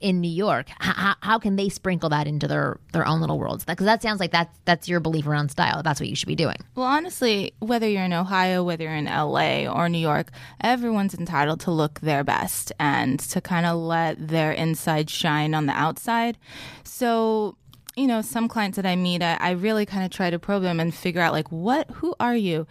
in 0.04 0.20
New 0.20 0.30
York, 0.30 0.66
how, 0.68 1.14
how 1.20 1.38
can 1.38 1.56
they 1.56 1.70
sprinkle 1.70 2.10
that 2.10 2.26
into 2.26 2.46
their 2.46 2.78
their 2.92 3.06
own 3.08 3.22
little 3.22 3.38
worlds? 3.38 3.64
Because 3.64 3.86
that 3.86 4.02
sounds 4.02 4.20
like 4.20 4.32
that's 4.32 4.54
that's 4.66 4.86
your 4.86 5.00
belief 5.00 5.26
around 5.26 5.50
style. 5.50 5.82
That's 5.82 5.98
what 5.98 6.10
you 6.10 6.14
should 6.14 6.28
be 6.28 6.36
doing. 6.36 6.58
Well, 6.74 6.86
honestly, 6.86 7.54
whether 7.60 7.88
you're 7.88 8.04
in 8.04 8.12
Ohio, 8.12 8.62
whether 8.62 8.84
you're 8.84 8.94
in 8.94 9.06
LA 9.06 9.64
or 9.66 9.88
New 9.88 9.98
York, 9.98 10.30
everyone's 10.60 11.14
entitled 11.14 11.60
to 11.60 11.70
look 11.70 12.00
their 12.00 12.22
best 12.22 12.70
and 12.78 13.18
to 13.18 13.40
kind 13.40 13.64
of 13.64 13.78
let 13.78 14.28
their 14.28 14.52
inside 14.52 15.08
shine 15.08 15.54
on 15.54 15.64
the 15.64 15.72
outside. 15.72 16.36
So, 16.84 17.56
you 17.96 18.06
know, 18.06 18.20
some 18.20 18.46
clients 18.46 18.76
that 18.76 18.84
I 18.84 18.96
meet, 18.96 19.22
I, 19.22 19.38
I 19.40 19.52
really 19.52 19.86
kind 19.86 20.04
of 20.04 20.10
try 20.10 20.28
to 20.28 20.38
probe 20.38 20.64
them 20.64 20.80
and 20.80 20.94
figure 20.94 21.22
out, 21.22 21.32
like, 21.32 21.50
what, 21.50 21.90
who 21.90 22.14
are 22.20 22.36
you 22.36 22.66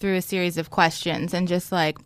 through 0.00 0.16
a 0.16 0.22
series 0.22 0.58
of 0.58 0.68
questions 0.68 1.32
and 1.32 1.48
just 1.48 1.72
like, 1.72 1.96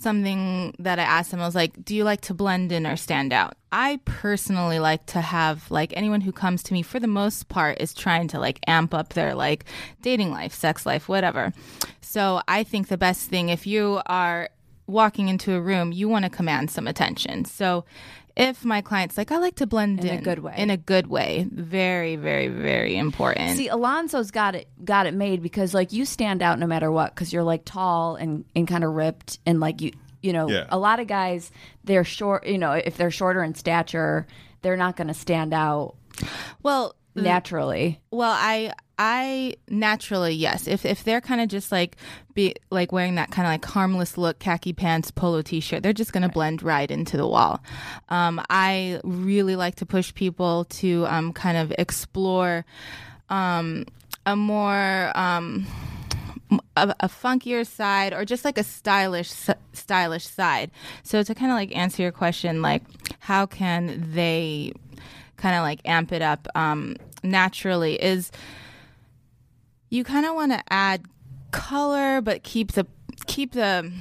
something 0.00 0.74
that 0.78 0.98
I 0.98 1.02
asked 1.02 1.32
him. 1.32 1.40
I 1.40 1.46
was 1.46 1.54
like, 1.54 1.84
"Do 1.84 1.94
you 1.94 2.04
like 2.04 2.22
to 2.22 2.34
blend 2.34 2.72
in 2.72 2.86
or 2.86 2.96
stand 2.96 3.32
out?" 3.32 3.54
I 3.72 4.00
personally 4.04 4.78
like 4.78 5.06
to 5.06 5.20
have 5.20 5.70
like 5.70 5.92
anyone 5.96 6.22
who 6.22 6.32
comes 6.32 6.62
to 6.64 6.72
me 6.72 6.82
for 6.82 6.98
the 6.98 7.06
most 7.06 7.48
part 7.48 7.80
is 7.80 7.94
trying 7.94 8.28
to 8.28 8.40
like 8.40 8.58
amp 8.66 8.94
up 8.94 9.12
their 9.12 9.34
like 9.34 9.64
dating 10.02 10.30
life, 10.30 10.52
sex 10.52 10.84
life, 10.86 11.08
whatever. 11.08 11.52
So 12.00 12.42
I 12.48 12.64
think 12.64 12.88
the 12.88 12.98
best 12.98 13.28
thing 13.28 13.50
if 13.50 13.66
you 13.66 14.00
are 14.06 14.50
walking 14.86 15.28
into 15.28 15.54
a 15.54 15.60
room, 15.60 15.92
you 15.92 16.08
want 16.08 16.24
to 16.24 16.30
command 16.30 16.70
some 16.70 16.88
attention. 16.88 17.44
So 17.44 17.84
if 18.40 18.64
my 18.64 18.80
client's 18.80 19.16
like, 19.18 19.30
I 19.30 19.36
like 19.38 19.56
to 19.56 19.66
blend 19.66 20.00
in, 20.00 20.06
In 20.10 20.18
a 20.18 20.22
good 20.22 20.38
way. 20.40 20.54
in 20.56 20.70
a 20.70 20.76
good 20.76 21.06
way, 21.08 21.46
very, 21.52 22.16
very, 22.16 22.48
very 22.48 22.96
important. 22.96 23.56
See, 23.56 23.68
Alonzo's 23.68 24.30
got 24.30 24.54
it 24.54 24.68
got 24.84 25.06
it 25.06 25.14
made 25.14 25.42
because 25.42 25.74
like 25.74 25.92
you 25.92 26.04
stand 26.04 26.42
out 26.42 26.58
no 26.58 26.66
matter 26.66 26.90
what 26.90 27.14
because 27.14 27.32
you're 27.32 27.42
like 27.44 27.62
tall 27.64 28.16
and 28.16 28.44
and 28.56 28.66
kind 28.66 28.82
of 28.84 28.92
ripped 28.94 29.38
and 29.46 29.60
like 29.60 29.80
you 29.80 29.92
you 30.22 30.32
know 30.32 30.48
Yeah. 30.48 30.66
a 30.70 30.78
lot 30.78 31.00
of 31.00 31.06
guys 31.06 31.50
they're 31.84 32.04
short 32.04 32.46
you 32.46 32.58
know 32.58 32.72
if 32.72 32.96
they're 32.96 33.10
shorter 33.10 33.42
in 33.42 33.54
stature 33.54 34.26
they're 34.62 34.76
not 34.76 34.96
going 34.96 35.08
to 35.08 35.14
stand 35.14 35.52
out 35.54 35.94
well, 36.62 36.94
naturally. 37.14 38.00
Well, 38.10 38.34
I 38.34 38.72
I 38.98 39.54
naturally 39.68 40.34
yes. 40.34 40.68
If 40.68 40.84
if 40.84 41.04
they're 41.04 41.20
kind 41.20 41.40
of 41.40 41.48
just 41.48 41.72
like 41.72 41.96
be 42.34 42.54
like 42.70 42.92
wearing 42.92 43.14
that 43.14 43.30
kind 43.30 43.46
of 43.46 43.52
like 43.52 43.64
harmless 43.64 44.18
look, 44.18 44.38
khaki 44.38 44.72
pants, 44.72 45.10
polo 45.10 45.42
t-shirt, 45.42 45.82
they're 45.82 45.92
just 45.92 46.12
going 46.12 46.22
to 46.22 46.28
blend 46.28 46.62
right 46.62 46.90
into 46.90 47.16
the 47.16 47.26
wall. 47.26 47.62
Um, 48.08 48.40
I 48.50 49.00
really 49.02 49.56
like 49.56 49.76
to 49.76 49.86
push 49.86 50.14
people 50.14 50.64
to 50.66 51.06
um, 51.06 51.32
kind 51.32 51.56
of 51.56 51.72
explore 51.78 52.64
um, 53.30 53.86
a 54.26 54.36
more 54.36 55.12
um, 55.14 55.66
a, 56.76 56.94
a 57.00 57.08
funkier 57.08 57.66
side 57.66 58.12
or 58.12 58.24
just 58.24 58.44
like 58.44 58.58
a 58.58 58.64
stylish 58.64 59.32
stylish 59.72 60.26
side. 60.26 60.70
So 61.02 61.22
to 61.22 61.34
kind 61.34 61.50
of 61.50 61.56
like 61.56 61.74
answer 61.76 62.02
your 62.02 62.12
question, 62.12 62.62
like 62.62 62.82
how 63.18 63.46
can 63.46 64.12
they 64.12 64.72
kind 65.40 65.56
of 65.56 65.62
like 65.62 65.80
amp 65.84 66.12
it 66.12 66.22
up 66.22 66.46
um, 66.54 66.96
naturally 67.22 67.94
is 68.02 68.30
you 69.88 70.04
kind 70.04 70.26
of 70.26 70.34
want 70.34 70.52
to 70.52 70.62
add 70.68 71.04
color 71.50 72.20
but 72.20 72.42
keep 72.42 72.72
the 72.72 72.86
keep 73.26 73.52
the 73.52 73.92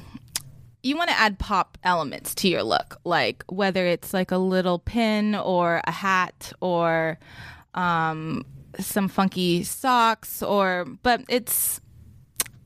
you 0.84 0.96
want 0.96 1.10
to 1.10 1.20
add 1.20 1.40
pop 1.40 1.78
elements 1.84 2.34
to 2.36 2.48
your 2.48 2.64
look 2.64 2.98
like 3.04 3.44
whether 3.48 3.86
it's 3.86 4.14
like 4.14 4.32
a 4.32 4.38
little 4.38 4.80
pin 4.80 5.36
or 5.36 5.82
a 5.86 5.92
hat 5.92 6.54
or 6.62 7.18
um, 7.74 8.46
some 8.80 9.08
funky 9.08 9.64
socks 9.64 10.42
or 10.44 10.86
but 11.04 11.22
it's 11.28 11.82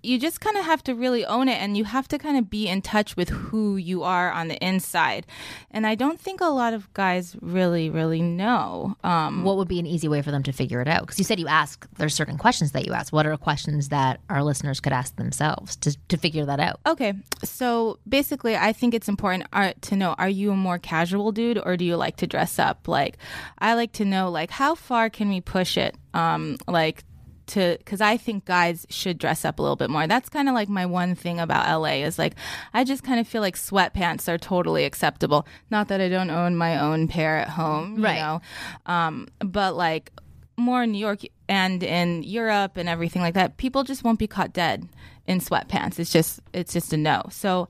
you 0.03 0.19
just 0.19 0.41
kind 0.41 0.57
of 0.57 0.65
have 0.65 0.83
to 0.83 0.93
really 0.93 1.25
own 1.25 1.47
it 1.47 1.61
and 1.61 1.77
you 1.77 1.85
have 1.85 2.07
to 2.09 2.17
kind 2.17 2.37
of 2.37 2.49
be 2.49 2.67
in 2.67 2.81
touch 2.81 3.15
with 3.15 3.29
who 3.29 3.77
you 3.77 4.03
are 4.03 4.31
on 4.31 4.47
the 4.47 4.57
inside 4.65 5.25
and 5.71 5.87
i 5.87 5.95
don't 5.95 6.19
think 6.19 6.41
a 6.41 6.45
lot 6.45 6.73
of 6.73 6.93
guys 6.93 7.35
really 7.41 7.89
really 7.89 8.21
know 8.21 8.95
um, 9.03 9.43
What 9.43 9.57
would 9.57 9.67
be 9.67 9.79
an 9.79 9.85
easy 9.85 10.07
way 10.07 10.21
for 10.21 10.31
them 10.31 10.43
to 10.43 10.51
figure 10.51 10.81
it 10.81 10.87
out? 10.87 11.01
Because 11.01 11.17
you 11.17 11.25
said 11.25 11.39
you 11.39 11.47
ask, 11.47 11.87
there's 11.97 12.13
certain 12.13 12.37
questions 12.37 12.71
that 12.71 12.85
you 12.85 12.93
ask. 12.93 13.13
What 13.13 13.25
are 13.25 13.35
questions 13.37 13.89
that 13.89 14.19
our 14.29 14.43
listeners 14.43 14.79
could 14.79 14.93
ask 14.93 15.15
themselves 15.15 15.75
to, 15.77 15.97
to 16.07 16.17
figure 16.17 16.45
that 16.45 16.59
out? 16.59 16.79
Okay, 16.85 17.13
so 17.43 17.99
basically, 18.07 18.55
I 18.55 18.73
think 18.73 18.93
it's 18.93 19.07
important 19.07 19.47
uh, 19.53 19.73
to 19.81 19.95
know: 19.95 20.15
Are 20.17 20.29
you 20.29 20.51
a 20.51 20.55
more 20.55 20.79
casual 20.79 21.31
dude, 21.31 21.57
or 21.57 21.77
do 21.77 21.85
you 21.85 21.95
like 21.95 22.17
to 22.17 22.27
dress 22.27 22.59
up? 22.59 22.87
Like, 22.87 23.17
I 23.59 23.73
like 23.73 23.93
to 23.93 24.05
know, 24.05 24.29
like, 24.29 24.51
how 24.51 24.75
far 24.75 25.09
can 25.09 25.29
we 25.29 25.41
push 25.41 25.77
it? 25.77 25.95
Um, 26.13 26.57
like 26.67 27.03
to 27.47 27.75
because 27.77 28.01
I 28.01 28.17
think 28.17 28.45
guys 28.45 28.85
should 28.89 29.17
dress 29.17 29.43
up 29.45 29.59
a 29.59 29.61
little 29.61 29.75
bit 29.75 29.89
more. 29.89 30.07
That's 30.07 30.29
kind 30.29 30.47
of 30.47 30.55
like 30.55 30.69
my 30.69 30.85
one 30.85 31.15
thing 31.15 31.39
about 31.39 31.67
LA 31.81 32.03
is 32.05 32.17
like 32.17 32.35
I 32.73 32.83
just 32.83 33.03
kind 33.03 33.19
of 33.19 33.27
feel 33.27 33.41
like 33.41 33.55
sweatpants 33.55 34.27
are 34.27 34.37
totally 34.37 34.85
acceptable. 34.85 35.45
Not 35.69 35.87
that 35.89 35.99
I 36.01 36.09
don't 36.09 36.29
own 36.29 36.55
my 36.55 36.79
own 36.79 37.07
pair 37.07 37.37
at 37.37 37.49
home, 37.49 37.97
you 37.97 38.03
Right. 38.05 38.19
know, 38.19 38.41
um, 38.85 39.27
but 39.39 39.75
like 39.75 40.11
more 40.55 40.83
in 40.83 40.91
New 40.91 40.99
York 40.99 41.21
and 41.49 41.81
in 41.83 42.23
Europe 42.23 42.77
and 42.77 42.87
everything 42.87 43.21
like 43.21 43.33
that, 43.33 43.57
people 43.57 43.83
just 43.83 44.03
won't 44.03 44.19
be 44.19 44.27
caught 44.27 44.53
dead 44.53 44.87
in 45.25 45.39
sweatpants. 45.39 45.99
It's 45.99 46.11
just 46.11 46.39
it's 46.53 46.73
just 46.73 46.93
a 46.93 46.97
no. 46.97 47.23
So 47.31 47.67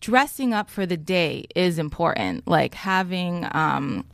dressing 0.00 0.52
up 0.52 0.68
for 0.70 0.86
the 0.86 0.96
day 0.96 1.44
is 1.54 1.78
important. 1.78 2.46
Like 2.46 2.74
having 2.74 3.46
um 3.52 4.04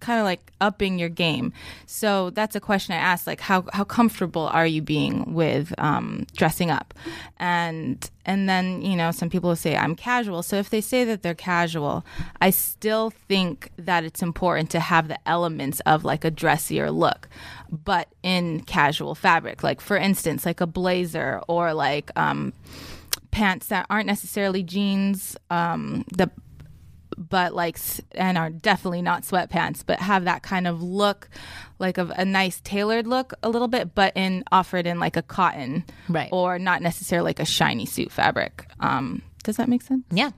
kind 0.00 0.20
of 0.20 0.24
like 0.24 0.52
upping 0.60 0.98
your 0.98 1.08
game. 1.08 1.52
So 1.86 2.30
that's 2.30 2.56
a 2.56 2.60
question 2.60 2.94
I 2.94 2.98
asked, 2.98 3.26
like 3.26 3.40
how 3.40 3.64
how 3.72 3.84
comfortable 3.84 4.46
are 4.48 4.66
you 4.66 4.82
being 4.82 5.34
with 5.34 5.74
um, 5.78 6.26
dressing 6.36 6.70
up, 6.70 6.94
and 7.38 8.08
and 8.24 8.48
then 8.48 8.82
you 8.82 8.96
know 8.96 9.10
some 9.10 9.30
people 9.30 9.48
will 9.48 9.56
say 9.56 9.76
I'm 9.76 9.94
casual. 9.94 10.42
So 10.42 10.56
if 10.56 10.70
they 10.70 10.80
say 10.80 11.04
that 11.04 11.22
they're 11.22 11.34
casual, 11.34 12.04
I 12.40 12.50
still 12.50 13.10
think 13.10 13.70
that 13.76 14.04
it's 14.04 14.22
important 14.22 14.70
to 14.70 14.80
have 14.80 15.08
the 15.08 15.18
elements 15.28 15.80
of 15.80 16.04
like 16.04 16.24
a 16.24 16.30
dressier 16.30 16.90
look, 16.90 17.28
but 17.70 18.08
in 18.22 18.60
casual 18.60 19.14
fabric. 19.14 19.62
Like 19.62 19.80
for 19.80 19.96
instance, 19.96 20.46
like 20.46 20.60
a 20.60 20.66
blazer 20.66 21.40
or 21.48 21.74
like 21.74 22.10
um, 22.16 22.52
pants 23.30 23.66
that 23.68 23.86
aren't 23.90 24.06
necessarily 24.06 24.62
jeans. 24.62 25.36
Um, 25.50 26.04
the 26.10 26.30
but 27.18 27.54
like 27.54 27.78
and 28.12 28.36
are 28.38 28.50
definitely 28.50 29.02
not 29.02 29.22
sweatpants 29.22 29.82
but 29.86 29.98
have 30.00 30.24
that 30.24 30.42
kind 30.42 30.66
of 30.66 30.82
look 30.82 31.28
like 31.78 31.98
of 31.98 32.10
a 32.16 32.24
nice 32.24 32.60
tailored 32.60 33.06
look 33.06 33.32
a 33.42 33.48
little 33.48 33.68
bit 33.68 33.94
but 33.94 34.12
in 34.16 34.44
offered 34.52 34.86
in 34.86 34.98
like 35.00 35.16
a 35.16 35.22
cotton 35.22 35.84
Right. 36.08 36.28
or 36.32 36.58
not 36.58 36.82
necessarily 36.82 37.30
like 37.30 37.40
a 37.40 37.44
shiny 37.44 37.86
suit 37.86 38.12
fabric. 38.12 38.66
Um 38.80 39.22
does 39.44 39.56
that 39.58 39.68
make 39.68 39.82
sense? 39.82 40.04
Yeah, 40.10 40.30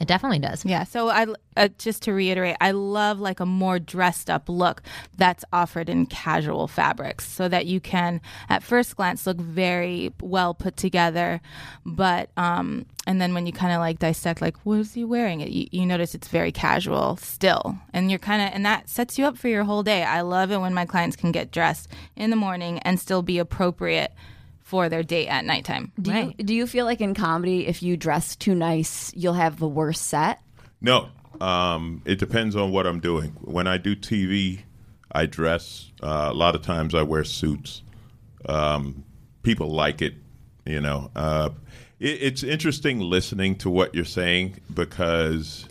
it 0.00 0.08
definitely 0.08 0.38
does. 0.38 0.64
yeah 0.64 0.84
so 0.84 1.08
i 1.08 1.26
uh, 1.56 1.68
just 1.78 2.02
to 2.02 2.12
reiterate 2.12 2.56
i 2.60 2.70
love 2.70 3.18
like 3.18 3.40
a 3.40 3.46
more 3.46 3.78
dressed 3.78 4.28
up 4.28 4.48
look 4.48 4.82
that's 5.16 5.44
offered 5.52 5.88
in 5.88 6.06
casual 6.06 6.68
fabrics 6.68 7.26
so 7.26 7.48
that 7.48 7.66
you 7.66 7.80
can 7.80 8.20
at 8.48 8.62
first 8.62 8.96
glance 8.96 9.26
look 9.26 9.38
very 9.38 10.12
well 10.20 10.54
put 10.54 10.76
together 10.76 11.40
but 11.84 12.30
um 12.36 12.84
and 13.06 13.20
then 13.20 13.34
when 13.34 13.46
you 13.46 13.52
kind 13.52 13.72
of 13.72 13.80
like 13.80 13.98
dissect 13.98 14.40
like 14.40 14.56
what 14.64 14.78
is 14.80 14.94
he 14.94 15.04
wearing 15.04 15.40
it 15.40 15.48
you, 15.50 15.66
you 15.70 15.86
notice 15.86 16.14
it's 16.14 16.28
very 16.28 16.52
casual 16.52 17.16
still 17.16 17.78
and 17.92 18.10
you're 18.10 18.18
kind 18.18 18.42
of 18.42 18.50
and 18.52 18.66
that 18.66 18.88
sets 18.88 19.18
you 19.18 19.24
up 19.24 19.38
for 19.38 19.48
your 19.48 19.64
whole 19.64 19.82
day 19.82 20.02
i 20.02 20.20
love 20.20 20.50
it 20.50 20.58
when 20.58 20.74
my 20.74 20.84
clients 20.84 21.16
can 21.16 21.32
get 21.32 21.50
dressed 21.50 21.88
in 22.16 22.30
the 22.30 22.36
morning 22.36 22.78
and 22.80 23.00
still 23.00 23.22
be 23.22 23.38
appropriate 23.38 24.12
for 24.66 24.88
their 24.88 25.04
date 25.04 25.28
at 25.28 25.44
nighttime 25.44 25.92
Do 26.02 26.12
you 26.12 26.32
do 26.32 26.52
you 26.52 26.66
feel 26.66 26.86
like 26.86 27.00
in 27.00 27.14
comedy, 27.14 27.68
if 27.68 27.84
you 27.84 27.96
dress 27.96 28.34
too 28.34 28.52
nice, 28.52 29.12
you'll 29.14 29.34
have 29.34 29.60
the 29.60 29.68
worst 29.68 30.08
set? 30.08 30.42
No, 30.80 31.08
um, 31.40 32.02
it 32.04 32.18
depends 32.18 32.56
on 32.56 32.72
what 32.72 32.84
I'm 32.84 32.98
doing. 32.98 33.30
When 33.42 33.68
I 33.68 33.78
do 33.78 33.94
TV, 33.94 34.62
I 35.12 35.26
dress. 35.26 35.92
Uh, 36.02 36.30
a 36.30 36.34
lot 36.34 36.56
of 36.56 36.62
times, 36.62 36.96
I 36.96 37.04
wear 37.04 37.22
suits. 37.22 37.82
Um, 38.48 39.04
people 39.44 39.70
like 39.70 40.02
it, 40.02 40.14
you 40.64 40.80
know. 40.80 41.12
Uh, 41.14 41.50
it, 42.00 42.22
it's 42.22 42.42
interesting 42.42 42.98
listening 42.98 43.54
to 43.58 43.70
what 43.70 43.94
you're 43.94 44.04
saying 44.04 44.56
because 44.74 45.68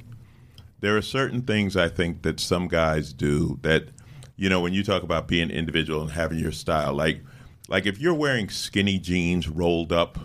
there 0.79 0.95
are 0.95 1.01
certain 1.01 1.41
things 1.41 1.75
I 1.75 1.89
think 1.89 2.21
that 2.21 2.39
some 2.39 2.69
guys 2.69 3.11
do 3.11 3.59
that, 3.61 3.89
you 4.37 4.47
know, 4.47 4.61
when 4.61 4.71
you 4.71 4.85
talk 4.85 5.03
about 5.03 5.27
being 5.27 5.49
individual 5.49 6.01
and 6.01 6.11
having 6.11 6.39
your 6.39 6.53
style, 6.53 6.93
like, 6.93 7.19
like 7.67 7.85
if 7.85 7.99
you're 7.99 8.13
wearing 8.13 8.49
skinny 8.49 8.99
jeans 8.99 9.47
rolled 9.47 9.91
up, 9.91 10.19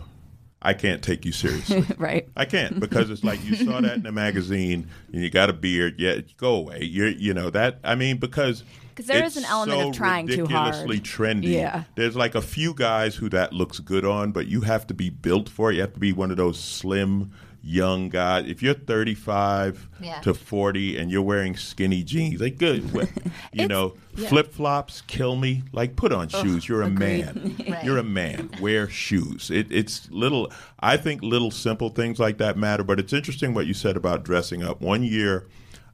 I 0.61 0.73
can't 0.73 1.01
take 1.01 1.25
you 1.25 1.31
seriously. 1.31 1.85
Right. 1.97 2.27
I 2.35 2.45
can't 2.45 2.79
because 2.79 3.09
it's 3.09 3.23
like 3.23 3.43
you 3.43 3.55
saw 3.55 3.81
that 3.81 3.97
in 3.97 4.05
a 4.05 4.11
magazine 4.11 4.87
and 5.11 5.23
you 5.23 5.29
got 5.29 5.49
a 5.49 5.53
beard. 5.53 5.95
Yeah, 5.97 6.19
go 6.37 6.55
away. 6.55 6.83
You're, 6.83 7.07
you 7.09 7.33
know 7.33 7.49
that. 7.49 7.79
I 7.83 7.95
mean, 7.95 8.17
because 8.17 8.63
there 8.95 9.23
it's 9.23 9.35
is 9.35 9.43
an 9.43 9.49
element 9.49 9.79
so 9.81 9.89
of 9.89 9.95
trying 9.95 10.27
too 10.27 10.45
hard. 10.45 10.75
ridiculously 10.75 10.99
trendy. 10.99 11.53
Yeah. 11.53 11.83
there's 11.95 12.15
like 12.15 12.35
a 12.35 12.41
few 12.41 12.75
guys 12.75 13.15
who 13.15 13.29
that 13.29 13.53
looks 13.53 13.79
good 13.79 14.05
on, 14.05 14.31
but 14.31 14.47
you 14.47 14.61
have 14.61 14.85
to 14.87 14.93
be 14.93 15.09
built 15.09 15.49
for 15.49 15.71
it. 15.71 15.75
You 15.75 15.81
have 15.81 15.93
to 15.93 15.99
be 15.99 16.13
one 16.13 16.29
of 16.29 16.37
those 16.37 16.59
slim 16.59 17.31
young 17.61 18.09
guys. 18.09 18.45
If 18.47 18.61
you're 18.63 18.73
35 18.73 19.89
Yeah. 19.99 20.19
to 20.21 20.33
40 20.33 20.97
and 20.97 21.11
you're 21.11 21.21
wearing 21.21 21.55
skinny 21.55 22.03
jeans, 22.03 22.41
like 22.41 22.57
good, 22.57 23.11
you 23.53 23.67
know, 23.67 23.95
flip 24.15 24.51
flops 24.51 25.01
kill 25.01 25.35
me. 25.35 25.63
Like 25.71 25.95
put 25.95 26.11
on 26.11 26.29
oh, 26.33 26.43
shoes. 26.43 26.67
You're 26.67 26.81
a 26.81 26.89
man. 26.89 27.55
You're 27.83 27.97
a 27.97 28.03
man. 28.03 28.49
Wear 28.59 28.89
shoes. 28.89 29.49
It, 29.51 29.71
it's 29.71 30.09
little. 30.11 30.51
I 30.79 30.97
think 30.97 31.21
little 31.23 31.51
simple 31.51 31.89
things 31.89 32.19
like 32.19 32.37
that 32.39 32.57
matter. 32.57 32.83
But 32.83 32.99
it's 32.99 33.13
interesting 33.13 33.53
what 33.53 33.67
you 33.67 33.73
said 33.73 33.95
about 33.97 34.23
dressing 34.23 34.63
up. 34.63 34.81
One 34.81 35.03
year. 35.03 35.47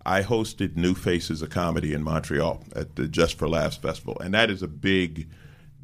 I 0.05 0.21
hosted 0.23 0.77
New 0.77 0.95
Faces 0.95 1.41
of 1.41 1.49
Comedy 1.49 1.93
in 1.93 2.01
Montreal 2.01 2.63
at 2.73 2.95
the 2.95 3.09
Just 3.09 3.37
for 3.37 3.49
Laughs 3.49 3.75
Festival, 3.75 4.17
and 4.21 4.33
that 4.33 4.49
is 4.49 4.63
a 4.63 4.67
big 4.69 5.27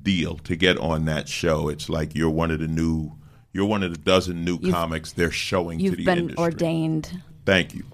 deal 0.02 0.38
to 0.38 0.56
get 0.56 0.78
on 0.78 1.04
that 1.06 1.28
show. 1.28 1.68
It's 1.68 1.90
like 1.90 2.16
you're 2.16 2.30
one 2.30 2.50
of 2.50 2.60
the 2.62 2.70
new, 2.70 3.12
you're 3.54 3.66
one 3.66 3.84
of 3.84 3.92
the 3.92 3.98
dozen 4.00 4.44
new 4.44 4.60
comics 4.60 5.12
they're 5.14 5.32
showing 5.32 5.78
to 5.78 5.84
You've 5.86 5.98
the 5.98 6.06
been 6.06 6.18
industry. 6.18 6.44
ordained. 6.44 7.22
Thank 7.46 7.74
you. 7.74 7.86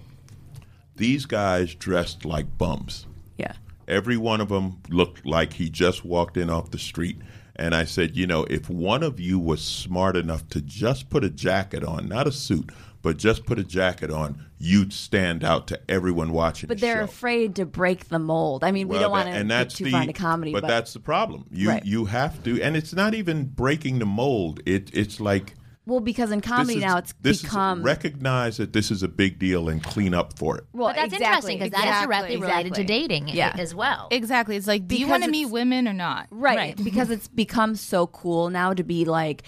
These 0.96 1.26
guys 1.26 1.74
dressed 1.74 2.24
like 2.24 2.58
bums. 2.58 3.06
Yeah. 3.36 3.52
Every 3.86 4.16
one 4.16 4.40
of 4.40 4.48
them 4.48 4.80
looked 4.88 5.24
like 5.26 5.52
he 5.54 5.68
just 5.70 6.04
walked 6.04 6.36
in 6.36 6.50
off 6.50 6.70
the 6.70 6.78
street. 6.78 7.18
And 7.56 7.74
I 7.74 7.84
said, 7.84 8.16
you 8.16 8.26
know, 8.26 8.44
if 8.44 8.70
one 8.70 9.02
of 9.02 9.20
you 9.20 9.38
was 9.38 9.62
smart 9.62 10.16
enough 10.16 10.48
to 10.50 10.60
just 10.62 11.10
put 11.10 11.24
a 11.24 11.30
jacket 11.30 11.84
on, 11.84 12.08
not 12.08 12.26
a 12.26 12.32
suit, 12.32 12.70
but 13.02 13.16
just 13.16 13.46
put 13.46 13.58
a 13.58 13.64
jacket 13.64 14.10
on, 14.10 14.44
you'd 14.58 14.92
stand 14.92 15.42
out 15.44 15.66
to 15.68 15.80
everyone 15.88 16.32
watching. 16.32 16.68
But 16.68 16.78
the 16.78 16.82
they're 16.86 16.98
show. 16.98 17.04
afraid 17.04 17.56
to 17.56 17.64
break 17.66 18.08
the 18.08 18.18
mold. 18.18 18.62
I 18.64 18.72
mean, 18.72 18.88
we 18.88 18.98
don't 18.98 19.10
want 19.10 19.26
to 19.28 19.32
and 19.34 19.48
get 19.48 19.54
that's 19.56 19.74
too 19.76 19.84
the, 19.84 19.90
far 19.92 20.02
into 20.02 20.12
comedy, 20.14 20.52
but, 20.52 20.62
but, 20.62 20.68
that's 20.68 20.92
the 20.92 21.00
problem. 21.00 21.46
You 21.50 21.70
Right. 21.70 21.84
you 21.84 22.04
have 22.06 22.42
to, 22.44 22.60
and 22.62 22.76
it's 22.76 22.92
not 22.94 23.14
even 23.14 23.44
breaking 23.46 23.98
the 24.00 24.06
mold. 24.06 24.60
It 24.66 24.90
it's 24.94 25.20
like 25.20 25.54
well, 25.86 25.98
because 26.00 26.30
in 26.30 26.38
this 26.40 26.48
comedy 26.48 26.74
is, 26.76 26.84
now 26.84 26.98
it's 26.98 27.14
this 27.20 27.42
become 27.42 27.78
is, 27.80 27.84
recognize 27.84 28.58
that 28.58 28.72
this 28.72 28.90
is 28.92 29.02
a 29.02 29.08
big 29.08 29.38
deal 29.40 29.68
and 29.68 29.82
clean 29.82 30.14
up 30.14 30.38
for 30.38 30.56
it. 30.58 30.64
well, 30.72 30.88
But 30.88 30.96
that's 30.96 31.14
exactly, 31.14 31.54
interesting 31.54 31.58
because 31.58 31.70
that 31.70 31.78
is 31.78 31.84
exactly, 32.04 32.06
directly 32.06 32.36
related 32.36 32.74
to 32.74 32.84
dating 32.84 33.28
Yeah. 33.28 33.56
as 33.58 33.74
well. 33.74 34.06
exactly 34.12 34.56
it's 34.56 34.68
like 34.68 34.86
do 34.86 34.96
you 34.96 35.08
want 35.08 35.24
to 35.24 35.30
meet 35.30 35.46
women 35.46 35.88
or 35.88 35.92
not 35.94 36.28
Right. 36.30 36.56
Right. 36.56 36.84
Because 36.84 37.10
it's 37.10 37.26
become 37.28 37.74
so 37.74 38.06
cool 38.06 38.50
now 38.50 38.72
to 38.74 38.84
be 38.84 39.04
like 39.04 39.42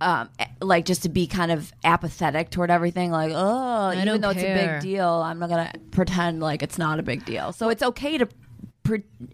um, 0.00 0.28
eh, 0.38 0.46
like 0.60 0.84
just 0.84 1.02
to 1.04 1.08
be 1.08 1.26
kind 1.26 1.50
of 1.50 1.72
apathetic 1.84 2.50
toward 2.50 2.70
everything, 2.70 3.10
like 3.10 3.32
oh, 3.34 3.92
even 3.92 4.06
don't 4.06 4.20
though 4.20 4.30
it's 4.30 4.42
a 4.42 4.54
big 4.54 4.80
deal, 4.80 5.08
I'm 5.08 5.38
not 5.38 5.48
gonna 5.48 5.72
pretend 5.90 6.40
like 6.40 6.62
it's 6.62 6.78
not 6.78 6.98
a 6.98 7.02
big 7.02 7.24
deal. 7.24 7.52
So 7.52 7.68
it's 7.68 7.82
okay 7.82 8.18
to, 8.18 8.28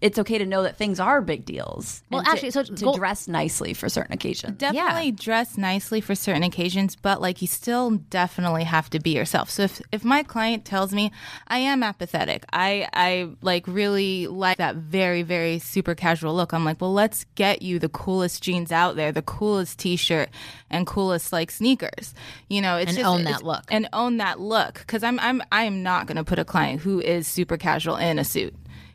it's 0.01 0.17
okay 0.19 0.37
to 0.37 0.45
know 0.45 0.63
that 0.63 0.77
things 0.77 0.99
are 0.99 1.21
big 1.21 1.45
deals. 1.45 2.01
Well, 2.09 2.19
and 2.19 2.25
to- 2.27 2.31
actually, 2.31 2.51
so 2.51 2.63
to 2.63 2.85
go- 2.85 2.95
dress 2.95 3.27
nicely 3.27 3.73
for 3.73 3.89
certain 3.89 4.13
occasions. 4.13 4.57
definitely 4.57 5.11
dress 5.11 5.57
nicely 5.57 6.01
for 6.01 6.15
certain 6.15 6.43
occasions, 6.43 6.95
but 6.95 7.21
like 7.21 7.41
you 7.41 7.47
still 7.47 7.91
definitely 7.91 8.63
have 8.63 8.89
to 8.91 8.99
be 8.99 9.11
yourself. 9.11 9.49
So 9.49 9.63
if 9.63 9.81
if 9.91 10.03
my 10.03 10.23
client 10.23 10.65
tells 10.65 10.93
me 10.93 11.11
I 11.47 11.59
am 11.59 11.83
apathetic, 11.83 12.45
I 12.53 12.87
I 12.93 13.29
like 13.41 13.67
really 13.67 14.27
like 14.27 14.57
that 14.57 14.75
very 14.75 15.21
very 15.23 15.59
super 15.59 15.95
casual 15.95 16.33
look. 16.35 16.53
I'm 16.53 16.65
like, 16.65 16.79
well, 16.81 16.93
let's 16.93 17.25
get 17.35 17.61
you 17.61 17.79
the 17.79 17.89
coolest 17.89 18.41
jeans 18.43 18.71
out 18.71 18.95
there, 18.95 19.11
the 19.11 19.21
coolest 19.21 19.79
t-shirt, 19.79 20.29
and 20.69 20.87
coolest 20.87 21.31
like 21.33 21.51
sneakers. 21.51 22.13
You 22.49 22.61
know, 22.61 22.77
it's 22.77 22.89
And 22.89 22.97
just, 22.97 23.07
own 23.07 23.21
it's- 23.21 23.39
that 23.39 23.45
look. 23.45 23.63
and 23.69 23.87
own 23.93 24.17
that 24.17 24.39
look 24.39 24.75
because 24.79 25.03
I'm 25.03 25.19
I'm 25.19 25.41
I 25.51 25.63
am 25.65 25.83
not 25.83 26.07
going 26.07 26.17
to 26.17 26.23
put 26.23 26.39
a 26.39 26.45
client 26.45 26.81
who 26.81 26.99
is 26.99 27.27
super 27.27 27.57
casual 27.57 27.95
in 27.97 28.19
a 28.19 28.23
suit. 28.23 28.53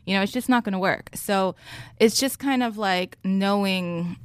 You 0.09 0.15
know, 0.15 0.23
it's 0.23 0.31
just 0.31 0.49
not 0.49 0.63
going 0.63 0.73
to 0.73 0.79
work. 0.79 1.11
So 1.13 1.53
it's 1.99 2.19
just 2.19 2.39
kind 2.39 2.63
of 2.63 2.79
like 2.79 3.19
knowing 3.23 4.17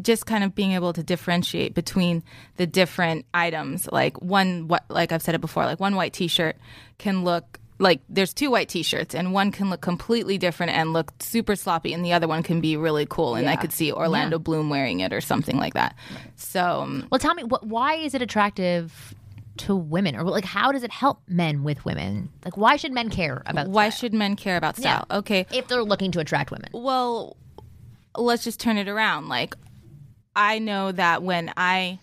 just 0.00 0.24
kind 0.24 0.44
of 0.44 0.54
being 0.54 0.70
able 0.70 0.92
to 0.92 1.02
differentiate 1.02 1.74
between 1.74 2.22
the 2.58 2.66
different 2.66 3.26
items. 3.34 3.88
Like 3.90 4.22
one 4.22 4.68
what 4.68 4.84
like 4.88 5.10
i've 5.10 5.20
said 5.20 5.34
it 5.34 5.40
before 5.40 5.64
like 5.64 5.80
one 5.80 5.96
white 5.96 6.12
t-shirt 6.12 6.56
can 6.98 7.24
look 7.24 7.58
like 7.80 8.00
there's 8.08 8.32
two 8.32 8.52
white 8.52 8.68
t-shirts 8.68 9.12
and 9.14 9.32
one 9.32 9.50
can 9.50 9.68
look 9.68 9.80
completely 9.80 10.38
different 10.38 10.70
and 10.70 10.92
look 10.92 11.12
super 11.18 11.56
sloppy 11.56 11.92
and 11.92 12.04
the 12.04 12.12
other 12.12 12.28
one 12.28 12.42
can 12.44 12.60
be 12.60 12.76
really 12.76 13.06
cool 13.06 13.34
and 13.34 13.48
i 13.48 13.56
could 13.56 13.72
see 13.72 13.90
orlando 13.90 14.38
bloom 14.38 14.70
wearing 14.70 15.00
it 15.00 15.12
or 15.12 15.20
something 15.20 15.56
like 15.56 15.74
that. 15.74 15.96
So 16.36 16.82
um, 16.82 17.08
Well, 17.10 17.18
tell 17.18 17.34
me, 17.34 17.42
what, 17.42 17.66
why 17.66 17.94
is 17.94 18.14
it 18.14 18.22
attractive 18.22 19.14
to 19.58 19.76
women, 19.76 20.16
or 20.16 20.22
like, 20.24 20.44
how 20.44 20.72
does 20.72 20.82
it 20.82 20.90
help 20.92 21.20
men 21.28 21.62
with 21.64 21.84
women? 21.84 22.30
Like, 22.44 22.56
why 22.56 22.76
should 22.76 22.92
men 22.92 23.10
care 23.10 23.42
about? 23.46 23.68
why 23.68 23.90
style? 23.90 23.98
should 23.98 24.14
men 24.14 24.36
care 24.36 24.56
about 24.56 24.76
style 24.76 25.06
okay 25.10 25.46
if 25.52 25.68
they're 25.68 25.82
looking 25.84 26.10
to 26.12 26.20
attract 26.20 26.50
women? 26.50 26.70
well 26.72 27.36
let's 28.16 28.42
just 28.44 28.58
turn 28.58 28.76
it 28.76 28.88
around 28.88 29.28
like 29.28 29.54
i 30.34 30.58
know 30.58 30.90
that 30.90 31.22
when 31.22 31.52
i 31.56 31.98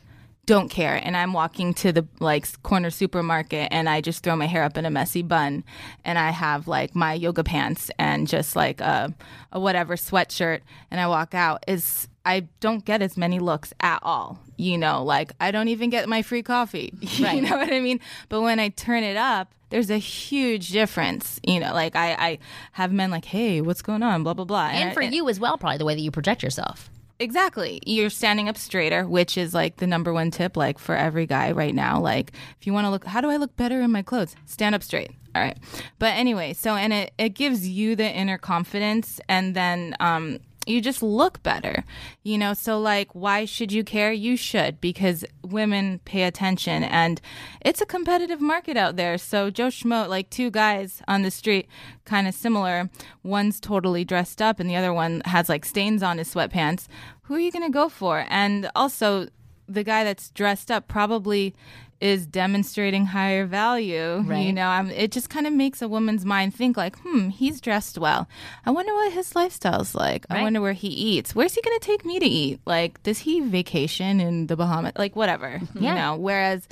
don't 0.46 0.70
care 0.70 0.96
and 0.96 1.18
i'm 1.18 1.34
walking 1.34 1.74
to 1.74 1.92
the 1.92 2.08
like 2.22 2.48
corner 2.64 2.90
supermarket 2.90 3.68
and 3.72 3.90
i 3.90 4.00
just 4.00 4.24
throw 4.24 4.34
my 4.36 4.46
hair 4.46 4.64
up 4.64 4.78
in 4.78 4.86
a 4.86 4.90
messy 4.90 5.22
bun 5.22 5.64
and 6.06 6.18
i 6.18 6.30
have 6.30 6.66
like 6.68 6.96
my 6.96 7.14
yoga 7.14 7.44
pants 7.44 7.92
and 8.00 8.28
just 8.28 8.56
like 8.56 8.80
a, 8.80 9.14
a 9.52 9.60
whatever 9.60 9.96
sweatshirt 9.98 10.62
and 10.90 11.02
i 11.02 11.08
walk 11.08 11.34
out 11.34 11.62
is 11.68 12.08
i 12.28 12.42
don't 12.60 12.86
get 12.86 13.02
as 13.02 13.18
many 13.18 13.40
looks 13.40 13.74
at 13.80 14.00
all 14.04 14.38
you 14.58 14.78
know 14.78 15.04
like 15.04 15.32
i 15.40 15.50
don't 15.52 15.68
even 15.70 15.90
get 15.90 16.08
my 16.08 16.22
free 16.22 16.44
coffee 16.44 16.94
you 17.02 17.42
know 17.42 17.58
what 17.58 17.72
i 17.74 17.80
mean 17.80 18.00
but 18.30 18.42
when 18.42 18.60
i 18.60 18.70
turn 18.70 19.04
it 19.04 19.18
up 19.18 19.54
there's 19.70 19.90
a 19.90 19.98
huge 19.98 20.70
difference 20.70 21.40
you 21.46 21.60
know 21.60 21.74
like 21.74 21.96
i 21.96 22.10
i 22.14 22.40
have 22.74 22.92
men 22.92 23.10
like 23.12 23.26
hey 23.26 23.62
what's 23.62 23.82
going 23.82 24.04
on 24.04 24.24
blah 24.24 24.34
blah 24.34 24.46
blah 24.46 24.68
And 24.70 24.94
for 24.94 25.02
I- 25.04 25.08
you 25.08 25.28
as 25.30 25.40
well, 25.40 25.58
probably 25.58 25.78
the 25.78 25.86
way 25.86 25.96
that 25.96 26.02
you 26.02 26.12
project 26.12 26.44
yourself. 26.44 26.90
Exactly. 27.20 27.80
You're 27.84 28.12
standing 28.12 28.48
up 28.48 28.58
straighter, 28.58 29.08
which 29.08 29.40
is 29.40 29.52
like 29.52 29.78
the 29.78 29.88
number 29.88 30.14
one 30.14 30.30
tip, 30.30 30.56
like 30.56 30.78
for 30.78 30.96
every 30.96 31.26
guy 31.26 31.52
right 31.52 31.74
now. 31.74 32.00
Like, 32.00 32.32
if 32.60 32.68
you 32.68 32.74
want 32.74 32.86
to 32.86 32.92
look, 32.92 33.06
how 33.06 33.22
do 33.22 33.30
I 33.32 33.38
look 33.38 33.56
better 33.56 33.82
in 33.82 33.92
my 33.92 34.04
clothes? 34.04 34.36
Stand 34.46 34.76
up 34.76 34.84
straight. 34.84 35.10
All 35.34 35.42
right. 35.42 35.58
But 35.98 36.14
anyway, 36.14 36.54
so 36.54 36.76
and 36.76 36.94
it, 36.94 37.12
it 37.18 37.30
gives 37.30 37.68
you 37.68 37.96
the 37.96 38.08
inner 38.08 38.38
confidence 38.38 39.20
and 39.28 39.56
then 39.56 39.96
um 40.00 40.38
you 40.68 40.82
just 40.82 41.02
look 41.02 41.42
better. 41.44 41.84
You 42.24 42.38
know, 42.38 42.54
so 42.54 42.80
like 42.80 43.14
why 43.14 43.46
should 43.46 43.72
you 43.72 43.84
care? 43.84 44.12
You 44.12 44.36
should 44.36 44.82
because 44.82 45.26
women 45.44 46.00
pay 46.06 46.24
attention 46.24 46.84
and 46.84 47.22
it's 47.62 47.82
a 47.82 47.86
competitive 47.86 48.42
market 48.42 48.78
out 48.78 48.96
there. 48.96 49.18
So 49.18 49.50
Joe 49.50 49.68
Schmo, 49.68 50.08
like 50.08 50.30
two 50.30 50.52
guys 50.52 51.02
on 51.08 51.24
the 51.24 51.32
street, 51.32 51.68
kind 52.06 52.28
of 52.28 52.34
similar. 52.34 52.90
One's 53.24 53.60
totally 53.60 54.06
dressed 54.06 54.42
up 54.42 54.60
and 54.60 54.70
the 54.70 54.76
other 54.76 54.94
one 54.94 55.22
has 55.26 55.50
like 55.50 55.66
stains 55.66 56.04
on 56.04 56.18
his 56.18 56.34
sweatpants. 56.34 56.88
Who 57.24 57.36
are 57.36 57.40
you 57.40 57.52
going 57.52 57.66
to 57.66 57.72
go 57.72 57.90
for? 57.90 58.26
And 58.30 58.70
also 58.76 59.28
the 59.68 59.84
guy 59.84 60.04
that's 60.04 60.30
dressed 60.30 60.72
up 60.72 60.88
probably 60.88 61.54
is 62.00 62.26
demonstrating 62.28 63.06
higher 63.06 63.46
value. 63.46 64.24
Right. 64.26 64.46
You 64.46 64.54
know, 64.54 64.70
um, 64.70 64.90
it 64.92 65.12
just 65.12 65.30
kind 65.30 65.48
of 65.48 65.54
makes 65.54 65.82
a 65.82 65.88
woman's 65.88 66.26
mind 66.26 66.54
think 66.54 66.78
like, 66.78 66.96
hmm, 67.00 67.30
he's 67.30 67.60
dressed 67.60 67.98
well. 67.98 68.28
I 68.66 68.72
wonder 68.72 68.94
what 68.94 69.14
his 69.14 69.36
lifestyle's 69.36 69.96
like. 69.96 70.26
I 70.30 70.42
wonder 70.42 70.62
where 70.62 70.74
he 70.74 70.90
eats. 70.90 71.34
Where's 71.34 71.56
he 71.56 71.62
going 71.62 71.80
to 71.80 71.86
take 71.86 72.06
me 72.06 72.20
to 72.20 72.26
eat? 72.26 72.60
Like, 72.66 73.02
does 73.04 73.20
he 73.20 73.40
vacation 73.42 74.20
in 74.20 74.48
the 74.48 74.56
Bahamas? 74.56 74.94
Like, 74.96 75.16
whatever. 75.16 75.60
Yeah. 75.74 75.90
You 75.90 75.96
know, 75.96 76.16
whereas 76.18 76.68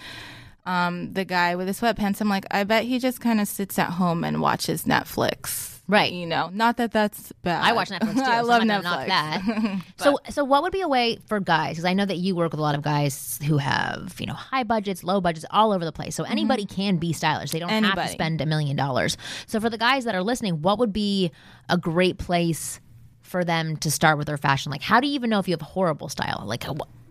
um, 0.65 1.13
the 1.13 1.25
guy 1.25 1.55
with 1.55 1.67
the 1.67 1.73
sweatpants, 1.73 2.21
I'm 2.21 2.29
like, 2.29 2.45
I 2.51 2.63
bet 2.63 2.83
he 2.83 2.99
just 2.99 3.21
kind 3.21 3.39
of 3.39 3.47
sits 3.47 3.79
at 3.79 3.91
home 3.91 4.23
and 4.23 4.41
watches 4.41 4.83
Netflix. 4.85 5.74
Right. 5.87 6.11
You 6.11 6.25
know, 6.25 6.49
not 6.51 6.77
that 6.77 6.91
that's 6.91 7.31
bad. 7.43 7.63
I 7.63 7.73
watch 7.73 7.89
Netflix 7.89 8.13
too. 8.15 8.21
I 8.21 8.41
so 8.41 8.47
love 8.47 8.61
I'm 8.63 8.67
Netflix. 8.67 8.83
gonna 8.83 9.05
that. 9.07 9.81
so, 9.97 10.17
so 10.31 10.43
what 10.43 10.63
would 10.63 10.71
be 10.71 10.81
a 10.81 10.87
way 10.87 11.19
for 11.27 11.39
guys? 11.39 11.71
Because 11.75 11.85
I 11.85 11.93
know 11.93 12.05
that 12.05 12.17
you 12.17 12.35
work 12.35 12.51
with 12.51 12.59
a 12.59 12.63
lot 12.63 12.73
of 12.73 12.81
guys 12.81 13.39
who 13.45 13.57
have, 13.57 14.15
you 14.19 14.25
know, 14.25 14.33
high 14.33 14.63
budgets, 14.63 15.03
low 15.03 15.21
budgets, 15.21 15.45
all 15.51 15.71
over 15.71 15.85
the 15.85 15.91
place. 15.91 16.15
So 16.15 16.23
anybody 16.23 16.65
can 16.65 16.97
be 16.97 17.13
stylish. 17.13 17.51
They 17.51 17.59
don't 17.59 17.69
have 17.69 17.93
to 17.95 18.01
Mm-hmm. 18.01 18.11
Spend 18.11 18.41
a 18.41 18.45
million 18.45 18.75
dollars. 18.75 19.15
So 19.45 19.59
for 19.59 19.69
the 19.69 19.77
guys 19.77 20.05
that 20.05 20.15
are 20.15 20.23
listening, 20.23 20.61
what 20.61 20.79
would 20.79 20.91
be 20.93 21.31
a 21.69 21.77
great 21.77 22.17
place 22.17 22.79
for 23.21 23.43
them 23.43 23.77
to 23.77 23.91
start 23.91 24.17
with 24.17 24.27
their 24.27 24.37
fashion? 24.37 24.71
Like, 24.71 24.81
how 24.81 24.99
do 24.99 25.07
you 25.07 25.13
even 25.13 25.29
know 25.29 25.39
if 25.39 25.47
you 25.47 25.53
have 25.53 25.61
horrible 25.61 26.07
style? 26.09 26.43
Like, 26.45 26.63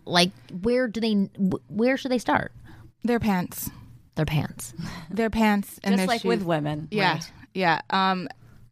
like 0.04 0.30
where 0.62 0.88
do 0.88 1.00
they? 1.00 1.12
Where 1.68 1.96
should 1.96 2.10
they 2.10 2.18
start? 2.18 2.52
Their 3.02 3.20
pants. 3.20 3.70
Their 4.16 4.24
pants. 4.26 4.72
Their 5.10 5.30
pants 5.30 5.78
and 5.84 5.92
Just 5.94 5.98
their 5.98 6.06
like 6.06 6.22
shoes. 6.22 6.28
with 6.28 6.42
women. 6.42 6.88
Yeah, 6.90 7.20
yeah. 7.52 7.80
Um, 7.90 8.28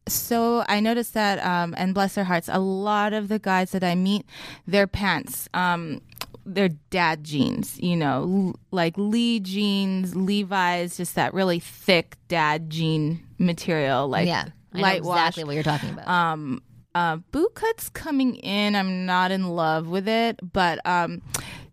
so 0.08 0.64
I 0.68 0.80
noticed 0.80 1.14
that, 1.14 1.38
um, 1.44 1.74
and 1.76 1.94
bless 1.94 2.14
their 2.14 2.24
hearts, 2.24 2.48
a 2.52 2.58
lot 2.58 3.12
of 3.12 3.28
the 3.28 3.38
guys 3.38 3.70
that 3.70 3.84
I 3.84 3.94
meet, 3.94 4.26
their 4.66 4.86
pants, 4.86 5.48
um, 5.54 6.00
they're 6.44 6.70
dad 6.90 7.22
jeans. 7.22 7.78
You 7.80 7.96
know, 7.96 8.22
l- 8.50 8.60
like 8.72 8.94
Lee 8.96 9.38
jeans, 9.40 10.16
Levi's, 10.16 10.96
just 10.96 11.14
that 11.14 11.32
really 11.34 11.60
thick 11.60 12.16
dad 12.28 12.68
jean 12.68 13.24
material, 13.38 14.08
like 14.08 14.26
Yeah, 14.26 14.46
I 14.74 14.78
light 14.80 15.02
wash. 15.04 15.18
exactly 15.18 15.44
what 15.44 15.54
you're 15.54 15.62
talking 15.62 15.90
about. 15.90 16.08
Um, 16.08 16.62
uh, 16.94 17.16
boot 17.30 17.54
cuts 17.54 17.88
coming 17.88 18.34
in, 18.36 18.74
I'm 18.76 19.06
not 19.06 19.30
in 19.30 19.48
love 19.50 19.86
with 19.86 20.08
it, 20.08 20.40
but 20.52 20.84
um, 20.84 21.22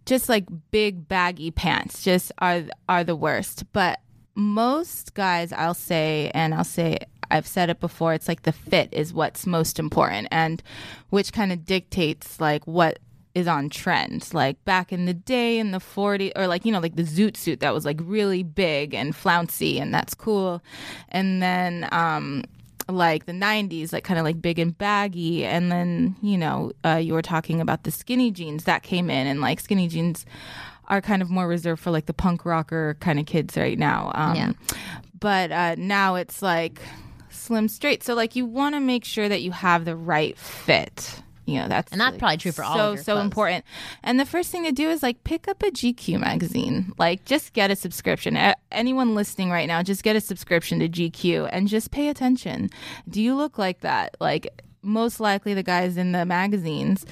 just 0.05 0.29
like 0.29 0.45
big 0.71 1.07
baggy 1.07 1.51
pants 1.51 2.03
just 2.03 2.31
are 2.37 2.63
are 2.87 3.03
the 3.03 3.15
worst. 3.15 3.65
But 3.73 3.99
most 4.35 5.13
guys, 5.15 5.51
I'll 5.51 5.73
say, 5.73 6.31
and 6.33 6.53
I'll 6.53 6.63
say. 6.63 6.99
I've 7.31 7.47
said 7.47 7.69
it 7.69 7.79
before. 7.79 8.13
It's 8.13 8.27
like 8.27 8.43
the 8.43 8.51
fit 8.51 8.89
is 8.91 9.13
what's 9.13 9.45
most 9.45 9.79
important, 9.79 10.27
and 10.31 10.61
which 11.09 11.31
kind 11.33 11.51
of 11.51 11.65
dictates 11.65 12.39
like 12.39 12.65
what 12.65 12.99
is 13.35 13.47
on 13.47 13.69
trend. 13.69 14.27
Like 14.33 14.63
back 14.65 14.91
in 14.91 15.05
the 15.05 15.13
day 15.13 15.59
in 15.59 15.71
the 15.71 15.77
40s, 15.77 16.31
or 16.35 16.47
like, 16.47 16.65
you 16.65 16.71
know, 16.71 16.79
like 16.79 16.95
the 16.95 17.03
zoot 17.03 17.37
suit 17.37 17.59
that 17.59 17.73
was 17.73 17.85
like 17.85 17.99
really 18.03 18.43
big 18.43 18.93
and 18.93 19.15
flouncy, 19.15 19.79
and 19.79 19.93
that's 19.93 20.13
cool. 20.15 20.61
And 21.09 21.41
then, 21.41 21.87
um, 21.91 22.43
like 22.87 23.27
the 23.27 23.31
90s 23.33 23.93
like 23.93 24.03
kind 24.03 24.17
of 24.19 24.25
like 24.25 24.41
big 24.41 24.57
and 24.57 24.75
baggy 24.75 25.45
and 25.45 25.71
then 25.71 26.15
you 26.23 26.35
know 26.35 26.71
uh, 26.83 26.95
you 26.95 27.13
were 27.13 27.21
talking 27.21 27.61
about 27.61 27.83
the 27.83 27.91
skinny 27.91 28.31
jeans 28.31 28.63
that 28.63 28.81
came 28.81 29.11
in 29.11 29.27
and 29.27 29.41
like 29.41 29.59
skinny 29.59 29.87
jeans 29.87 30.25
are 30.87 30.99
kind 30.99 31.21
of 31.21 31.29
more 31.29 31.47
reserved 31.47 31.79
for 31.79 31.91
like 31.91 32.07
the 32.07 32.15
punk 32.15 32.45
rocker 32.45 32.97
kind 32.99 33.19
of 33.19 33.27
kids 33.27 33.55
right 33.55 33.77
now 33.77 34.11
um, 34.15 34.35
Yeah. 34.35 34.51
but 35.19 35.51
uh, 35.51 35.75
now 35.77 36.15
it's 36.15 36.41
like 36.41 36.81
slim 37.39 37.67
straight. 37.67 38.03
So 38.03 38.13
like 38.13 38.35
you 38.35 38.45
want 38.45 38.75
to 38.75 38.79
make 38.79 39.05
sure 39.05 39.29
that 39.29 39.41
you 39.41 39.51
have 39.51 39.85
the 39.85 39.95
right 39.95 40.37
fit. 40.37 41.21
You 41.45 41.61
know 41.61 41.67
that's 41.67 41.91
And 41.91 41.99
that's 41.99 42.11
like, 42.11 42.19
probably 42.19 42.37
true 42.37 42.51
for 42.51 42.63
all 42.63 42.75
so 42.77 42.87
of 42.89 42.95
your 42.95 43.03
so 43.03 43.13
clothes. 43.15 43.25
important. 43.25 43.65
And 44.03 44.19
the 44.19 44.25
first 44.25 44.51
thing 44.51 44.65
to 44.65 44.71
do 44.71 44.87
is 44.91 45.01
like 45.01 45.23
pick 45.23 45.47
up 45.47 45.63
a 45.63 45.71
gq 45.71 46.19
magazine. 46.19 46.93
Like 46.99 47.25
just 47.25 47.53
get 47.53 47.71
a 47.71 47.75
subscription. 47.75 48.37
A- 48.37 48.55
anyone 48.71 49.15
listening 49.15 49.49
right 49.49 49.67
now 49.67 49.81
just 49.81 50.03
get 50.03 50.15
a 50.15 50.21
subscription 50.21 50.77
to 50.79 50.87
gq 50.87 51.49
and 51.51 51.67
just 51.67 51.89
pay 51.89 52.09
attention. 52.09 52.69
Do 53.09 53.19
you 53.19 53.33
look 53.35 53.57
like 53.57 53.79
that? 53.79 54.15
Like 54.19 54.61
most 54.83 55.19
likely 55.19 55.55
the 55.55 55.63
guys 55.63 55.97
in 55.97 56.11
the 56.11 56.23
magazines 56.25 57.03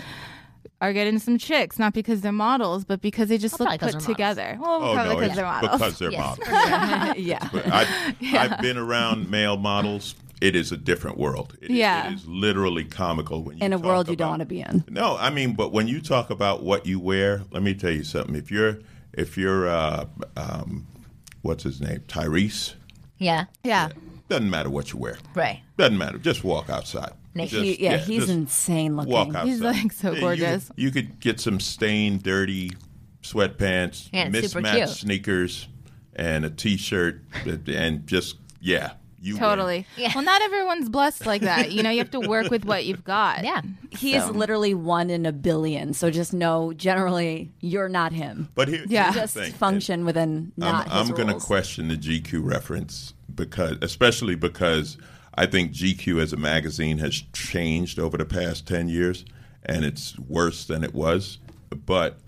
are 0.80 0.94
getting 0.94 1.18
some 1.20 1.38
chicks 1.38 1.80
not 1.80 1.94
because 1.94 2.22
they're 2.22 2.32
models 2.32 2.86
but 2.86 3.02
because 3.02 3.30
they 3.30 3.38
just 3.38 3.60
Well, 3.60 3.70
look 3.70 3.80
put 3.80 3.86
they're 3.92 4.00
models. 4.00 4.06
together 4.06 4.58
well 4.62 4.84
Oh 4.84 4.94
probably 4.94 5.14
no, 5.16 5.20
because 5.22 5.36
they're 5.36 5.46
models 5.46 5.72
because 5.72 6.00
they're 6.00 6.12
Yes. 6.12 6.38
models. 6.40 7.18
yeah. 7.18 7.50
I've, 7.72 8.34
I've 8.52 8.62
been 8.62 8.78
around 8.78 9.30
male 9.32 9.58
models. 9.58 10.16
It 10.40 10.56
is 10.56 10.72
a 10.72 10.78
different 10.78 11.18
world. 11.18 11.58
It 11.62 11.72
is, 11.72 11.78
Yeah. 11.78 12.10
it 12.12 12.14
is 12.14 12.28
literally 12.28 12.84
comical 12.86 13.42
when 13.44 13.58
you 13.58 13.66
In 13.66 13.74
a 13.74 13.78
talk 13.78 13.86
world 13.86 14.08
you 14.10 14.16
don't 14.16 14.30
want 14.30 14.42
to 14.42 14.46
be 14.46 14.62
in. 14.62 14.84
No, 14.88 15.18
I 15.18 15.32
mean, 15.32 15.56
but 15.56 15.72
when 15.74 15.88
you 15.88 16.00
talk 16.00 16.30
about 16.30 16.62
what 16.62 16.86
you 16.86 17.00
wear, 17.00 17.42
let 17.52 17.64
me 17.64 17.74
tell 17.74 17.90
you 17.92 18.04
something. 18.04 18.36
If 18.36 18.52
you're, 18.52 18.78
if 19.14 19.36
you're, 19.36 19.68
uh, 19.68 20.06
um, 20.36 20.86
what's 21.42 21.64
his 21.64 21.82
name, 21.82 22.02
Tyrese, 22.08 22.76
yeah. 23.18 23.46
yeah 23.64 23.90
doesn't 24.30 24.50
matter 24.50 24.70
what 24.70 24.92
you 24.94 25.00
wear. 25.00 25.18
Right. 25.34 25.62
Doesn't 25.78 25.98
matter. 25.98 26.18
Just 26.18 26.44
walk 26.44 26.70
outside. 26.70 27.14
Nick. 27.34 27.50
Just- 27.50 27.64
He- 27.64 27.84
yeah, 27.84 27.98
he's 27.98 28.30
insane 28.30 28.96
looking. 28.98 29.12
Walk 29.14 29.28
outside. 29.30 29.46
He's, 29.48 29.62
like, 29.62 29.92
so 29.92 30.10
Yeah, 30.10 30.16
you 30.16 30.22
gorgeous. 30.22 30.72
You, 30.76 30.92
could 30.92 31.20
get 31.20 31.40
some 31.40 31.60
stained, 31.60 32.24
dirty 32.24 32.72
sweatpants, 33.24 34.10
Yeah, 34.14 34.30
mismatched 34.30 34.96
sneakers, 35.00 35.68
and 36.16 36.46
a 36.46 36.50
t-shirt, 36.50 37.22
and 37.68 38.08
just 38.08 38.38
yeah, 38.60 38.94
you 39.22 39.38
totally 39.38 39.86
Yeah. 39.98 40.12
well 40.16 40.24
not 40.24 40.42
everyone's 40.42 40.90
blessed 40.90 41.26
like 41.26 41.42
that 41.42 41.72
you 41.72 41.82
know 41.84 41.90
you 41.90 41.98
have 42.00 42.12
to 42.12 42.20
work 42.20 42.50
with 42.52 42.66
what 42.66 42.86
you've 42.86 43.04
got 43.04 43.44
Yeah. 43.44 43.62
he 43.92 44.16
is 44.16 44.28
literally 44.30 44.74
one 44.74 45.10
in 45.10 45.26
a 45.26 45.32
billion. 45.32 45.94
So 45.94 46.10
just 46.10 46.34
know, 46.34 46.74
generally, 46.74 47.52
you're 47.60 47.90
not 47.90 48.14
him. 48.14 48.50
But 48.56 48.68
here, 48.68 48.84
Yeah. 48.88 49.06
here's 49.06 49.16
the 49.16 49.22
Just 49.22 49.34
thing. 49.36 49.54
function 49.54 50.06
within 50.06 50.52
not 50.58 50.88
I'm, 50.90 51.10
I'm 51.10 51.16
going 51.16 51.28
to 51.28 51.36
question 51.40 51.88
the 51.88 51.98
GQ 51.98 52.44
reference 52.44 53.14
because, 53.38 53.78
especially 53.82 54.36
because 54.36 54.98
I 55.36 55.46
think 55.46 55.72
GQ 55.72 56.22
as 56.22 56.34
a 56.34 56.38
magazine 56.38 56.98
has 56.98 57.24
changed 57.32 58.00
over 58.00 58.18
the 58.18 58.26
past 58.26 58.68
ten 58.68 58.90
years, 58.90 59.24
and 59.64 59.86
it's 59.86 60.20
worse 60.20 60.66
than 60.66 60.84
it 60.84 60.94
was. 60.94 61.38
But 61.86 62.20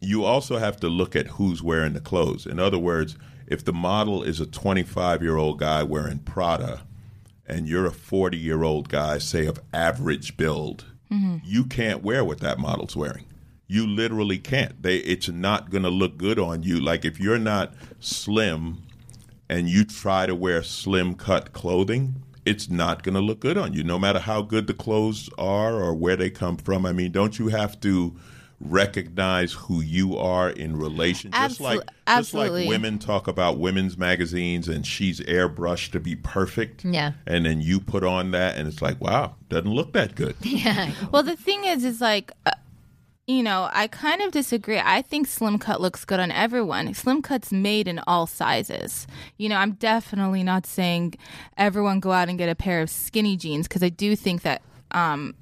you 0.00 0.24
also 0.24 0.58
have 0.58 0.76
to 0.80 0.88
look 0.88 1.16
at 1.16 1.26
who's 1.26 1.62
wearing 1.62 1.94
the 1.94 2.00
clothes. 2.00 2.46
In 2.46 2.60
other 2.60 2.78
words, 2.78 3.16
if 3.46 3.64
the 3.64 3.72
model 3.72 4.22
is 4.22 4.40
a 4.40 4.46
25 4.46 5.22
year 5.22 5.36
old 5.36 5.58
guy 5.58 5.82
wearing 5.82 6.20
Prada, 6.20 6.82
and 7.46 7.68
you're 7.68 7.86
a 7.86 7.92
40 7.92 8.36
year 8.36 8.62
old 8.62 8.88
guy, 8.88 9.18
say 9.18 9.46
of 9.46 9.60
average 9.72 10.36
build, 10.36 10.84
mm-hmm. 11.10 11.38
you 11.44 11.64
can't 11.64 12.02
wear 12.02 12.24
what 12.24 12.40
that 12.40 12.58
model's 12.58 12.96
wearing. 12.96 13.24
You 13.68 13.86
literally 13.86 14.38
can't. 14.38 14.80
They, 14.82 14.98
it's 14.98 15.28
not 15.28 15.70
going 15.70 15.82
to 15.82 15.90
look 15.90 16.16
good 16.16 16.38
on 16.38 16.62
you. 16.62 16.80
Like 16.80 17.04
if 17.04 17.18
you're 17.18 17.38
not 17.38 17.74
slim 17.98 18.82
and 19.48 19.68
you 19.68 19.84
try 19.84 20.26
to 20.26 20.34
wear 20.34 20.62
slim 20.62 21.14
cut 21.14 21.52
clothing, 21.52 22.22
it's 22.44 22.70
not 22.70 23.02
going 23.02 23.14
to 23.14 23.20
look 23.20 23.40
good 23.40 23.58
on 23.58 23.72
you, 23.72 23.82
no 23.82 23.98
matter 23.98 24.20
how 24.20 24.42
good 24.42 24.66
the 24.66 24.74
clothes 24.74 25.28
are 25.36 25.74
or 25.74 25.94
where 25.94 26.16
they 26.16 26.30
come 26.30 26.56
from. 26.56 26.86
I 26.86 26.92
mean, 26.92 27.12
don't 27.12 27.38
you 27.38 27.48
have 27.48 27.80
to 27.80 28.16
recognize 28.60 29.52
who 29.52 29.80
you 29.80 30.16
are 30.16 30.50
in 30.50 30.76
relation? 30.76 31.30
just 31.30 31.60
Absol- 31.60 31.60
like 31.60 31.80
just 32.08 32.34
like 32.34 32.52
women 32.68 32.98
talk 32.98 33.26
about 33.28 33.58
women's 33.58 33.98
magazines 33.98 34.68
and 34.68 34.86
she's 34.86 35.20
airbrushed 35.20 35.90
to 35.92 36.00
be 36.00 36.14
perfect. 36.16 36.84
Yeah. 36.84 37.12
And 37.26 37.44
then 37.44 37.60
you 37.60 37.80
put 37.80 38.04
on 38.04 38.30
that 38.30 38.56
and 38.56 38.68
it's 38.68 38.80
like, 38.80 39.00
wow, 39.00 39.34
doesn't 39.48 39.70
look 39.70 39.92
that 39.92 40.14
good. 40.14 40.36
Yeah 40.46 40.92
well, 41.12 41.22
the 41.22 41.36
thing 41.36 41.64
is, 41.64 41.84
is 41.84 42.00
like, 42.00 42.32
uh, 42.46 42.52
you 43.26 43.42
know, 43.42 43.68
I 43.72 43.88
kind 43.88 44.22
of 44.22 44.30
disagree. 44.32 44.78
I 44.78 45.02
think 45.02 45.26
slim 45.26 45.58
cut 45.58 45.80
looks 45.80 46.04
good 46.04 46.20
on 46.20 46.30
everyone. 46.30 46.94
Slim 46.94 47.22
cut's 47.22 47.50
made 47.52 47.88
in 47.88 47.98
all 48.06 48.26
sizes. 48.26 49.06
You 49.36 49.48
know, 49.48 49.56
I'm 49.56 49.72
definitely 49.72 50.42
not 50.44 50.64
saying 50.66 51.14
everyone 51.56 51.98
go 52.00 52.12
out 52.12 52.28
and 52.28 52.38
get 52.38 52.48
a 52.48 52.54
pair 52.54 52.80
of 52.80 52.88
skinny 52.90 53.36
jeans 53.36 53.66
because 53.66 53.82
I 53.82 53.88
do 53.88 54.14
think 54.16 54.42
that. 54.42 54.62
Um, 54.92 55.34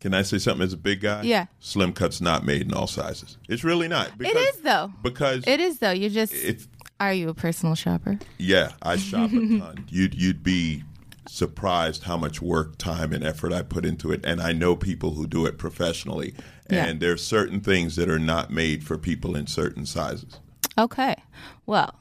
Can 0.00 0.12
I 0.12 0.22
say 0.22 0.36
something 0.38 0.62
as 0.64 0.72
a 0.74 0.76
big 0.76 1.00
guy? 1.00 1.22
Yeah. 1.22 1.46
Slim 1.60 1.92
cut's 1.94 2.20
not 2.20 2.44
made 2.44 2.62
in 2.62 2.74
all 2.74 2.86
sizes. 2.86 3.38
It's 3.48 3.64
really 3.64 3.88
not. 3.88 4.08
it 4.08 4.18
Because, 4.18 4.36
is 4.48 4.56
though. 4.60 4.92
Because 5.02 5.44
It 5.46 5.58
is 5.60 5.78
though. 5.78 5.90
You 5.92 6.10
just. 6.10 6.34
if 6.34 6.68
are 7.00 7.12
you 7.14 7.28
a 7.30 7.34
personal 7.34 7.74
shopper? 7.74 8.18
Yeah, 8.38 8.72
I 8.82 8.96
shop 8.96 9.30
a 9.32 9.58
ton. 9.58 9.86
You'd 9.88 10.14
you'd 10.14 10.42
be 10.44 10.84
surprised 11.28 12.04
how 12.04 12.16
much 12.16 12.42
work, 12.42 12.78
time, 12.78 13.12
and 13.12 13.24
effort 13.24 13.52
I 13.52 13.62
put 13.62 13.84
into 13.84 14.12
it, 14.12 14.24
and 14.24 14.40
I 14.40 14.52
know 14.52 14.76
people 14.76 15.14
who 15.14 15.26
do 15.26 15.46
it 15.46 15.58
professionally. 15.58 16.34
Yeah. 16.70 16.86
And 16.86 17.00
there's 17.00 17.24
certain 17.24 17.60
things 17.60 17.96
that 17.96 18.08
are 18.08 18.18
not 18.18 18.50
made 18.50 18.84
for 18.84 18.96
people 18.98 19.36
in 19.36 19.46
certain 19.46 19.84
sizes. 19.86 20.40
Okay. 20.78 21.14
Well, 21.66 21.94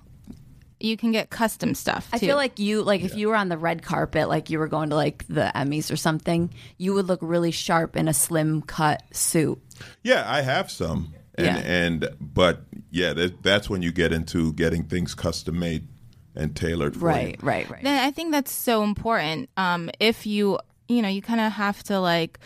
you 0.80 0.98
can 0.98 1.12
get 1.12 1.30
custom 1.30 1.76
stuff. 1.76 2.10
I 2.12 2.18
feel 2.18 2.36
like 2.36 2.58
you 2.58 2.82
like 2.82 3.02
if 3.02 3.16
you 3.16 3.28
were 3.28 3.36
on 3.36 3.50
the 3.50 3.58
red 3.58 3.84
carpet, 3.84 4.28
like 4.30 4.50
you 4.50 4.58
were 4.60 4.68
going 4.68 4.90
to 4.90 4.96
like 4.96 5.26
the 5.28 5.52
Emmys 5.54 5.92
or 5.92 5.96
something, 5.96 6.52
you 6.78 6.94
would 6.94 7.06
look 7.06 7.20
really 7.22 7.52
sharp 7.52 7.96
in 7.96 8.08
a 8.08 8.14
slim 8.14 8.62
cut 8.64 9.04
suit. 9.12 9.62
Yeah, 10.04 10.24
I 10.26 10.42
have 10.42 10.72
some, 10.72 11.14
and 11.36 11.46
Yeah. 11.46 11.58
and 11.58 12.10
but 12.20 12.62
yeah, 12.90 13.14
that, 13.14 13.44
that's 13.44 13.70
when 13.70 13.82
you 13.84 13.92
get 13.92 14.12
into 14.12 14.54
getting 14.54 14.84
things 14.86 15.14
custom 15.14 15.60
made 15.60 15.88
and 16.36 16.56
tailored. 16.56 16.96
For 16.96 17.06
Right, 17.06 17.38
you. 17.42 17.48
right, 17.48 17.70
right. 17.70 17.84
Then 17.84 18.00
I 18.04 18.12
think 18.12 18.32
that's 18.32 18.52
so 18.52 18.84
important. 18.84 19.50
Um, 19.58 19.90
if 20.00 20.26
you, 20.26 20.60
you 20.88 21.02
know, 21.02 21.10
you 21.10 21.22
kind 21.22 21.40
of 21.42 21.52
have 21.54 21.84
to 21.84 22.00
like 22.00 22.40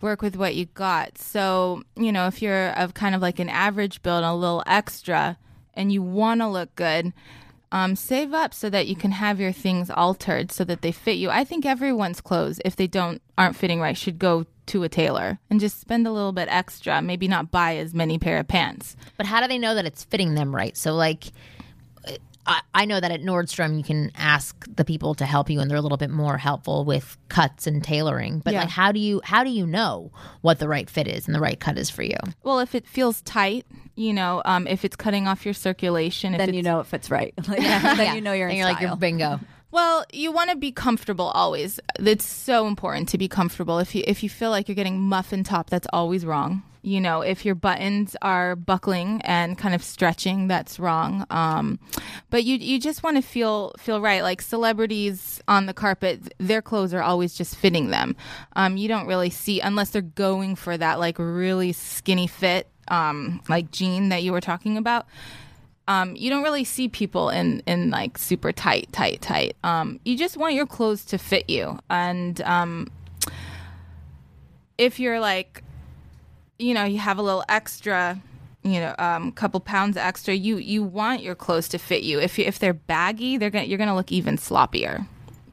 work 0.00 0.20
with 0.22 0.36
what 0.36 0.54
you 0.54 0.66
got. 0.66 1.16
So, 1.18 1.82
you 1.96 2.10
know, 2.12 2.26
if 2.26 2.42
you're 2.42 2.70
of 2.70 2.94
kind 2.94 3.14
of 3.14 3.22
like 3.22 3.38
an 3.38 3.48
average 3.48 4.02
build, 4.02 4.24
a 4.24 4.34
little 4.34 4.62
extra, 4.66 5.38
and 5.74 5.92
you 5.92 6.02
want 6.02 6.40
to 6.40 6.48
look 6.48 6.74
good, 6.74 7.12
um, 7.70 7.96
save 7.96 8.34
up 8.34 8.52
so 8.52 8.68
that 8.68 8.86
you 8.86 8.96
can 8.96 9.12
have 9.12 9.40
your 9.40 9.52
things 9.52 9.88
altered 9.90 10.52
so 10.52 10.64
that 10.64 10.82
they 10.82 10.92
fit 10.92 11.16
you. 11.16 11.30
I 11.30 11.44
think 11.44 11.64
everyone's 11.64 12.20
clothes, 12.20 12.60
if 12.64 12.76
they 12.76 12.86
don't 12.86 13.22
aren't 13.38 13.56
fitting 13.56 13.80
right, 13.80 13.96
should 13.96 14.18
go 14.18 14.44
to 14.66 14.82
a 14.82 14.88
tailor 14.88 15.38
and 15.48 15.58
just 15.58 15.80
spend 15.80 16.06
a 16.06 16.12
little 16.12 16.32
bit 16.32 16.48
extra. 16.50 17.00
Maybe 17.00 17.28
not 17.28 17.50
buy 17.50 17.76
as 17.76 17.94
many 17.94 18.18
pair 18.18 18.38
of 18.38 18.48
pants. 18.48 18.96
But 19.16 19.26
how 19.26 19.40
do 19.40 19.48
they 19.48 19.56
know 19.58 19.74
that 19.74 19.86
it's 19.86 20.04
fitting 20.04 20.34
them 20.34 20.54
right? 20.54 20.76
So, 20.76 20.94
like, 20.94 21.32
I, 22.46 22.60
I 22.74 22.84
know 22.86 22.98
that 22.98 23.10
at 23.12 23.20
Nordstrom 23.22 23.76
you 23.76 23.84
can 23.84 24.10
ask 24.16 24.66
the 24.74 24.84
people 24.84 25.14
to 25.16 25.24
help 25.26 25.48
you, 25.48 25.60
and 25.60 25.70
they're 25.70 25.78
a 25.78 25.82
little 25.82 25.98
bit 25.98 26.10
more 26.10 26.36
helpful 26.38 26.84
with 26.84 27.16
cuts 27.28 27.66
and 27.66 27.82
tailoring. 27.84 28.40
But 28.40 28.52
Yeah. 28.54 28.60
like, 28.62 28.70
how 28.70 28.90
do 28.92 28.98
you 28.98 29.20
how 29.24 29.44
do 29.44 29.50
you 29.50 29.66
know 29.66 30.10
what 30.40 30.58
the 30.58 30.68
right 30.68 30.88
fit 30.90 31.06
is 31.06 31.26
and 31.26 31.34
the 31.34 31.40
right 31.40 31.58
cut 31.60 31.78
is 31.78 31.88
for 31.90 32.02
you? 32.02 32.16
Well, 32.42 32.58
if 32.58 32.74
it 32.74 32.86
feels 32.86 33.22
tight, 33.22 33.66
you 33.94 34.12
know, 34.12 34.42
um, 34.44 34.66
if 34.66 34.84
it's 34.84 34.96
cutting 34.96 35.28
off 35.28 35.44
your 35.44 35.54
circulation, 35.54 36.34
if 36.34 36.38
then 36.38 36.48
it's 36.48 36.56
you 36.56 36.62
know 36.62 36.80
if 36.80 36.92
it's 36.94 37.10
right. 37.10 37.32
Like, 37.48 37.58
then 37.60 38.14
you 38.16 38.20
know 38.20 38.32
you're 38.32 38.48
in 38.48 38.52
and 38.52 38.58
you're 38.58 38.66
like 38.66 38.78
style. 38.78 38.88
you're 38.90 38.96
bingo. 38.96 39.40
Well, 39.70 40.04
you 40.12 40.32
want 40.32 40.50
to 40.50 40.56
be 40.56 40.70
comfortable 40.70 41.26
always. 41.28 41.80
It's 41.98 42.26
so 42.26 42.66
important 42.66 43.08
to 43.10 43.18
be 43.18 43.26
comfortable. 43.28 43.78
If 43.78 43.94
you 43.94 44.02
if 44.06 44.22
you 44.22 44.28
feel 44.28 44.50
like 44.50 44.68
you're 44.68 44.74
getting 44.74 45.00
muffin 45.00 45.44
top, 45.44 45.70
that's 45.70 45.86
always 45.92 46.26
wrong. 46.26 46.62
You 46.82 47.00
know, 47.00 47.20
if 47.20 47.44
your 47.44 47.54
buttons 47.54 48.16
are 48.22 48.56
buckling 48.56 49.20
and 49.22 49.56
kind 49.56 49.74
of 49.74 49.82
stretching, 49.82 50.48
that's 50.48 50.80
wrong. 50.80 51.26
Um, 51.30 51.78
but 52.30 52.44
you 52.44 52.56
you 52.56 52.80
just 52.80 53.02
want 53.02 53.16
to 53.16 53.22
feel 53.22 53.72
feel 53.78 54.00
right. 54.00 54.22
Like 54.22 54.42
celebrities 54.42 55.40
on 55.46 55.66
the 55.66 55.74
carpet, 55.74 56.34
their 56.38 56.60
clothes 56.60 56.92
are 56.92 57.02
always 57.02 57.34
just 57.34 57.56
fitting 57.56 57.90
them. 57.90 58.16
Um, 58.56 58.76
you 58.76 58.88
don't 58.88 59.06
really 59.06 59.30
see 59.30 59.60
unless 59.60 59.90
they're 59.90 60.02
going 60.02 60.56
for 60.56 60.76
that 60.76 60.98
like 60.98 61.18
really 61.18 61.72
skinny 61.72 62.26
fit, 62.26 62.68
um, 62.88 63.40
like 63.48 63.70
jean 63.70 64.08
that 64.08 64.22
you 64.22 64.32
were 64.32 64.40
talking 64.40 64.76
about 64.76 65.06
um, 65.88 66.14
you 66.16 66.30
don't 66.30 66.42
really 66.42 66.64
see 66.64 66.88
people 66.88 67.28
in 67.28 67.62
in 67.66 67.90
like 67.90 68.16
super 68.18 68.52
tight, 68.52 68.88
tight, 68.92 69.20
tight. 69.20 69.56
Um, 69.64 69.98
you 70.04 70.16
just 70.16 70.36
want 70.36 70.54
your 70.54 70.66
clothes 70.66 71.04
to 71.06 71.18
fit 71.18 71.50
you, 71.50 71.78
and 71.90 72.40
um, 72.42 72.88
if 74.78 75.00
you're 75.00 75.20
like, 75.20 75.64
you 76.58 76.74
know, 76.74 76.84
you 76.84 76.98
have 76.98 77.18
a 77.18 77.22
little 77.22 77.44
extra, 77.48 78.20
you 78.62 78.80
know, 78.80 78.94
um, 78.98 79.32
couple 79.32 79.60
pounds 79.60 79.96
extra, 79.96 80.34
you 80.34 80.56
you 80.56 80.82
want 80.82 81.22
your 81.22 81.34
clothes 81.34 81.68
to 81.68 81.78
fit 81.78 82.02
you. 82.02 82.20
If 82.20 82.38
if 82.38 82.58
they're 82.58 82.74
baggy, 82.74 83.36
they're 83.36 83.50
gonna 83.50 83.64
you're 83.64 83.78
gonna 83.78 83.96
look 83.96 84.12
even 84.12 84.36
sloppier. 84.36 85.06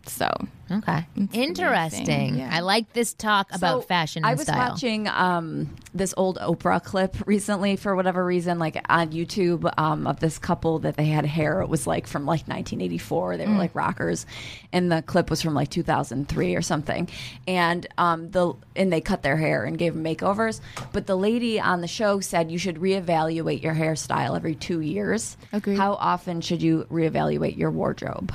So 0.09 0.29
Okay, 0.71 1.05
interesting. 1.33 2.35
yeah. 2.37 2.49
I 2.51 2.59
like 2.59 2.93
this 2.93 3.13
talk 3.13 3.47
about 3.53 3.81
So, 3.81 3.87
fashion 3.87 4.23
I 4.23 4.33
was 4.35 4.43
style. 4.43 4.69
watching 4.69 5.07
um, 5.07 5.75
this 5.95 6.13
old 6.15 6.37
Oprah 6.37 6.83
clip 6.83 7.15
recently 7.25 7.75
for 7.75 7.95
whatever 7.95 8.23
reason, 8.23 8.59
like 8.59 8.79
on 8.87 9.11
YouTube, 9.11 9.71
um, 9.79 10.05
of 10.05 10.19
this 10.19 10.37
couple 10.37 10.77
that 10.79 10.95
they 10.95 11.05
had 11.05 11.25
hair. 11.25 11.61
It 11.61 11.69
was 11.69 11.87
like 11.87 12.05
from 12.05 12.25
like 12.25 12.41
1984. 12.47 13.37
They 13.37 13.47
were 13.47 13.53
like 13.55 13.73
rockers, 13.73 14.27
and 14.71 14.91
the 14.91 15.01
clip 15.01 15.29
was 15.31 15.41
from 15.41 15.55
like 15.55 15.69
2003 15.69 16.55
or 16.55 16.61
something. 16.61 17.09
And 17.47 17.87
um, 17.97 18.29
the 18.29 18.53
and 18.75 18.93
they 18.93 19.01
cut 19.01 19.23
their 19.23 19.37
hair 19.37 19.65
and 19.65 19.75
gave 19.77 19.95
them 19.95 20.03
makeovers. 20.03 20.61
But 20.91 21.07
the 21.07 21.17
lady 21.17 21.59
on 21.59 21.81
the 21.81 21.87
show 21.87 22.19
said 22.19 22.51
you 22.51 22.59
should 22.59 22.75
reevaluate 22.77 23.63
your 23.63 23.73
hairstyle 23.73 24.35
every 24.35 24.53
two 24.55 24.81
years. 24.81 25.35
Agreed. 25.51 25.77
How 25.77 25.93
often 25.93 26.41
should 26.41 26.61
you 26.61 26.85
reevaluate 26.91 27.57
your 27.57 27.71
wardrobe? 27.71 28.33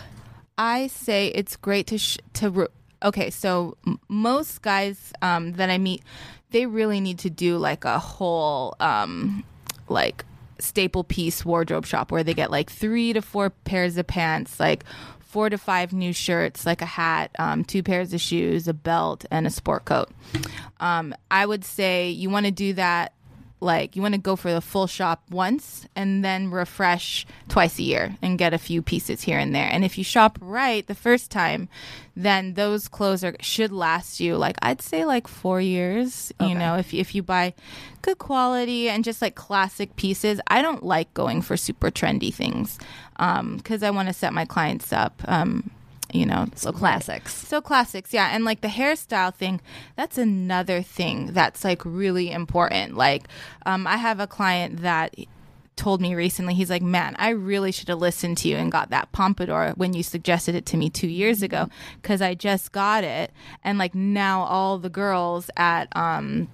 I 0.57 0.87
say 0.89 1.29
it's 1.29 1.57
great 1.57 1.87
to 1.89 1.99
sh- 1.99 2.19
to 2.35 2.51
re- 2.51 2.67
okay. 3.03 3.31
So 3.31 3.77
m- 3.87 3.99
most 4.09 4.63
guys 4.63 5.13
um, 5.23 5.53
that 5.55 5.71
I 5.71 5.79
meet, 5.79 6.03
they 6.51 6.67
really 6.67 7.01
need 7.01 7.19
to 7.21 7.31
do 7.31 7.59
like 7.59 7.85
a 7.85 7.99
whole 7.99 8.77
um, 8.81 9.45
like 9.89 10.25
staple 10.59 11.05
piece 11.05 11.45
wardrobe 11.45 11.87
shop 11.87 12.13
where 12.13 12.23
they 12.23 12.35
get 12.35 12.51
like 12.51 12.71
three 12.71 13.13
to 13.13 13.21
four 13.21 13.51
pairs 13.51 13.97
of 13.97 14.07
pants, 14.07 14.61
like 14.61 14.85
four 15.21 15.51
to 15.51 15.59
five 15.59 15.93
new 15.93 16.13
shirts, 16.13 16.65
like 16.65 16.81
a 16.81 16.87
hat, 16.87 17.31
um, 17.41 17.65
two 17.65 17.83
pairs 17.83 18.15
of 18.15 18.21
shoes, 18.21 18.69
a 18.69 18.73
belt, 18.75 19.25
and 19.33 19.49
a 19.49 19.51
sport 19.51 19.85
coat. 19.85 20.09
Um, 20.79 21.15
I 21.31 21.45
would 21.45 21.65
say 21.65 22.11
you 22.11 22.31
want 22.31 22.47
to 22.47 22.53
do 22.53 22.75
that 22.75 23.13
like 23.65 23.97
you 23.97 24.03
want 24.03 24.15
to 24.15 24.21
go 24.21 24.37
for 24.37 24.53
the 24.53 24.61
full 24.61 24.87
shop 24.87 25.23
once 25.31 25.87
and 25.97 26.25
then 26.25 26.51
refresh 26.51 27.27
twice 27.49 27.79
a 27.79 27.83
year 27.83 28.17
and 28.23 28.39
get 28.39 28.55
a 28.55 28.59
few 28.59 28.83
pieces 28.83 29.23
here 29.23 29.39
and 29.39 29.55
there. 29.55 29.69
And 29.69 29.85
if 29.85 29.99
you 29.99 30.05
shop 30.05 30.39
right 30.41 30.87
the 30.87 30.95
first 30.95 31.31
time, 31.31 31.69
then 32.15 32.55
those 32.55 32.87
clothes 32.87 33.25
are 33.25 33.35
should 33.41 33.73
last 33.73 34.21
you 34.21 34.37
like 34.37 34.57
I'd 34.63 34.83
say 34.83 35.05
like 35.05 35.27
4 35.27 35.61
years, 35.61 36.33
you 36.41 36.55
know, 36.55 36.77
if 36.77 36.95
if 36.95 37.15
you 37.15 37.23
buy 37.23 37.55
good 38.03 38.19
quality 38.19 38.89
and 38.89 39.03
just 39.03 39.23
like 39.23 39.35
classic 39.35 39.97
pieces. 39.97 40.41
I 40.47 40.63
don't 40.63 40.85
like 40.85 41.13
going 41.15 41.43
for 41.43 41.57
super 41.57 41.91
trendy 41.91 42.33
things 42.33 42.79
um 43.17 43.61
cuz 43.61 43.83
I 43.83 43.91
want 43.91 44.09
to 44.09 44.15
set 44.15 44.33
my 44.33 44.45
clients 44.45 44.93
up 44.93 45.23
um 45.27 45.71
you 46.15 46.25
know 46.25 46.47
So 46.55 46.73
classics. 46.73 47.35
so 47.35 47.61
classics, 47.61 48.15
yeah. 48.15 48.31
And 48.33 48.45
like 48.45 48.61
the 48.61 48.69
hairstyle 48.69 49.35
thing, 49.35 49.61
that's 49.97 50.17
another 50.17 50.81
thing 50.81 51.33
that's 51.33 51.65
like 51.65 51.83
really 51.85 52.31
important. 52.31 52.97
Like, 52.97 53.25
um, 53.67 53.87
I 53.87 53.97
have 53.97 54.21
a 54.21 54.27
client 54.27 54.81
that 54.83 55.15
told 55.77 56.01
me 56.01 56.15
recently, 56.15 56.55
he's 56.55 56.71
like, 56.71 56.83
man, 56.83 57.17
I 57.19 57.31
really 57.31 57.73
should 57.73 57.89
have 57.89 57.99
listened 57.99 58.39
to 58.39 58.49
you 58.49 58.57
and 58.57 58.71
got 58.71 58.91
that 58.91 59.11
pompadour 59.11 59.73
when 59.77 59.93
you 59.93 60.05
suggested 60.05 60.55
it 60.55 60.67
to 60.67 60.77
me 60.77 60.89
two 60.89 61.09
years 61.09 61.43
ago 61.43 61.69
because 62.01 62.23
I 62.23 62.35
just 62.35 62.71
got 62.71 63.03
it. 63.03 63.33
And 63.65 63.77
like 63.77 63.93
now 63.93 64.45
all 64.45 64.79
the 64.79 64.89
girls 64.89 65.51
at, 65.57 65.95
um, 65.97 66.47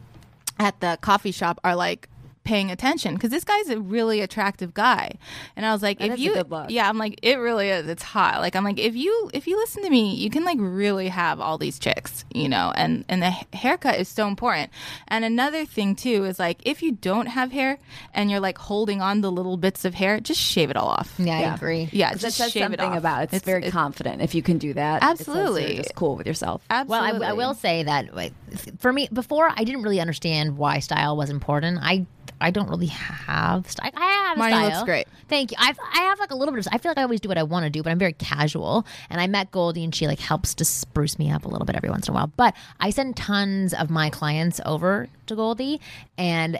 at 0.59 0.81
the 0.81 0.99
coffee 1.03 1.33
shop 1.33 1.61
are 1.63 1.77
like, 1.77 2.09
paying 2.45 2.71
attention 2.71 3.15
because 3.15 3.31
this 3.31 3.45
guy's 3.45 3.69
a 3.69 3.81
really 3.81 4.21
attractive 4.21 4.73
guy 4.75 5.13
and 5.57 5.67
i 5.67 5.73
was 5.73 5.83
like 5.83 6.01
if 6.01 6.19
you 6.19 6.35
good 6.35 6.51
look. 6.51 6.71
yeah 6.71 6.89
i'm 6.89 6.99
like 6.99 7.19
it 7.23 7.37
really 7.37 7.69
is 7.69 7.87
it's 7.89 8.03
hot 8.03 8.41
like 8.41 8.57
i'm 8.57 8.65
like 8.65 8.79
if 8.79 8.97
you 8.97 9.31
if 9.35 9.47
you 9.47 9.57
listen 9.57 9.83
to 9.83 9.91
me 9.91 10.15
you 10.15 10.31
can 10.31 10.45
like 10.45 10.59
really 10.59 11.09
have 11.09 11.41
all 11.41 11.59
these 11.59 11.79
chicks 11.79 12.25
you 12.33 12.49
know 12.49 12.73
and 12.77 13.05
and 13.09 13.23
the 13.23 13.31
haircut 13.57 13.99
is 13.99 14.09
so 14.09 14.27
important 14.27 14.71
and 15.09 15.25
another 15.25 15.67
thing 15.67 15.95
too 15.95 16.25
is 16.25 16.39
like 16.39 16.61
if 16.65 16.83
you 16.83 16.93
don't 16.93 17.27
have 17.27 17.53
hair 17.53 17.79
and 18.15 18.31
you're 18.31 18.41
like 18.41 18.59
holding 18.59 19.01
on 19.03 19.21
the 19.21 19.31
little 19.31 19.57
bits 19.57 19.85
of 19.85 19.95
hair 19.95 20.19
just 20.19 20.41
shave 20.41 20.71
it 20.71 20.77
all 20.77 20.89
off 20.89 21.15
yeah, 21.19 21.53
I 21.53 21.55
agree. 21.55 21.89
yeah 21.93 22.13
just 22.13 22.25
it 22.25 22.33
says 22.33 22.53
shave 22.53 22.63
it 22.63 22.81
something 22.81 22.93
off. 22.93 22.99
about 22.99 23.35
it's, 23.35 23.45
very 23.45 23.71
confident 23.71 24.23
if 24.23 24.35
you 24.35 24.43
can 24.43 24.59
do 24.59 24.75
that. 24.75 25.03
It 25.03 25.19
says 25.19 25.29
Absolutely. 25.29 25.77
just 25.77 25.95
cool 25.95 26.17
with 26.17 26.27
yourself. 26.27 26.63
Well, 26.71 26.81
absolutely 27.03 27.27
I, 27.27 27.31
I 27.31 27.33
will 27.33 27.55
say 27.55 27.83
that 27.83 28.15
like, 28.15 28.33
for 28.79 28.93
me, 28.93 29.09
before 29.13 29.51
I 29.55 29.65
didn't 29.65 29.83
really 29.83 30.01
understand 30.01 30.57
why 30.57 30.79
style 30.81 31.17
was 31.17 31.31
important. 31.31 31.79
I 31.81 32.07
I 32.41 32.51
don't 32.51 32.69
really 32.69 32.87
have 32.87 33.71
style. 33.71 33.91
I 33.95 34.05
have 34.29 34.39
Mine 34.39 34.53
style. 34.53 34.69
looks 34.71 34.83
great. 34.85 35.07
Thank 35.29 35.51
you. 35.51 35.57
I've, 35.61 35.79
I 35.79 36.01
have 36.03 36.19
like 36.19 36.31
a 36.31 36.35
little 36.35 36.55
bit 36.55 36.67
of. 36.67 36.73
I 36.73 36.79
feel 36.79 36.91
like 36.91 36.99
I 36.99 37.03
always 37.03 37.21
do 37.21 37.29
what 37.29 37.39
I 37.39 37.43
want 37.43 37.65
to 37.65 37.71
do, 37.71 37.83
but 37.83 37.91
I'm 37.91 37.99
very 37.99 38.15
casual. 38.15 38.87
And 39.11 39.21
I 39.21 39.27
met 39.27 39.51
Goldie, 39.51 39.85
and 39.85 39.95
she 39.95 40.07
like 40.07 40.21
helps 40.21 40.55
to 40.57 40.65
spruce 40.65 41.19
me 41.19 41.31
up 41.31 41.45
a 41.45 41.49
little 41.49 41.67
bit 41.67 41.77
every 41.77 41.91
once 41.91 42.09
in 42.09 42.13
a 42.13 42.15
while. 42.15 42.33
But 42.37 42.55
I 42.81 42.91
send 42.91 43.17
tons 43.17 43.75
of 43.75 43.91
my 43.91 44.11
clients 44.11 44.61
over 44.65 45.09
to 45.27 45.37
Goldie, 45.37 45.81
and 46.17 46.59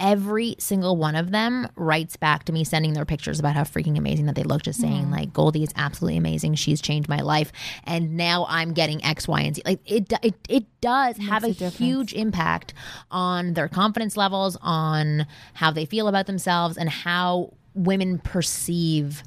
every 0.00 0.56
single 0.58 0.96
one 0.96 1.14
of 1.14 1.30
them 1.30 1.68
writes 1.76 2.16
back 2.16 2.44
to 2.44 2.52
me 2.52 2.64
sending 2.64 2.92
their 2.92 3.04
pictures 3.04 3.38
about 3.38 3.54
how 3.54 3.62
freaking 3.62 3.96
amazing 3.96 4.26
that 4.26 4.34
they 4.34 4.42
look 4.42 4.62
just 4.62 4.80
saying 4.80 5.10
like 5.10 5.32
goldie 5.32 5.62
is 5.62 5.72
absolutely 5.76 6.16
amazing. 6.16 6.54
She's 6.54 6.80
changed 6.80 7.08
my 7.08 7.20
life. 7.20 7.52
And 7.84 8.16
now 8.16 8.46
i'm 8.48 8.72
getting 8.72 9.04
x 9.04 9.28
y 9.28 9.42
and 9.42 9.56
z. 9.56 9.62
Like 9.64 9.80
it 9.84 10.12
it, 10.22 10.34
it 10.48 10.64
does 10.80 11.16
have 11.18 11.44
a, 11.44 11.48
huge 11.48 12.12
impact 12.12 12.74
on 13.10 13.54
their 13.54 13.68
confidence 13.68 14.16
levels 14.16 14.56
on 14.62 15.26
how 15.54 15.70
they 15.70 15.84
feel 15.84 16.08
about 16.08 16.26
themselves 16.26 16.76
and 16.76 16.88
how 16.88 17.52
women 17.74 18.18
perceive 18.18 19.22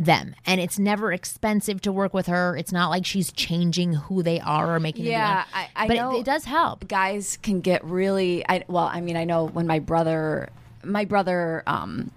them. 0.00 0.34
And 0.46 0.60
it's 0.60 0.78
never 0.78 1.12
expensive 1.12 1.80
to 1.82 1.92
work 1.92 2.14
with 2.14 2.26
her. 2.26 2.56
It's 2.56 2.72
not 2.72 2.88
like 2.88 3.04
she's 3.04 3.30
changing 3.30 3.92
who 3.92 4.22
they 4.22 4.40
are 4.40 4.74
or 4.74 4.80
making 4.80 5.04
them 5.04 5.12
Yeah. 5.12 5.44
I- 5.52 5.68
I 5.76 5.86
but 5.88 5.94
know- 5.96 6.16
it, 6.16 6.20
it 6.20 6.24
does 6.24 6.44
help. 6.44 6.88
guys 6.88 7.38
can 7.42 7.60
get 7.60 7.84
really 7.84 8.44
I 8.48 8.64
well 8.66 8.86
I 8.92 9.00
mean 9.02 9.16
I 9.16 9.24
know 9.24 9.46
when 9.46 9.66
my 9.66 9.78
brother 9.78 10.48
my 10.82 11.04
brother 11.04 11.62
um 11.66 12.10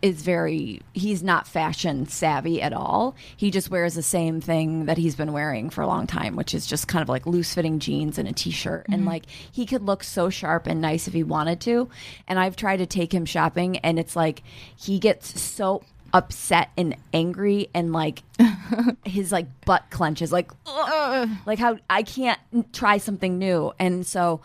is 0.00 0.22
very 0.22 0.80
he's 0.94 1.20
not 1.24 1.48
fashion 1.48 2.06
savvy 2.06 2.62
at 2.62 2.72
all. 2.72 3.16
He 3.36 3.50
just 3.50 3.70
wears 3.70 3.94
the 3.94 4.02
same 4.04 4.40
thing 4.40 4.84
that 4.86 4.98
he's 4.98 5.16
been 5.16 5.32
wearing 5.32 5.68
for 5.70 5.82
a 5.82 5.86
long 5.86 6.06
time 6.06 6.36
which 6.36 6.54
is 6.54 6.64
just 6.64 6.86
kind 6.86 7.02
of 7.02 7.08
like 7.08 7.26
loose 7.26 7.54
fitting 7.54 7.80
jeans 7.80 8.18
and 8.18 8.28
a 8.28 8.32
t-shirt. 8.32 8.86
And 8.88 9.04
like 9.04 9.24
he 9.50 9.66
could 9.66 9.82
look 9.82 10.04
so 10.04 10.30
sharp 10.30 10.68
and 10.68 10.80
nice 10.80 11.08
if 11.08 11.14
he 11.14 11.24
wanted 11.24 11.60
to. 11.62 11.88
And 12.28 12.38
i've 12.38 12.54
tried 12.54 12.76
to 12.76 12.86
take 12.86 13.12
him 13.12 13.24
shopping 13.24 13.78
and 13.78 13.98
it's 13.98 14.14
like 14.14 14.44
he 14.76 15.00
gets 15.00 15.40
so 15.40 15.82
upset 16.14 16.70
and 16.76 16.96
angry 17.12 17.68
and 17.74 17.92
like 17.92 18.22
his 19.04 19.30
like 19.32 19.46
butt 19.66 19.84
clenches 19.90 20.32
like 20.32 20.50
"Ugh." 20.66 21.28
like 21.46 21.58
how 21.58 21.78
I 21.90 22.02
can't 22.02 22.38
try 22.72 22.98
something 22.98 23.38
new 23.38 23.72
and 23.78 24.06
so 24.06 24.40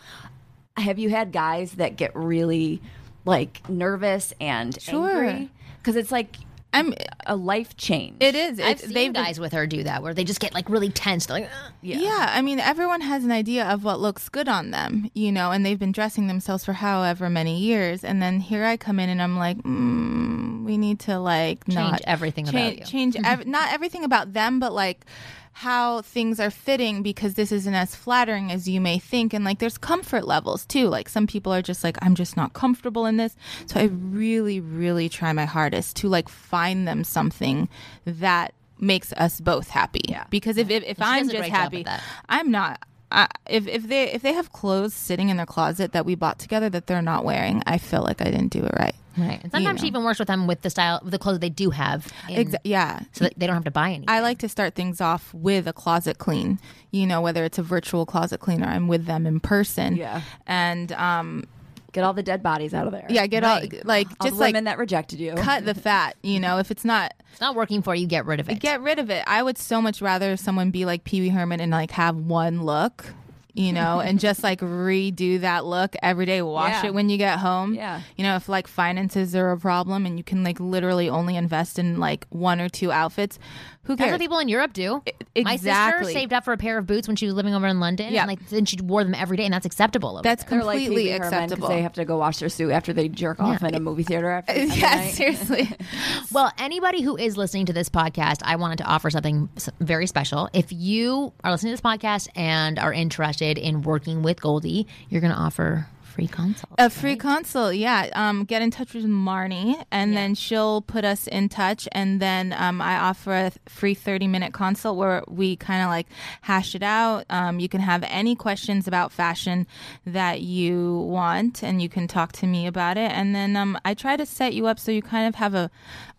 have 0.76 0.98
you 0.98 1.08
had 1.10 1.32
guys 1.32 1.72
that 1.72 1.96
get 1.96 2.14
really 2.14 2.82
like 3.24 3.66
nervous 3.68 4.32
and 4.40 4.78
Sure. 4.80 5.24
angry 5.24 5.50
because 5.78 5.96
it's 5.96 6.12
like 6.12 6.36
I'm. 6.74 6.94
a 7.26 7.36
life 7.36 7.74
change 7.78 8.16
It 8.20 8.34
is. 8.34 8.60
I've 8.60 8.78
seen 8.80 8.92
they've 8.92 9.12
been- 9.12 9.22
guys 9.24 9.40
with 9.40 9.52
her 9.52 9.66
do 9.66 9.82
that 9.84 10.02
where 10.02 10.12
they 10.12 10.24
just 10.24 10.40
get 10.40 10.52
like 10.52 10.68
really 10.68 10.90
tense. 10.90 11.24
They're 11.26 11.40
like, 11.40 11.48
"Ugh." 11.66 11.72
Yeah. 11.82 12.26
I 12.30 12.42
mean, 12.42 12.60
everyone 12.60 13.00
has 13.00 13.24
an 13.24 13.32
idea 13.32 13.64
of 13.64 13.82
what 13.84 13.98
looks 14.00 14.28
good 14.28 14.48
on 14.48 14.70
them, 14.72 15.10
you 15.14 15.32
know, 15.32 15.50
and 15.50 15.64
they've 15.64 15.78
been 15.78 15.92
dressing 15.92 16.26
themselves 16.26 16.64
for 16.64 16.74
however 16.74 17.30
many 17.30 17.58
years, 17.58 18.04
and 18.04 18.20
then 18.22 18.40
here 18.40 18.64
I 18.64 18.76
come 18.76 19.00
in 19.00 19.08
and 19.08 19.22
I'm 19.22 19.38
like, 19.38 19.56
mm, 19.58 20.64
we 20.64 20.76
need 20.76 20.98
to 21.00 21.18
like 21.18 21.64
Change 21.66 21.76
not 21.76 22.00
everything 22.06 22.48
about 22.48 22.78
you. 22.78 22.84
change 22.84 23.16
ev- 23.24 23.46
not 23.46 23.72
everything 23.72 24.04
about 24.04 24.32
them, 24.34 24.60
but 24.60 24.72
like 24.74 25.06
how 25.54 26.02
things 26.02 26.40
are 26.40 26.50
fitting 26.50 27.02
because 27.02 27.34
this 27.34 27.52
isn't 27.52 27.74
as 27.74 27.94
flattering 27.94 28.50
as 28.50 28.68
you 28.68 28.80
may 28.80 28.98
think, 28.98 29.32
and 29.32 29.44
like 29.44 29.60
there's 29.60 29.78
comfort 29.78 30.26
levels 30.26 30.66
too. 30.66 30.88
Like 30.88 31.08
some 31.08 31.28
people 31.28 31.54
are 31.54 31.62
just 31.62 31.84
like, 31.84 31.96
I'm 32.02 32.16
just 32.16 32.36
not 32.36 32.52
comfortable 32.54 33.06
in 33.06 33.16
this, 33.18 33.36
so 33.66 33.78
I 33.78 33.84
really, 33.84 34.58
really 34.58 35.08
try 35.08 35.32
my 35.32 35.44
hardest 35.44 35.96
to 35.98 36.08
like 36.08 36.28
find 36.28 36.88
them 36.88 37.04
something 37.04 37.68
that 38.04 38.52
makes 38.80 39.12
us 39.12 39.40
both 39.40 39.70
happy. 39.70 40.02
Yeah. 40.08 40.24
Because 40.28 40.56
if 40.56 40.70
if, 40.70 40.82
if 40.82 41.00
I'm 41.00 41.28
just 41.28 41.48
happy. 41.48 41.86
I'm 42.28 42.50
not. 42.50 42.82
I, 43.12 43.28
if 43.48 43.68
if 43.68 43.84
they 43.84 44.10
if 44.10 44.22
they 44.22 44.32
have 44.32 44.50
clothes 44.50 44.92
sitting 44.92 45.28
in 45.28 45.36
their 45.36 45.46
closet 45.46 45.92
that 45.92 46.04
we 46.04 46.16
bought 46.16 46.40
together 46.40 46.68
that 46.70 46.88
they're 46.88 47.00
not 47.00 47.24
wearing, 47.24 47.62
I 47.64 47.78
feel 47.78 48.02
like 48.02 48.20
I 48.20 48.24
didn't 48.24 48.48
do 48.48 48.64
it 48.64 48.72
right. 48.76 48.96
Right. 49.16 49.40
And 49.42 49.52
sometimes 49.52 49.80
she 49.80 49.86
know. 49.86 49.98
even 49.98 50.04
works 50.04 50.18
with 50.18 50.28
them 50.28 50.46
with 50.46 50.62
the 50.62 50.70
style, 50.70 51.00
the 51.04 51.18
clothes 51.18 51.38
they 51.40 51.50
do 51.50 51.70
have, 51.70 52.12
in, 52.28 52.46
Exa- 52.48 52.56
yeah. 52.64 53.00
so 53.12 53.24
that 53.24 53.34
they 53.36 53.46
don't 53.46 53.54
have 53.54 53.64
to 53.64 53.70
buy 53.70 53.90
any. 53.92 54.06
I 54.08 54.20
like 54.20 54.38
to 54.38 54.48
start 54.48 54.74
things 54.74 55.00
off 55.00 55.32
with 55.34 55.66
a 55.66 55.72
closet 55.72 56.18
clean. 56.18 56.58
You 56.90 57.06
know, 57.06 57.20
whether 57.20 57.44
it's 57.44 57.58
a 57.58 57.62
virtual 57.62 58.06
closet 58.06 58.38
cleaner, 58.40 58.66
I'm 58.66 58.88
with 58.88 59.06
them 59.06 59.26
in 59.26 59.40
person. 59.40 59.96
Yeah. 59.96 60.22
And 60.46 60.92
um, 60.92 61.44
get 61.92 62.04
all 62.04 62.12
the 62.12 62.22
dead 62.22 62.42
bodies 62.42 62.74
out 62.74 62.86
of 62.86 62.92
there 62.92 63.06
yeah, 63.08 63.24
get 63.28 63.44
Right. 63.44 63.72
all 63.72 63.80
like 63.84 64.08
all 64.20 64.26
just 64.26 64.34
the 64.36 64.40
like 64.40 64.48
women 64.54 64.64
that 64.64 64.78
rejected 64.78 65.20
you 65.20 65.34
cut 65.34 65.64
the 65.64 65.74
fat. 65.74 66.16
You 66.22 66.40
know, 66.40 66.58
if 66.58 66.70
it's 66.72 66.84
not 66.84 67.14
it's 67.30 67.40
not 67.40 67.54
working 67.54 67.82
for 67.82 67.94
you, 67.94 68.06
get 68.06 68.26
rid 68.26 68.40
of 68.40 68.48
it. 68.50 68.58
get 68.60 68.80
rid 68.80 68.98
of 68.98 69.10
it. 69.10 69.22
I 69.26 69.42
would 69.42 69.58
so 69.58 69.80
much 69.80 70.00
rather 70.02 70.36
someone 70.36 70.70
be 70.70 70.84
like 70.84 71.04
Pee 71.04 71.20
Wee 71.20 71.28
Herman 71.28 71.60
and 71.60 71.70
like 71.72 71.92
have 71.92 72.16
one 72.16 72.62
look, 72.64 73.06
you 73.54 73.72
know, 73.72 74.00
and 74.04 74.20
just 74.20 74.42
like 74.42 74.60
redo 74.60 75.40
that 75.40 75.64
look 75.64 75.94
every 76.02 76.26
day. 76.26 76.42
Wash 76.42 76.82
Yeah. 76.82 76.86
it 76.86 76.94
when 76.94 77.08
you 77.08 77.16
get 77.16 77.38
home. 77.38 77.74
Yeah. 77.74 78.00
You 78.16 78.24
know, 78.24 78.36
if 78.36 78.48
like 78.48 78.66
finances 78.66 79.34
are 79.34 79.50
a 79.52 79.58
problem 79.58 80.04
and 80.06 80.18
you 80.18 80.24
can 80.24 80.44
like 80.44 80.60
literally 80.60 81.08
only 81.08 81.36
invest 81.36 81.78
in 81.78 81.98
like 81.98 82.26
one 82.30 82.60
or 82.60 82.68
two 82.68 82.90
outfits, 82.92 83.38
who 83.84 83.94
That's 83.96 84.06
cares? 84.06 84.12
what 84.12 84.20
people 84.20 84.38
in 84.38 84.48
Europe 84.48 84.72
do. 84.72 85.02
My 85.36 85.56
sister 85.56 86.04
saved 86.04 86.32
up 86.32 86.44
for 86.44 86.52
a 86.52 86.56
pair 86.56 86.78
of 86.78 86.86
boots 86.86 87.06
when 87.08 87.16
she 87.16 87.26
was 87.26 87.34
living 87.34 87.54
over 87.54 87.66
in 87.66 87.80
London. 87.80 88.12
Yeah. 88.12 88.22
And 88.22 88.28
like 88.28 88.48
then 88.48 88.64
she 88.64 88.78
wore 88.82 89.04
them 89.04 89.14
every 89.14 89.36
day, 89.36 89.44
and 89.44 89.52
that's 89.54 89.66
acceptable. 89.66 90.10
Over 90.14 90.22
That's 90.22 90.44
there. 90.44 90.58
They're 90.58 90.64
like 90.66 90.78
completely 90.78 91.04
Pee 91.04 91.12
Wee 91.12 91.18
Herman 91.18 91.30
'cause 91.30 91.42
acceptable. 91.42 91.68
They 91.68 91.82
have 91.82 91.92
to 91.94 92.04
go 92.04 92.16
wash 92.18 92.38
their 92.38 92.48
suit 92.48 92.70
after 92.70 92.92
they 92.92 93.08
jerk 93.08 93.40
off 93.40 93.62
in 93.62 93.74
a 93.74 93.80
movie 93.80 94.02
theater. 94.04 94.30
After, 94.30 94.54
yeah, 94.64 94.94
night. 94.96 95.10
seriously. 95.14 95.70
Well, 96.32 96.50
anybody 96.58 97.02
who 97.02 97.16
is 97.16 97.36
listening 97.36 97.66
to 97.66 97.72
this 97.72 97.88
podcast, 97.88 98.40
I 98.42 98.56
wanted 98.56 98.78
to 98.78 98.84
offer 98.84 99.08
something 99.10 99.48
very 99.80 100.06
special. 100.06 100.48
If 100.52 100.72
you 100.72 101.32
are 101.44 101.52
listening 101.52 101.76
to 101.76 101.80
this 101.80 101.80
podcast 101.80 102.28
and 102.34 102.78
are 102.78 102.92
interested 102.92 103.56
in 103.58 103.82
working 103.82 104.22
with 104.22 104.40
Goldie, 104.40 104.86
you're 105.10 105.20
going 105.20 105.32
to 105.32 105.38
offer 105.38 105.86
free 106.14 106.28
consult. 106.28 106.72
A 106.78 106.88
free 106.88 107.16
consult, 107.16 107.74
yeah. 107.74 108.08
Um, 108.12 108.44
get 108.44 108.62
in 108.62 108.70
touch 108.70 108.94
with 108.94 109.04
Marni, 109.04 109.84
and 109.90 110.16
then 110.16 110.34
she'll 110.34 110.80
put 110.80 111.04
us 111.04 111.26
in 111.26 111.48
touch. 111.48 111.88
And 111.90 112.20
then 112.20 112.54
um, 112.56 112.80
I 112.80 112.96
offer 112.96 113.32
a 113.32 113.52
free 113.68 113.94
thirty 113.94 114.28
minute 114.28 114.52
consult 114.52 114.96
where 114.96 115.24
we 115.26 115.56
kind 115.56 115.82
of 115.82 115.88
like 115.88 116.06
hash 116.42 116.74
it 116.74 116.82
out. 116.82 117.24
Um, 117.30 117.58
you 117.58 117.68
can 117.68 117.80
have 117.80 118.04
any 118.06 118.36
questions 118.36 118.86
about 118.86 119.10
fashion 119.10 119.66
that 120.06 120.40
you 120.42 120.98
want, 121.00 121.62
and 121.64 121.82
you 121.82 121.88
can 121.88 122.06
talk 122.06 122.32
to 122.32 122.46
me 122.46 122.66
about 122.66 122.96
it. 122.96 123.10
And 123.10 123.34
then 123.34 123.56
um, 123.56 123.76
I 123.84 123.94
try 123.94 124.16
to 124.16 124.24
set 124.24 124.54
you 124.54 124.66
up 124.66 124.78
so 124.78 124.92
you 124.92 125.02
kind 125.02 125.26
of 125.26 125.34
have 125.34 125.54
a 125.54 125.70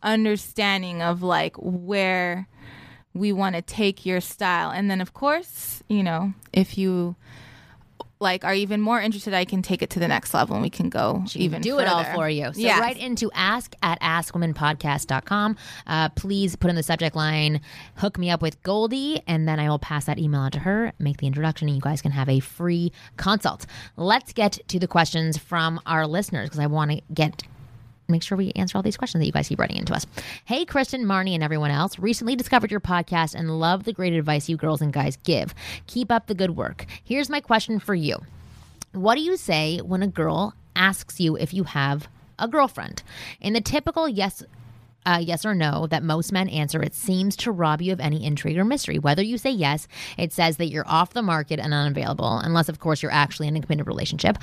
understanding 0.04 1.02
of 1.02 1.24
like 1.24 1.56
where 1.58 2.48
we 3.14 3.32
want 3.32 3.56
to 3.56 3.62
take 3.62 4.06
your 4.06 4.20
style. 4.20 4.72
And 4.72 4.92
then, 4.92 5.00
of 5.00 5.14
course, 5.14 5.82
you 5.88 6.04
know, 6.04 6.34
if 6.52 6.78
you 6.78 7.16
like 8.26 8.44
are 8.44 8.54
even 8.54 8.82
more 8.82 9.00
interested, 9.00 9.34
I 9.34 9.46
can 9.46 9.62
take 9.62 9.82
it 9.82 9.90
to 9.92 10.00
the 10.00 10.08
next 10.08 10.34
level 10.34 10.56
and 10.56 10.64
we 10.64 10.70
can 10.70 10.90
go 10.90 11.24
even 11.36 11.62
do 11.62 11.80
it 11.80 11.88
all 11.88 12.04
for 12.16 12.28
you. 12.30 12.52
So 12.54 12.60
Yes. 12.60 12.80
write 12.80 12.98
into 12.98 13.32
ask 13.34 13.74
at 13.82 14.00
askwomenpodcast.com. 14.02 15.56
Uh, 15.88 16.10
please 16.10 16.56
put 16.56 16.70
in 16.70 16.76
the 16.76 16.84
subject 16.84 17.16
line, 17.16 17.62
hook 17.98 18.18
me 18.18 18.30
up 18.30 18.42
with 18.42 18.62
Goldie, 18.64 19.22
and 19.28 19.48
then 19.48 19.60
I 19.60 19.70
will 19.70 19.80
pass 19.80 20.06
that 20.06 20.18
email 20.20 20.42
on 20.42 20.52
to 20.52 20.60
her, 20.60 20.92
make 21.00 21.18
the 21.18 21.28
introduction, 21.28 21.68
and 21.68 21.76
you 21.78 21.82
guys 21.82 22.02
can 22.02 22.12
have 22.12 22.28
a 22.30 22.40
free 22.40 22.92
consult. 23.18 23.66
Let's 23.96 24.34
get 24.34 24.60
to 24.68 24.80
the 24.80 24.88
questions 24.88 25.38
from 25.38 25.80
our 25.86 26.08
listeners 26.08 26.50
because 26.50 26.60
I 26.60 26.68
want 26.68 26.92
to 26.92 27.02
get 27.14 27.44
make 28.08 28.24
sure 28.24 28.38
we 28.38 28.52
answer 28.56 28.78
all 28.78 28.84
these 28.84 28.98
questions 28.98 29.22
that 29.22 29.26
you 29.26 29.32
guys 29.32 29.48
keep 29.48 29.60
writing 29.60 29.78
into 29.78 29.94
us. 29.94 30.06
Hey, 30.46 30.66
Kristen, 30.66 31.06
Marni, 31.06 31.34
and 31.34 31.44
everyone 31.44 31.72
else. 31.72 31.98
Recently 32.00 32.36
discovered 32.36 32.72
your 32.72 32.80
podcast 32.80 33.36
and 33.36 33.60
love 33.60 33.84
the 33.84 33.94
great 33.94 34.14
advice 34.14 34.50
you 34.50 34.58
girls 34.58 34.82
and 34.82 34.94
guys 34.94 35.18
give. 35.18 35.54
Keep 35.88 36.12
up 36.12 36.28
the 36.28 36.36
good 36.36 36.52
work. 36.52 36.86
Here's 37.04 37.30
my 37.30 37.40
question 37.40 37.80
for 37.80 37.96
you. 37.96 38.18
What 38.92 39.16
do 39.16 39.22
you 39.22 39.38
say 39.38 39.80
when 39.80 40.04
a 40.04 40.08
girl 40.08 40.54
asks 40.76 41.20
you 41.20 41.36
if 41.36 41.54
you 41.54 41.64
have 41.64 42.08
a 42.40 42.48
girlfriend? 42.48 43.04
In 43.42 43.54
the 43.54 43.62
typical 43.62 44.08
yes 44.08 44.44
uh, 45.06 45.20
yes 45.22 45.46
or 45.46 45.54
no 45.54 45.88
that 45.88 46.04
most 46.04 46.32
men 46.32 46.50
answer, 46.50 46.82
it 46.82 46.96
seems 46.96 47.36
to 47.36 47.52
rob 47.52 47.82
you 47.82 47.94
of 47.94 48.00
any 48.00 48.26
intrigue 48.26 48.58
or 48.58 48.66
mystery. 48.66 48.98
Whether 48.98 49.22
you 49.22 49.38
say 49.38 49.52
yes, 49.52 49.88
it 50.18 50.34
says 50.34 50.58
that 50.58 50.68
you're 50.68 50.88
off 50.88 51.14
the 51.14 51.22
market 51.22 51.60
and 51.60 51.74
unavailable, 51.74 52.40
unless, 52.40 52.70
of 52.70 52.80
course, 52.80 53.04
you're 53.04 53.12
actually 53.12 53.48
in 53.48 53.56
a 53.56 53.62
committed 53.62 53.88
relationship. 53.88 54.38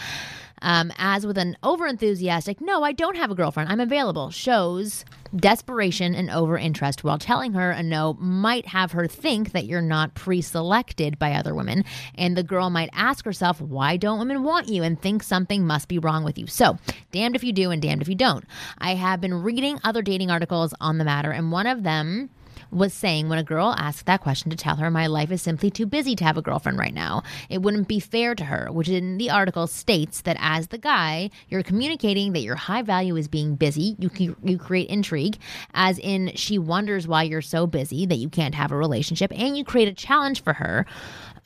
Um, 0.63 0.93
as 0.97 1.27
with 1.27 1.37
an 1.37 1.57
overenthusiastic, 1.63 2.61
no, 2.61 2.83
I 2.83 2.93
don't 2.93 3.17
have 3.17 3.31
a 3.31 3.35
girlfriend, 3.35 3.71
I'm 3.71 3.81
available, 3.81 4.31
shows 4.31 5.05
desperation 5.35 6.15
and 6.15 6.31
over 6.31 6.57
interest, 6.57 7.05
while 7.05 7.19
telling 7.19 7.55
her 7.55 7.71
a 7.71 7.83
no 7.83 8.15
might 8.15 8.67
have 8.67 8.93
her 8.93 9.07
think 9.07 9.53
that 9.53 9.67
you're 9.67 9.83
not 9.83 10.15
pre 10.15 10.41
selected 10.41 11.19
by 11.19 11.33
other 11.33 11.55
women. 11.55 11.85
And 12.15 12.37
the 12.37 12.43
girl 12.43 12.71
might 12.71 12.91
ask 12.93 13.25
herself, 13.25 13.61
why 13.61 13.97
don't 13.97 14.19
women 14.19 14.43
want 14.43 14.69
you? 14.69 14.83
And 14.83 15.01
think 15.01 15.23
something 15.23 15.67
must 15.67 15.89
be 15.89 15.99
wrong 15.99 16.25
with 16.25 16.39
you. 16.39 16.47
So, 16.47 16.79
damned 17.11 17.37
if 17.37 17.45
you 17.45 17.53
do 17.53 17.71
and 17.71 17.83
damned 17.83 18.03
if 18.03 18.09
you 18.09 18.15
don't. 18.15 18.45
I 18.79 18.95
have 18.95 19.21
been 19.21 19.43
reading 19.43 19.79
other 19.85 20.03
dating 20.03 20.31
articles 20.31 20.75
on 20.81 20.99
the 20.99 21.05
matter, 21.05 21.31
and 21.31 21.51
one 21.51 21.67
of 21.67 21.83
them 21.83 22.31
was 22.73 22.95
saying 22.95 23.29
when 23.29 23.39
a 23.39 23.45
girl 23.45 23.75
asked 23.77 24.07
that 24.07 24.23
question 24.23 24.51
to 24.51 24.57
tell 24.57 24.77
her 24.77 24.91
my 24.91 25.07
life 25.07 25.31
is 25.31 25.43
simply 25.43 25.71
too 25.71 25.87
busy 25.87 26.17
to 26.17 26.25
have 26.25 26.37
a 26.37 26.43
girlfriend 26.43 26.79
right 26.79 26.95
now. 26.95 27.23
It 27.49 27.63
wouldn't 27.63 27.87
be 27.87 28.01
fair 28.01 28.35
to 28.35 28.45
her, 28.45 28.69
which 28.73 28.89
in 28.89 29.19
the 29.19 29.31
article 29.31 29.67
states 29.67 30.23
that 30.23 30.37
as 30.41 30.69
the 30.69 30.79
guy, 30.79 31.31
you're 31.49 31.63
communicating 31.63 32.33
that 32.33 32.41
your 32.41 32.57
high 32.57 32.83
value 32.83 33.17
is 33.17 33.29
being 33.29 33.57
busy. 33.57 33.97
You 33.99 34.37
you 34.43 34.59
create 34.59 34.89
intrigue, 34.89 35.39
as 35.75 35.99
in 35.99 36.33
she 36.35 36.59
wonders 36.59 37.07
why 37.07 37.25
you're 37.25 37.43
so 37.43 37.67
busy 37.67 38.07
that 38.07 38.17
you 38.17 38.29
can't 38.29 38.55
have 38.55 38.73
a 38.73 38.77
relationship, 38.77 39.33
and 39.39 39.57
you 39.57 39.65
create 39.65 39.89
a 39.89 39.95
challenge 39.95 40.43
for 40.43 40.55
her, 40.55 40.87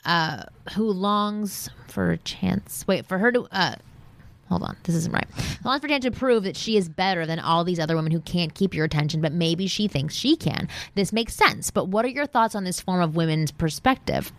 uh, 0.05 0.45
who 0.75 0.91
longs 0.91 1.69
for 1.89 2.13
a 2.13 2.19
chance. 2.19 2.85
Wait 2.87 3.07
for 3.07 3.19
her 3.19 3.33
to. 3.33 3.47
Uh, 3.51 3.75
Hold 4.49 4.63
on, 4.63 4.77
this 4.85 4.95
isn't 4.95 5.13
right. 5.13 5.27
Longs 5.65 5.81
for 5.81 5.89
chance 5.89 6.05
to 6.05 6.13
prove 6.13 6.45
that 6.45 6.57
she 6.57 6.77
is 6.77 6.89
better 6.89 7.27
than 7.27 7.41
all 7.41 7.65
these 7.65 7.81
other 7.81 7.97
women 7.97 8.13
who 8.13 8.21
can't 8.21 8.55
keep 8.55 8.75
your 8.75 8.85
attention, 8.85 9.21
but 9.21 9.33
maybe 9.33 9.67
she 9.67 9.89
thinks 9.89 10.15
she 10.15 10.37
can. 10.37 10.69
This 10.95 11.13
makes 11.13 11.35
sense, 11.35 11.71
but 11.71 11.89
what 11.89 12.05
are 12.05 12.09
your 12.09 12.27
thoughts 12.27 12.55
on 12.55 12.63
this 12.63 12.81
form 12.81 13.01
of 13.01 13.17
women's 13.17 13.51
perspective? 13.51 14.31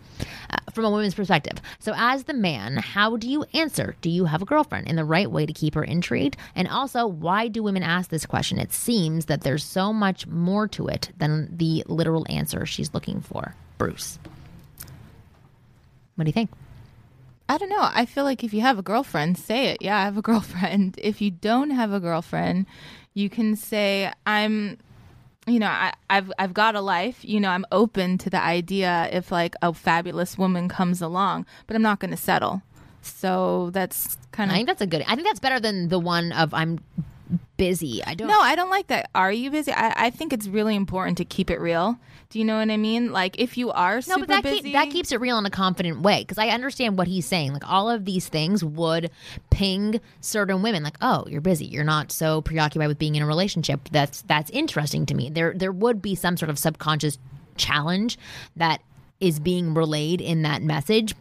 Uh, 0.50 0.56
from 0.72 0.86
a 0.86 0.90
woman's 0.90 1.14
perspective. 1.14 1.60
So, 1.78 1.92
as 1.96 2.24
the 2.24 2.32
man, 2.32 2.78
how 2.78 3.16
do 3.16 3.28
you 3.28 3.44
answer? 3.52 3.96
Do 4.00 4.08
you 4.08 4.24
have 4.24 4.40
a 4.40 4.46
girlfriend 4.46 4.88
in 4.88 4.96
the 4.96 5.04
right 5.04 5.30
way 5.30 5.44
to 5.44 5.52
keep 5.52 5.74
her 5.74 5.84
intrigued? 5.84 6.36
And 6.54 6.68
also, 6.68 7.06
why 7.06 7.48
do 7.48 7.62
women 7.62 7.82
ask 7.82 8.08
this 8.08 8.24
question? 8.24 8.58
It 8.58 8.72
seems 8.72 9.26
that 9.26 9.42
there's 9.42 9.64
so 9.64 9.92
much 9.92 10.26
more 10.26 10.66
to 10.68 10.88
it 10.88 11.10
than 11.18 11.54
the 11.56 11.84
literal 11.86 12.24
answer 12.30 12.64
she's 12.64 12.94
looking 12.94 13.20
for. 13.20 13.54
Bruce. 13.76 14.18
What 16.14 16.24
do 16.24 16.28
you 16.28 16.32
think? 16.32 16.50
I 17.48 17.56
don't 17.56 17.70
know. 17.70 17.80
I 17.80 18.04
feel 18.04 18.24
like 18.24 18.44
if 18.44 18.52
you 18.52 18.60
have 18.60 18.78
a 18.78 18.82
girlfriend, 18.82 19.38
say 19.38 19.68
it. 19.68 19.80
Yeah, 19.80 19.96
I 19.96 20.04
have 20.04 20.18
a 20.18 20.22
girlfriend. 20.30 20.98
If 21.02 21.20
you 21.20 21.30
don't 21.30 21.70
have 21.70 21.92
a 21.92 22.00
girlfriend, 22.00 22.66
you 23.14 23.30
can 23.30 23.56
say 23.56 24.12
I'm 24.26 24.78
you 25.46 25.58
know, 25.58 25.66
I, 25.66 25.94
I've 26.10 26.30
I've 26.38 26.54
got 26.54 26.74
a 26.74 26.80
life. 26.80 27.24
You 27.24 27.40
know, 27.40 27.48
I'm 27.48 27.64
open 27.72 28.18
to 28.18 28.30
the 28.30 28.40
idea 28.40 29.08
if 29.10 29.32
like 29.32 29.54
a 29.62 29.72
fabulous 29.72 30.36
woman 30.36 30.68
comes 30.68 31.00
along, 31.00 31.46
but 31.66 31.74
I'm 31.74 31.82
not 31.82 32.00
going 32.00 32.10
to 32.10 32.16
settle. 32.16 32.62
So 33.00 33.70
that's 33.70 34.18
kind 34.30 34.50
of. 34.50 34.54
I 34.54 34.58
think 34.58 34.68
that's 34.68 34.82
a 34.82 34.86
good. 34.86 35.02
I 35.06 35.14
think 35.14 35.26
that's 35.26 35.40
better 35.40 35.58
than 35.58 35.88
the 35.88 35.98
one 35.98 36.32
of 36.32 36.52
I'm 36.52 36.80
busy. 37.58 38.02
I 38.02 38.14
don't. 38.14 38.28
No, 38.28 38.40
I 38.40 38.54
don't 38.54 38.70
like 38.70 38.86
that. 38.86 39.10
Are 39.14 39.30
you 39.30 39.50
busy? 39.50 39.72
I, 39.72 39.92
I 40.06 40.10
think 40.10 40.32
it's 40.32 40.48
really 40.48 40.74
important 40.74 41.18
to 41.18 41.26
keep 41.26 41.50
it 41.50 41.60
real. 41.60 41.98
Do 42.30 42.38
you 42.38 42.44
know 42.44 42.58
what 42.58 42.70
I 42.70 42.76
mean? 42.76 43.12
Like 43.12 43.38
if 43.38 43.58
you 43.58 43.70
are 43.70 44.00
super 44.00 44.20
No, 44.20 44.22
but 44.22 44.28
that, 44.28 44.42
busy, 44.42 44.62
keep, 44.62 44.72
that 44.72 44.90
keeps 44.90 45.12
it 45.12 45.20
real 45.20 45.38
in 45.38 45.46
a 45.46 45.50
confident 45.50 46.00
way 46.00 46.20
because 46.22 46.38
I 46.38 46.48
understand 46.48 46.96
what 46.96 47.06
he's 47.06 47.26
saying. 47.26 47.52
Like 47.52 47.68
all 47.70 47.90
of 47.90 48.04
these 48.04 48.28
things 48.28 48.64
would 48.64 49.10
ping 49.50 50.00
certain 50.20 50.62
women, 50.62 50.82
like, 50.82 50.96
"Oh, 51.02 51.24
you're 51.28 51.40
busy. 51.40 51.66
You're 51.66 51.84
not 51.84 52.12
so 52.12 52.40
preoccupied 52.40 52.88
with 52.88 52.98
being 52.98 53.14
in 53.14 53.22
a 53.22 53.26
relationship." 53.26 53.88
That's 53.90 54.22
that's 54.22 54.50
interesting 54.50 55.04
to 55.06 55.14
me. 55.14 55.28
There 55.28 55.52
there 55.54 55.72
would 55.72 56.00
be 56.00 56.14
some 56.14 56.36
sort 56.36 56.50
of 56.50 56.58
subconscious 56.58 57.18
challenge 57.56 58.18
that 58.56 58.80
is 59.20 59.40
being 59.40 59.74
relayed 59.74 60.20
in 60.20 60.42
that 60.42 60.62
message. 60.62 61.14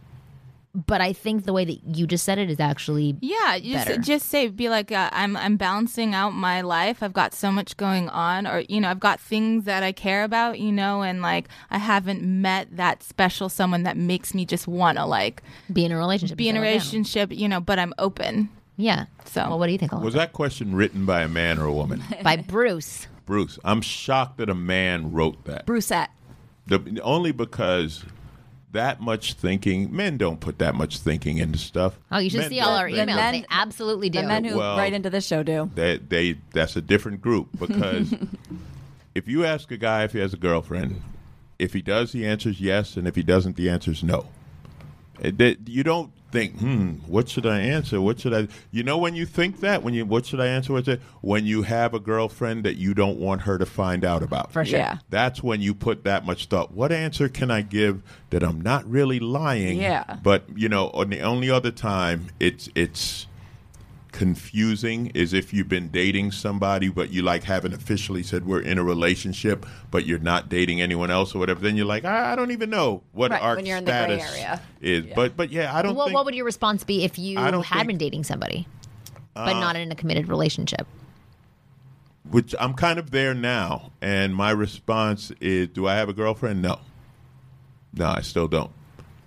But 0.85 1.01
I 1.01 1.11
think 1.11 1.45
the 1.45 1.53
way 1.53 1.65
that 1.65 1.79
you 1.97 2.05
just 2.05 2.23
said 2.23 2.37
it 2.37 2.51
is 2.51 2.59
actually 2.59 3.17
Yeah, 3.19 3.55
you 3.55 3.73
better. 3.73 3.95
just 3.95 4.07
just 4.07 4.29
say 4.29 4.47
be 4.49 4.69
like 4.69 4.91
uh, 4.91 5.09
I'm 5.11 5.35
I'm 5.35 5.57
balancing 5.57 6.13
out 6.13 6.35
my 6.35 6.61
life. 6.61 7.01
I've 7.01 7.13
got 7.13 7.33
so 7.33 7.51
much 7.51 7.75
going 7.77 8.09
on 8.09 8.45
or 8.45 8.59
you 8.69 8.79
know, 8.79 8.89
I've 8.91 8.99
got 8.99 9.19
things 9.19 9.63
that 9.65 9.81
I 9.81 9.91
care 9.91 10.23
about, 10.23 10.59
you 10.59 10.71
know, 10.71 11.01
and 11.01 11.23
like 11.23 11.47
I 11.71 11.79
haven't 11.79 12.21
met 12.21 12.67
that 12.77 13.01
special 13.01 13.49
someone 13.49 13.83
that 13.83 13.97
makes 13.97 14.35
me 14.35 14.45
just 14.45 14.67
want 14.67 14.99
to 14.99 15.05
like 15.05 15.41
be 15.73 15.83
in 15.83 15.91
a 15.91 15.97
relationship. 15.97 16.37
be 16.37 16.47
in 16.47 16.55
a 16.55 16.59
and 16.59 16.65
settle 16.65 16.69
down. 16.69 16.73
relationship, 16.91 17.31
you 17.33 17.49
know, 17.49 17.59
but 17.59 17.79
I'm 17.79 17.93
open. 17.97 18.49
Yeah. 18.75 19.05
So- 19.25 19.49
well, 19.49 19.57
what 19.57 19.65
do 19.65 19.71
you 19.71 19.79
think? 19.79 19.91
Was 19.93 20.13
that 20.13 20.33
question 20.33 20.75
written 20.75 21.07
by 21.07 21.23
a 21.23 21.27
man 21.27 21.57
or 21.57 21.65
a 21.65 21.73
woman? 21.73 22.03
By 22.21 22.35
Bruce. 22.37 23.07
Bruce. 23.25 23.57
I'm 23.63 23.81
shocked 23.81 24.37
that 24.37 24.47
a 24.49 24.53
man 24.55 25.11
wrote 25.11 25.43
that. 25.45 25.65
Brucette. 25.65 26.11
The, 26.67 26.99
only 27.01 27.31
because 27.31 28.03
that 28.77 29.01
much 29.01 29.33
thinking, 29.33 29.93
men 29.95 30.17
don't 30.17 30.39
put 30.39 30.59
that 30.59 30.75
much 30.75 30.99
thinking 30.99 31.37
into 31.39 31.57
stuff. 31.57 31.97
Oh, 32.11 32.19
you 32.19 32.29
should 32.29 32.41
Men 32.41 32.49
see 32.49 32.59
all 32.59 32.75
our 32.75 32.87
emails. 32.87 33.07
men- 33.07 33.33
they 33.33 33.45
absolutely 33.49 34.09
do. 34.09 34.21
The 34.21 34.27
men 34.27 34.43
who 34.45 34.57
Well- 34.57 34.77
write 34.77 34.93
into 34.93 35.09
this 35.09 35.25
show 35.25 35.43
do. 35.43 35.69
They, 35.75 35.97
they 35.97 36.37
that's 36.53 36.75
a 36.75 36.81
different 36.81 37.21
group 37.21 37.49
because 37.59 38.13
if 39.15 39.27
you 39.27 39.43
ask 39.45 39.71
a 39.71 39.77
guy 39.77 40.03
if 40.03 40.13
he 40.13 40.19
has 40.19 40.33
a 40.33 40.37
girlfriend, 40.37 41.01
if 41.59 41.73
he 41.73 41.81
does, 41.81 42.11
the 42.11 42.25
answer 42.25 42.49
is 42.49 42.61
yes, 42.61 42.95
and 42.97 43.07
if 43.07 43.15
he 43.15 43.23
doesn't, 43.23 43.55
the 43.55 43.69
answer 43.69 43.91
is 43.91 44.03
no. 44.03 44.27
It, 45.21 45.37
that- 45.37 45.67
you 45.67 45.83
don't 45.83 46.11
think, 46.31 46.57
hmm, 46.59 46.89
what 47.07 47.29
should 47.29 47.45
I 47.45 47.59
answer? 47.61 48.01
What 48.01 48.19
should 48.19 48.33
I? 48.33 48.47
You 48.71 48.83
know, 48.83 48.97
when 48.97 49.15
you 49.15 49.25
think 49.25 49.61
that, 49.61 49.81
when 49.81 49.93
you, 49.93 50.05
what 50.05 50.25
should 50.25 50.41
I 50.41 50.47
answer? 50.47 50.73
What's 50.73 50.87
it? 50.89 51.01
When 51.21 51.45
you 51.45 51.61
have 51.61 51.93
a 51.93 51.99
girlfriend 51.99 52.65
that 52.65 52.75
you 52.75 52.93
don't 52.93 53.17
want 53.17 53.41
her 53.43 53.57
to 53.57 53.65
find 53.65 54.03
out 54.03 54.23
about, 54.23 54.51
For 54.51 54.65
sure. 54.65 54.79
Yeah. 54.79 54.97
That's 55.09 55.41
when 55.41 55.61
you 55.61 55.73
put 55.73 56.03
that 56.03 56.25
much 56.25 56.47
thought. 56.47 56.73
What 56.73 56.91
answer 56.91 57.29
can 57.29 57.49
I 57.49 57.61
give 57.61 58.01
that 58.31 58.43
I'm 58.43 58.59
not 58.59 58.85
really 58.89 59.19
lying? 59.19 59.79
Yeah. 59.79 60.17
But 60.21 60.43
you 60.55 60.67
know, 60.67 60.89
on 60.89 61.09
the 61.09 61.21
only 61.21 61.49
other 61.49 61.71
time, 61.71 62.27
it's 62.41 62.67
it's 62.75 63.26
confusing 64.11 65.07
is 65.13 65.33
if 65.33 65.53
you've 65.53 65.67
been 65.69 65.89
dating 65.89 66.31
somebody 66.31 66.89
but 66.89 67.09
you 67.11 67.21
like 67.21 67.43
haven't 67.43 67.73
officially 67.73 68.23
said 68.23 68.45
we're 68.45 68.61
in 68.61 68.77
a 68.77 68.83
relationship 68.83 69.65
but 69.91 70.05
you're 70.05 70.17
not 70.19 70.49
dating 70.49 70.81
anyone 70.81 71.11
else 71.11 71.35
or 71.35 71.39
whatever 71.39 71.59
then 71.59 71.75
you're 71.75 71.85
like 71.85 72.05
i, 72.05 72.31
I 72.31 72.35
don't 72.35 72.51
even 72.51 72.69
know 72.69 73.03
what 73.11 73.31
Right, 73.31 73.41
our 73.41 73.55
when 73.55 73.65
you're 73.65 73.77
in 73.77 73.85
the 73.85 73.91
gray 73.91 74.17
status 74.19 74.31
area. 74.33 74.61
is 74.81 75.05
but 75.15 75.35
but 75.37 75.51
yeah 75.51 75.75
i 75.75 75.81
don't 75.81 75.95
Well, 75.95 76.07
think 76.07 76.15
what 76.15 76.25
would 76.25 76.35
your 76.35 76.45
response 76.45 76.83
be 76.83 77.03
if 77.03 77.19
you 77.19 77.37
had 77.37 77.51
think- 77.53 77.75
Uh, 77.75 77.83
been 77.83 77.97
dating 77.97 78.23
somebody, 78.23 78.67
but 79.33 79.59
not 79.59 79.75
in 79.75 79.91
a 79.91 79.95
committed 79.95 80.27
relationship? 80.29 80.87
which 82.29 82.53
i'm 82.59 82.73
kind 82.73 82.99
of 82.99 83.11
there 83.11 83.33
now 83.33 83.91
and 84.01 84.35
my 84.35 84.51
response 84.51 85.31
is 85.39 85.67
do 85.69 85.87
i 85.87 85.95
have 85.95 86.09
a 86.09 86.13
girlfriend 86.13 86.61
no 86.61 86.79
no 87.93 88.05
i 88.07 88.21
still 88.21 88.47
don't 88.47 88.71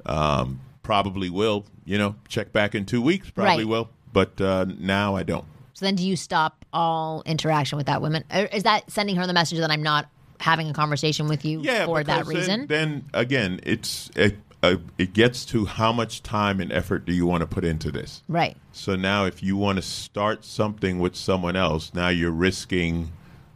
um, 0.07 0.61
probably 0.83 1.31
will 1.31 1.64
you 1.85 1.97
know 1.97 2.14
check 2.28 2.53
back 2.53 2.74
in 2.74 2.85
two 2.85 3.01
weeks 3.03 3.31
probably 3.31 3.64
Right. 3.64 3.68
will 3.70 3.89
but 4.12 4.40
uh, 4.40 4.64
now 4.78 5.14
i 5.16 5.22
don't 5.22 5.44
So 5.74 5.86
then, 5.86 5.94
do 5.96 6.06
you 6.06 6.16
stop 6.16 6.64
all 6.72 7.22
interaction 7.24 7.78
with 7.78 7.86
that 7.86 8.02
woman? 8.02 8.22
Or 8.30 8.44
is 8.44 8.64
that 8.64 8.90
sending 8.90 9.16
her 9.16 9.26
the 9.26 9.32
message 9.32 9.58
that 9.61 9.70
I'm 9.70 9.82
not 9.82 10.08
having 10.38 10.68
a 10.68 10.72
conversation 10.74 11.26
with 11.26 11.44
you 11.44 11.61
yeah, 11.62 11.86
for 11.86 12.04
that 12.04 12.26
because 12.26 12.46
then- 12.46 12.61
reason? 12.61 12.66
Then, 12.66 13.04
again, 13.14 13.61
it's 13.62 14.11
it, 14.14 14.36
uh, 14.62 14.76
it 14.98 15.14
gets 15.14 15.44
to 15.46 15.64
how 15.64 15.90
much 15.92 16.22
time 16.22 16.61
and 16.61 16.70
effort 16.70 17.06
do 17.06 17.12
you 17.14 17.24
want 17.26 17.40
to 17.40 17.46
put 17.46 17.64
into 17.64 17.90
this. 17.90 18.22
right. 18.28 18.56
So 18.72 18.94
now, 18.94 19.24
if 19.24 19.42
you 19.42 19.56
want 19.56 19.76
to 19.76 19.82
start 19.82 20.44
something 20.44 20.98
with 21.00 21.16
someone 21.16 21.56
else, 21.56 21.92
now 21.94 22.08
you're 22.08 22.30
risking 22.30 23.11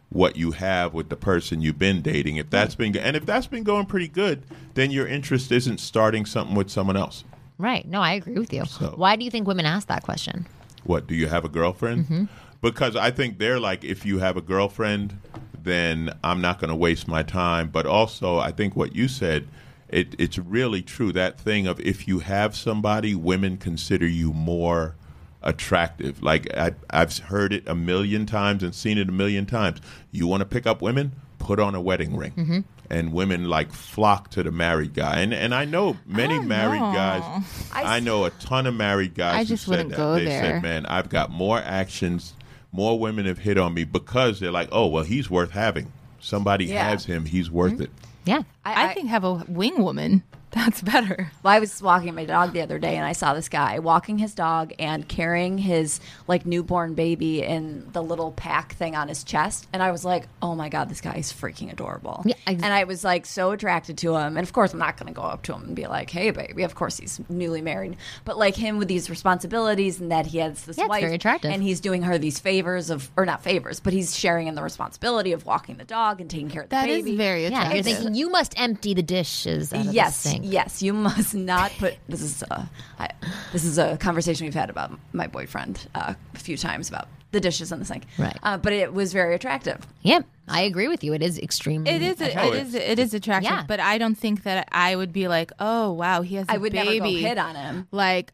what 0.09 0.35
you 0.35 0.51
have 0.51 0.93
with 0.93 1.09
the 1.09 1.15
person 1.15 1.61
you've 1.61 1.77
been 1.79 2.01
dating. 2.01 2.37
If 2.37 2.49
that's 2.49 2.73
been 2.75 2.97
and 2.97 3.15
if 3.15 3.25
that's 3.25 3.47
been 3.47 3.63
going 3.63 3.85
pretty 3.85 4.07
good, 4.07 4.43
then 4.73 4.89
your 4.89 5.05
interest 5.07 5.51
isn't 5.51 5.79
starting 5.79 6.25
something 6.25 6.55
with 6.55 6.69
someone 6.71 6.97
else. 6.97 7.23
Right. 7.57 7.87
No, 7.87 8.01
I 8.01 8.13
agree 8.13 8.37
with 8.37 8.51
you. 8.53 8.65
So- 8.65 8.93
Why 8.95 9.15
do 9.15 9.23
you 9.23 9.31
think 9.31 9.47
women 9.47 9.65
ask 9.65 9.87
that 9.87 10.03
question? 10.03 10.45
What 10.83 11.07
do 11.07 11.15
you 11.15 11.27
have 11.27 11.45
a 11.45 11.49
girlfriend? 11.49 12.05
Mm-hmm. 12.05 12.23
Because 12.61 12.95
I 12.95 13.11
think 13.11 13.37
they're 13.37 13.59
like, 13.59 13.83
if 13.83 14.05
you 14.05 14.19
have 14.19 14.37
a 14.37 14.41
girlfriend, 14.41 15.19
then 15.61 16.11
I'm 16.23 16.41
not 16.41 16.59
going 16.59 16.69
to 16.69 16.75
waste 16.75 17.07
my 17.07 17.23
time. 17.23 17.69
But 17.69 17.85
also, 17.85 18.37
I 18.39 18.51
think 18.51 18.75
what 18.75 18.95
you 18.95 19.07
said, 19.07 19.47
it, 19.89 20.15
it's 20.19 20.37
really 20.37 20.81
true. 20.81 21.11
That 21.11 21.39
thing 21.39 21.67
of 21.67 21.79
if 21.79 22.07
you 22.07 22.19
have 22.19 22.55
somebody, 22.55 23.13
women 23.15 23.57
consider 23.57 24.07
you 24.07 24.33
more 24.33 24.95
attractive. 25.43 26.21
Like 26.23 26.51
I, 26.57 26.73
I've 26.89 27.15
heard 27.17 27.53
it 27.53 27.67
a 27.67 27.75
million 27.75 28.25
times 28.25 28.63
and 28.63 28.73
seen 28.73 28.97
it 28.97 29.09
a 29.09 29.11
million 29.11 29.45
times. 29.45 29.79
You 30.11 30.27
want 30.27 30.41
to 30.41 30.45
pick 30.45 30.65
up 30.65 30.81
women? 30.81 31.13
Put 31.37 31.59
on 31.59 31.75
a 31.75 31.81
wedding 31.81 32.15
ring. 32.17 32.65
Mm-hmm. 32.85 32.93
And 32.93 33.13
women 33.13 33.49
like 33.49 33.71
flock 33.71 34.29
to 34.31 34.43
the 34.43 34.51
married 34.51 34.93
guy, 34.93 35.19
and 35.21 35.33
and 35.33 35.53
I 35.53 35.65
know 35.65 35.97
many 36.05 36.39
married 36.39 36.79
know. 36.81 36.93
guys. 36.93 37.43
I, 37.73 37.99
know 37.99 38.25
a 38.25 38.29
ton 38.29 38.67
of 38.67 38.75
married 38.75 39.15
guys. 39.15 39.35
I 39.35 39.39
who 39.39 39.45
just 39.45 39.63
said 39.65 39.69
wouldn't 39.71 39.89
that. 39.89 39.97
go 39.97 40.15
they 40.15 40.25
there. 40.25 40.41
said, 40.41 40.61
"Man, 40.63 40.85
I've 40.85 41.09
got 41.09 41.31
more 41.31 41.57
actions. 41.57 42.33
More 42.71 42.99
women 42.99 43.25
have 43.25 43.37
hit 43.37 43.57
on 43.57 43.73
me 43.73 43.85
because 43.85 44.39
they're 44.41 44.51
like, 44.51 44.67
oh, 44.71 44.87
well, 44.87 45.03
he's 45.05 45.29
worth 45.29 45.51
having. 45.51 45.91
Somebody 46.19 46.65
Yeah. 46.65 46.89
has 46.89 47.05
him. 47.05 47.23
He's 47.25 47.49
worth 47.49 47.79
it. 47.79 47.89
Yeah. 48.25 48.41
I, 48.65 48.93
think 48.93 49.07
have 49.07 49.23
a 49.23 49.35
wing 49.47 49.81
woman. 49.81 50.23
That's 50.55 50.81
better. 50.81 51.29
Well, 51.43 51.53
I 51.53 51.59
was 51.59 51.81
walking 51.81 52.15
my 52.15 52.23
dog 52.25 52.53
the 52.53 52.61
other 52.61 52.79
day 52.79 52.95
and 52.95 53.05
I 53.05 53.11
saw 53.11 53.33
this 53.33 53.49
guy 53.49 53.79
walking 53.79 54.17
his 54.17 54.33
dog 54.33 54.73
and 54.79 55.07
carrying 55.07 55.57
his 55.57 55.99
like 56.27 56.45
newborn 56.45 56.93
baby 56.95 57.43
in 57.43 57.87
the 57.91 58.01
little 58.01 58.31
pack 58.31 58.73
thing 58.75 58.95
on 58.95 59.09
his 59.09 59.23
chest. 59.25 59.67
And 59.73 59.83
I 59.83 59.91
was 59.91 60.05
like, 60.05 60.27
oh 60.41 60.55
my 60.55 60.69
God, 60.69 60.89
this 60.89 61.01
guy 61.01 61.15
is 61.15 61.31
freaking 61.33 61.71
adorable. 61.73 62.23
Yeah, 62.25 62.35
ex- 62.47 62.63
and 62.63 62.73
I 62.73 62.85
was 62.85 63.03
like 63.03 63.25
so 63.25 63.51
attracted 63.51 63.97
to 63.99 64.15
him. 64.15 64.37
And 64.37 64.47
of 64.47 64.53
course, 64.53 64.71
I'm 64.71 64.79
not 64.79 64.95
going 64.97 65.07
to 65.07 65.13
go 65.13 65.23
up 65.23 65.43
to 65.43 65.53
him 65.53 65.63
and 65.65 65.75
be 65.75 65.87
like, 65.87 66.09
hey, 66.09 66.31
baby. 66.31 66.63
Of 66.63 66.73
course, 66.73 66.97
he's 66.99 67.19
newly 67.29 67.61
married. 67.61 67.97
But 68.23 68.37
like 68.37 68.55
him 68.55 68.77
with 68.77 68.87
these 68.87 69.09
responsibilities 69.09 69.99
and 69.99 70.09
that 70.11 70.25
he 70.25 70.37
has 70.37 70.63
this 70.63 70.77
Yeah, 70.77 70.85
it's 70.85 70.89
wife. 70.89 71.01
very 71.01 71.15
attractive. 71.15 71.51
And 71.51 71.61
he's 71.61 71.81
doing 71.81 72.01
her 72.03 72.17
these 72.17 72.39
favors 72.39 72.89
of, 72.89 73.11
or 73.17 73.25
not 73.25 73.43
favors, 73.43 73.81
but 73.81 73.91
he's 73.91 74.17
sharing 74.17 74.47
in 74.47 74.55
the 74.55 74.63
responsibility 74.63 75.33
of 75.33 75.45
walking 75.45 75.75
the 75.75 75.83
dog 75.85 76.21
and 76.21 76.29
taking 76.29 76.49
care 76.49 76.63
of 76.63 76.69
the 76.69 76.75
That 76.77 76.87
is 76.87 77.03
baby. 77.03 77.17
very 77.17 77.47
Yeah. 77.47 77.73
You're 77.73 77.83
thinking 77.83 78.15
you 78.15 78.29
must 78.29 78.57
empty 78.57 78.93
the 78.93 79.03
dishes 79.03 79.73
out 79.73 79.87
of 79.87 79.93
yes, 79.93 80.23
the 80.23 80.29
sink. 80.29 80.44
Yes, 80.45 80.81
you 80.81 80.93
must 80.93 81.33
not 81.33 81.71
put. 81.77 81.95
This 82.07 82.21
is 82.21 82.43
a, 82.43 82.69
I, 82.99 83.09
this 83.51 83.63
is 83.63 83.77
a 83.77 83.97
conversation 83.97 84.45
we've 84.45 84.53
had 84.53 84.69
about 84.69 84.97
my 85.13 85.27
boyfriend 85.27 85.87
uh, 85.95 86.13
a 86.33 86.39
few 86.39 86.57
times 86.57 86.89
about 86.89 87.07
the 87.31 87.39
dishes 87.39 87.71
in 87.71 87.79
the 87.79 87.85
sink. 87.85 88.05
Right. 88.17 88.37
uh, 88.43 88.57
but 88.57 88.71
it 88.71 88.93
was 88.93 89.11
very 89.11 89.35
attractive. 89.35 89.85
Yep. 90.03 90.25
I 90.47 90.61
agree 90.61 90.87
with 90.87 91.03
you. 91.03 91.13
It 91.13 91.21
is 91.21 91.39
extremely. 91.39 91.91
It 91.91 92.01
is. 92.01 92.21
It 92.21 92.29
attractive. 92.29 92.67
is. 92.67 92.75
It 92.75 92.99
is 92.99 93.13
attractive. 93.13 93.51
Yeah. 93.51 93.65
But 93.67 93.79
I 93.79 93.97
don't 93.97 94.15
think 94.15 94.43
that 94.43 94.67
I 94.71 94.95
would 94.95 95.11
be 95.11 95.27
like, 95.27 95.51
oh 95.59 95.91
wow, 95.91 96.21
he 96.21 96.35
has. 96.35 96.45
I 96.47 96.55
I 96.55 96.57
would 96.57 96.71
baby. 96.71 96.99
never 96.99 97.11
go 97.11 97.17
hit 97.17 97.37
on 97.37 97.55
him. 97.55 97.87
Like, 97.91 98.31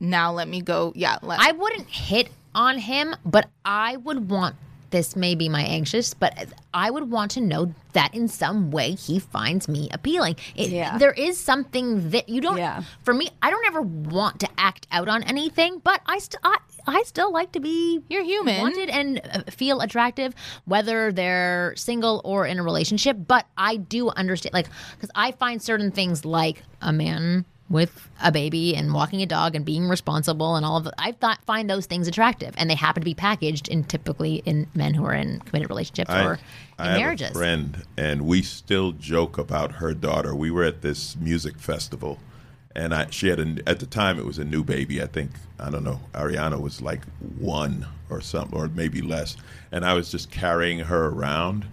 now 0.00 0.32
let 0.32 0.48
me 0.48 0.60
go. 0.60 0.92
Yeah. 0.96 1.18
Let, 1.22 1.40
I 1.40 1.52
wouldn't 1.52 1.88
hit 1.88 2.28
on 2.54 2.78
him, 2.78 3.14
but 3.24 3.48
I 3.64 3.96
would 3.96 4.28
want 4.28 4.56
this 4.92 5.16
may 5.16 5.34
be 5.34 5.48
my 5.48 5.62
anxious, 5.62 6.14
but 6.14 6.32
I 6.72 6.90
would 6.90 7.10
want 7.10 7.32
to 7.32 7.40
know 7.40 7.74
that 7.94 8.14
in 8.14 8.28
some 8.28 8.70
way 8.70 8.92
he 8.92 9.18
finds 9.18 9.68
me 9.68 9.88
appealing. 9.90 10.36
It, 10.54 10.70
Yeah. 10.70 10.96
There 10.98 11.12
is 11.12 11.38
something 11.38 12.10
that 12.10 12.28
you 12.28 12.40
don't. 12.40 12.58
Yeah. 12.58 12.84
For 13.02 13.12
me, 13.12 13.30
I 13.42 13.50
don't 13.50 13.66
ever 13.66 13.82
want 13.82 14.38
to 14.40 14.48
act 14.56 14.86
out 14.92 15.08
on 15.08 15.24
anything, 15.24 15.80
but 15.82 16.00
I 16.06 16.18
still. 16.18 16.40
I, 16.44 16.56
I 16.86 17.02
still 17.04 17.32
like 17.32 17.52
to 17.52 17.60
be 17.60 18.00
You're 18.08 18.24
human. 18.24 18.60
wanted 18.60 18.88
and 18.90 19.20
uh, 19.32 19.42
feel 19.50 19.80
attractive, 19.80 20.34
whether 20.64 21.12
they're 21.12 21.74
single 21.76 22.20
or 22.24 22.44
in 22.46 22.58
a 22.58 22.62
relationship. 22.62 23.16
But 23.26 23.46
I 23.56 23.76
do 23.76 24.08
understand, 24.10 24.52
like, 24.52 24.68
because 24.96 25.10
I 25.14 25.32
find 25.32 25.62
certain 25.62 25.92
things 25.92 26.24
like 26.24 26.62
a 26.80 26.92
man 26.92 27.44
with 27.72 28.08
a 28.22 28.30
baby 28.30 28.76
and 28.76 28.92
walking 28.92 29.22
a 29.22 29.26
dog 29.26 29.56
and 29.56 29.64
being 29.64 29.88
responsible 29.88 30.54
and 30.54 30.64
all 30.64 30.76
of. 30.76 30.88
I 30.98 31.12
thought 31.12 31.42
find 31.46 31.68
those 31.68 31.86
things 31.86 32.06
attractive, 32.06 32.54
and 32.56 32.70
they 32.70 32.74
happen 32.74 33.00
to 33.00 33.04
be 33.04 33.14
packaged 33.14 33.66
in 33.68 33.84
typically 33.84 34.42
in 34.44 34.68
men 34.74 34.94
who 34.94 35.04
are 35.06 35.14
in 35.14 35.40
committed 35.40 35.70
relationships 35.70 36.10
or 36.10 36.34
in 36.34 36.38
I 36.78 36.88
have 36.90 36.98
marriages. 36.98 37.30
a 37.30 37.34
friend, 37.34 37.84
and 37.96 38.26
we 38.26 38.42
still 38.42 38.92
joke 38.92 39.38
about 39.38 39.72
her 39.72 39.94
daughter. 39.94 40.34
We 40.34 40.50
were 40.50 40.64
at 40.64 40.82
this 40.82 41.16
music 41.16 41.58
festival, 41.58 42.18
and 42.76 42.94
I, 42.94 43.08
she 43.10 43.28
had 43.28 43.40
a, 43.40 43.56
at 43.66 43.80
the 43.80 43.86
time 43.86 44.18
it 44.18 44.26
was 44.26 44.38
a 44.38 44.44
new 44.44 44.62
baby. 44.62 45.02
I 45.02 45.06
think 45.06 45.30
I 45.58 45.70
don't 45.70 45.84
know. 45.84 46.00
Ariana 46.12 46.60
was 46.60 46.82
like 46.82 47.04
one 47.38 47.86
or 48.10 48.20
something, 48.20 48.58
or 48.58 48.68
maybe 48.68 49.00
less. 49.00 49.36
And 49.70 49.84
I 49.84 49.94
was 49.94 50.10
just 50.10 50.30
carrying 50.30 50.80
her 50.80 51.06
around, 51.06 51.64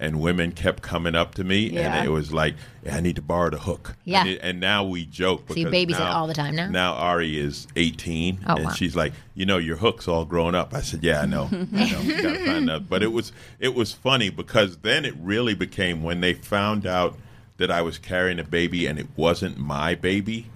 and 0.00 0.20
women 0.20 0.52
kept 0.52 0.82
coming 0.82 1.14
up 1.16 1.34
to 1.34 1.42
me, 1.44 1.70
Yeah. 1.70 1.96
and 1.98 2.06
it 2.06 2.10
was 2.10 2.32
like, 2.32 2.54
"I 2.90 3.00
need 3.00 3.16
to 3.16 3.22
borrow 3.22 3.50
the 3.50 3.58
hook." 3.58 3.96
Yeah. 4.04 4.24
and, 4.24 4.38
and 4.40 4.60
now 4.60 4.84
we 4.84 5.04
joke. 5.04 5.44
So 5.48 5.54
you 5.56 5.66
babysit 5.66 5.98
now- 5.98 6.12
all 6.12 6.26
the 6.26 6.34
time 6.34 6.54
now? 6.54 6.68
Now 6.68 6.92
Ari 6.94 7.38
is 7.38 7.66
18, 7.76 8.38
Oh, 8.46 8.54
and 8.56 8.64
wow. 8.66 8.70
she's 8.72 8.94
like, 8.94 9.12
"You 9.34 9.44
know, 9.46 9.58
your 9.58 9.76
hook's 9.76 10.06
all 10.06 10.24
grown 10.24 10.54
up." 10.54 10.72
I 10.74 10.80
said, 10.82 11.02
"Yeah, 11.02 11.20
I 11.22 11.26
know, 11.26 11.48
I 11.52 11.90
know. 11.90 12.00
You 12.00 12.22
gotta 12.22 12.44
find 12.46 12.70
out." 12.70 12.88
But 12.88 13.02
it 13.02 13.12
was 13.12 13.32
it 13.58 13.74
was 13.74 13.92
funny 13.92 14.30
because 14.30 14.78
then 14.78 15.04
it 15.04 15.14
really 15.20 15.54
became 15.54 16.02
when 16.02 16.20
they 16.20 16.34
found 16.34 16.86
out 16.86 17.18
that 17.56 17.70
I 17.70 17.82
was 17.82 17.98
carrying 17.98 18.38
a 18.38 18.44
baby 18.44 18.86
and 18.86 18.98
it 19.00 19.08
wasn't 19.16 19.58
my 19.58 19.96
baby. 19.96 20.46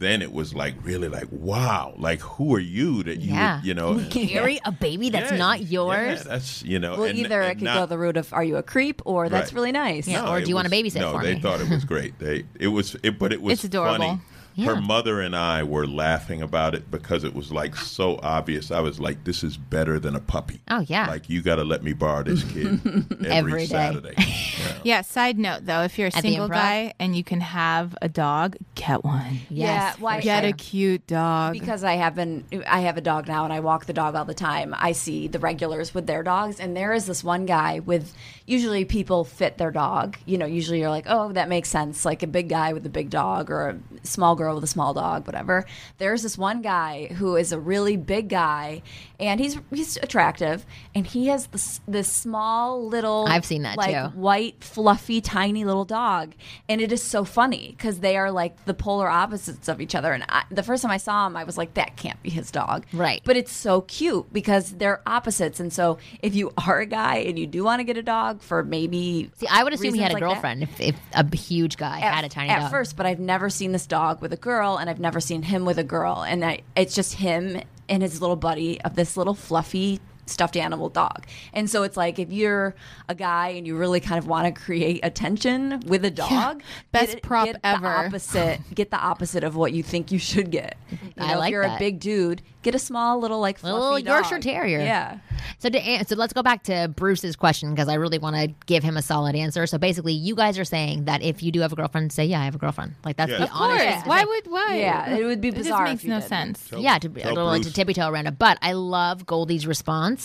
Then 0.00 0.22
it 0.22 0.32
was 0.32 0.54
like 0.54 0.74
really 0.82 1.08
like 1.08 1.28
wow, 1.30 1.92
like 1.98 2.20
who 2.20 2.54
are 2.56 2.58
you 2.58 3.02
that 3.02 3.18
you 3.20 3.34
Yeah. 3.34 3.56
would, 3.56 3.66
you 3.66 3.74
know 3.74 4.02
Carry 4.10 4.58
a 4.64 4.72
baby 4.72 5.10
that's 5.10 5.30
Yeah, 5.30 5.36
not 5.36 5.60
yeah, 5.60 5.66
yours. 5.68 6.24
that's 6.24 6.62
you 6.64 6.78
know. 6.78 6.92
Well, 6.96 7.04
and- 7.04 7.18
either 7.18 7.42
and 7.42 7.52
it 7.52 7.54
could 7.56 7.64
not- 7.64 7.74
go 7.80 7.86
the 7.86 7.98
route 7.98 8.16
of 8.16 8.32
"Are 8.32 8.42
you 8.42 8.56
a 8.56 8.62
creep?" 8.62 9.02
or 9.04 9.28
"That's 9.28 9.52
Right. 9.52 9.56
really 9.58 9.72
nice." 9.72 10.08
Yeah. 10.08 10.26
or 10.28 10.40
do 10.40 10.48
you 10.48 10.54
wanna 10.54 10.70
was- 10.70 10.78
babysit 10.94 11.00
no, 11.00 11.12
for 11.12 11.22
they 11.22 11.34
me? 11.34 11.40
thought 11.42 11.60
it 11.60 11.68
was 11.68 11.84
great. 11.84 12.18
They 12.18 12.44
it 12.58 12.68
was 12.68 12.96
it, 13.02 13.18
but 13.18 13.30
it 13.32 13.42
was 13.42 13.52
It's 13.52 13.64
adorable. 13.64 13.98
funny. 14.06 14.20
Yeah. 14.54 14.74
Her 14.74 14.80
mother 14.80 15.20
and 15.20 15.34
I 15.34 15.62
were 15.62 15.86
laughing 15.86 16.42
about 16.42 16.74
it 16.74 16.90
because 16.90 17.24
it 17.24 17.34
was 17.34 17.50
like 17.52 17.76
so 17.76 18.18
obvious. 18.22 18.70
I 18.70 18.80
was 18.80 18.98
like, 19.00 19.24
"This 19.24 19.42
is 19.44 19.56
better 19.56 19.98
than 19.98 20.14
a 20.16 20.20
puppy." 20.20 20.60
Oh, 20.68 20.80
yeah. 20.80 21.06
Like 21.06 21.30
you 21.30 21.40
got 21.42 21.56
to 21.56 21.64
let 21.64 21.82
me 21.82 21.92
borrow 21.92 22.22
this 22.24 22.42
kid 22.52 22.80
every, 23.24 23.26
Every 23.30 23.60
day. 23.60 23.66
Saturday. 23.66 24.14
Yeah. 24.60 24.72
Yeah. 24.84 25.00
Side 25.02 25.38
note 25.38 25.64
though, 25.64 25.82
if 25.82 25.98
you're 25.98 26.08
a 26.08 26.16
At 26.16 26.22
single 26.22 26.48
guy 26.48 26.92
and 26.98 27.16
you 27.16 27.24
can 27.24 27.40
have 27.40 27.96
a 28.02 28.08
dog, 28.08 28.56
get 28.74 29.02
one. 29.04 29.40
Yes, 29.48 29.48
Yeah, 29.50 29.94
why- 29.98 30.20
Get 30.20 30.42
sure. 30.42 30.50
a 30.50 30.52
cute 30.52 31.06
dog. 31.06 31.52
because 31.54 31.82
I 31.82 31.94
have 31.94 32.14
been 32.14 32.44
I 32.66 32.80
have 32.80 32.96
a 32.98 33.00
dog 33.00 33.26
now 33.28 33.44
and 33.44 33.52
I 33.52 33.60
walk 33.60 33.86
the 33.86 33.92
dog 33.94 34.14
all 34.16 34.24
the 34.26 34.34
time. 34.34 34.74
I 34.78 34.92
see 34.92 35.28
the 35.28 35.38
regulars 35.38 35.94
with 35.94 36.06
their 36.06 36.22
dogs 36.22 36.60
and 36.60 36.76
there 36.76 36.92
is 36.92 37.06
this 37.06 37.24
one 37.24 37.46
guy 37.46 37.78
with 37.80 38.12
usually 38.46 38.84
people 38.84 39.24
fit 39.24 39.56
their 39.58 39.70
dog. 39.70 40.18
You 40.26 40.36
know, 40.36 40.46
usually 40.46 40.80
you're 40.80 40.90
like, 40.90 41.06
"Oh, 41.08 41.32
that 41.32 41.48
makes 41.48 41.68
sense." 41.70 42.04
Like 42.04 42.22
a 42.22 42.26
big 42.26 42.48
guy 42.50 42.72
with 42.74 42.84
a 42.84 42.90
big 42.90 43.08
dog 43.08 43.50
or 43.50 43.68
a 43.70 43.78
small 44.06 44.34
girl 44.40 44.54
with 44.54 44.64
a 44.64 44.68
small 44.68 44.94
dog, 44.94 45.26
whatever. 45.26 45.66
There's 45.98 46.22
this 46.22 46.38
one 46.38 46.62
guy 46.62 47.06
who 47.06 47.36
is 47.36 47.52
a 47.52 47.60
really 47.60 47.96
big 47.96 48.28
guy 48.28 48.82
and 49.20 49.38
he's 49.38 49.58
he's 49.72 49.96
attractive 49.98 50.64
and 50.94 51.06
he 51.06 51.26
has 51.28 51.46
this 51.48 51.80
this 51.86 52.10
small 52.10 52.86
little 52.88 53.26
I've 53.28 53.44
seen 53.44 53.62
that, 53.62 53.76
like 53.76 53.94
too. 53.94 54.18
white 54.18 54.62
fluffy 54.64 55.20
tiny 55.20 55.64
little 55.64 55.84
dog 55.84 56.34
and 56.68 56.80
it 56.80 56.90
is 56.92 57.02
so 57.02 57.24
funny 57.24 57.74
because 57.76 58.00
they 58.00 58.16
are 58.16 58.30
like 58.30 58.64
the 58.64 58.74
polar 58.74 59.08
opposites 59.08 59.68
of 59.68 59.80
each 59.80 59.94
other 59.94 60.12
and 60.12 60.24
I, 60.28 60.44
the 60.50 60.62
first 60.62 60.82
time 60.82 60.90
i 60.90 60.96
saw 60.96 61.26
him 61.26 61.36
i 61.36 61.44
was 61.44 61.56
like 61.58 61.74
that 61.74 61.96
can't 61.96 62.22
be 62.22 62.30
his 62.30 62.50
dog 62.50 62.86
Right. 62.92 63.20
but 63.24 63.36
it's 63.36 63.52
so 63.52 63.82
cute 63.82 64.32
because 64.32 64.72
they're 64.72 65.02
opposites 65.06 65.60
and 65.60 65.72
so 65.72 65.98
if 66.22 66.34
you 66.34 66.52
are 66.66 66.80
a 66.80 66.86
guy 66.86 67.16
and 67.18 67.38
you 67.38 67.46
do 67.46 67.62
want 67.64 67.80
to 67.80 67.84
get 67.84 67.96
a 67.96 68.02
dog 68.02 68.42
for 68.42 68.62
maybe 68.64 69.30
See, 69.36 69.46
I 69.46 69.62
would 69.64 69.72
assume 69.72 69.94
he 69.94 70.00
had 70.00 70.10
a 70.12 70.14
like 70.14 70.22
girlfriend 70.22 70.62
if, 70.62 70.80
if 70.80 70.96
a 71.14 71.36
huge 71.36 71.76
guy 71.76 71.98
had 72.00 72.24
a 72.24 72.28
tiny 72.28 72.50
at 72.50 72.60
dog. 72.60 72.70
first, 72.70 72.96
but 72.96 73.06
I've 73.06 73.20
never 73.20 73.50
seen 73.50 73.72
this 73.72 73.86
dog 73.86 74.20
with 74.22 74.32
a 74.32 74.36
girl, 74.36 74.76
and 74.76 74.88
I've 74.88 75.00
never 75.00 75.20
seen 75.20 75.42
him 75.42 75.64
with 75.64 75.78
a 75.78 75.84
girl, 75.84 76.22
and 76.22 76.44
I, 76.44 76.60
it's 76.76 76.94
just 76.94 77.14
him 77.14 77.60
and 77.90 78.02
his 78.02 78.20
little 78.20 78.36
buddy 78.36 78.80
of 78.82 78.94
this 78.94 79.16
little 79.16 79.34
fluffy 79.34 80.00
stuffed 80.30 80.56
animal 80.56 80.88
dog. 80.88 81.26
And 81.52 81.68
so 81.68 81.82
it's 81.82 81.96
like 81.96 82.18
if 82.18 82.30
you're 82.32 82.74
a 83.08 83.14
guy 83.14 83.48
and 83.48 83.66
you 83.66 83.76
really 83.76 84.00
kind 84.00 84.18
of 84.18 84.26
want 84.26 84.52
to 84.54 84.60
create 84.60 85.00
attention 85.02 85.80
with 85.86 86.04
a 86.04 86.10
dog, 86.10 86.62
Best 86.92 87.12
get, 87.14 87.22
prop 87.22 87.46
get 87.46 87.56
ever. 87.64 87.80
The 87.82 87.88
opposite, 88.06 88.60
get 88.74 88.90
the 88.90 88.98
opposite 88.98 89.44
of 89.44 89.56
what 89.56 89.72
you 89.72 89.82
think 89.82 90.10
you 90.12 90.18
should 90.18 90.50
get. 90.50 90.76
You 90.90 90.98
I 91.18 91.32
know, 91.32 91.38
like 91.38 91.48
if 91.48 91.52
you're 91.52 91.66
that. 91.66 91.76
a 91.76 91.78
big 91.78 92.00
dude, 92.00 92.42
get 92.62 92.74
a 92.74 92.78
small 92.78 93.18
little 93.20 93.40
like 93.40 93.58
fluffy 93.58 93.74
Little 93.74 93.98
Yorkshire 93.98 94.36
dog. 94.36 94.42
Terrier. 94.42 94.80
Yeah. 94.80 95.18
So 95.58 95.68
to 95.68 96.04
so 96.06 96.16
let's 96.16 96.32
go 96.32 96.42
back 96.42 96.62
to 96.64 96.88
Bruce's 96.94 97.36
question 97.36 97.70
because 97.74 97.88
I 97.88 97.94
really 97.94 98.18
want 98.18 98.36
to 98.36 98.48
give 98.66 98.82
him 98.82 98.96
a 98.96 99.02
solid 99.02 99.34
answer. 99.34 99.66
So 99.66 99.78
basically, 99.78 100.12
you 100.12 100.34
guys 100.34 100.58
are 100.58 100.64
saying 100.64 101.04
that 101.06 101.22
if 101.22 101.42
you 101.42 101.50
do 101.52 101.60
have 101.60 101.72
a 101.72 101.76
girlfriend, 101.76 102.12
say 102.12 102.24
yeah, 102.26 102.40
I 102.40 102.44
have 102.44 102.54
a 102.54 102.58
girlfriend. 102.58 102.94
Like 103.04 103.16
that's 103.16 103.30
Yeah. 103.30 103.38
the 103.38 103.44
Of 103.44 103.50
honest. 103.52 103.84
course. 103.84 103.94
thing 104.02 104.08
why 104.08 104.24
would 104.24 104.46
why? 104.46 104.76
Yeah, 104.78 105.16
it 105.16 105.24
would 105.24 105.40
be 105.40 105.50
bizarre. 105.50 105.86
It 105.86 105.90
just 105.92 105.92
makes 105.92 106.00
if 106.02 106.04
you 106.04 106.10
no 106.10 106.16
didn't. 106.20 106.28
sense. 106.28 106.68
Tell- 106.68 106.78
yeah, 106.80 106.98
to, 106.98 107.08
tell 107.08 107.30
I 107.32 107.34
don't 107.34 107.46
like 107.46 107.62
to 107.62 107.72
tippy 107.72 107.94
toe 107.94 108.08
around 108.08 108.26
it. 108.26 108.38
But 108.38 108.58
I 108.62 108.72
love 108.72 109.26
Goldie's 109.26 109.66
response. 109.66 110.19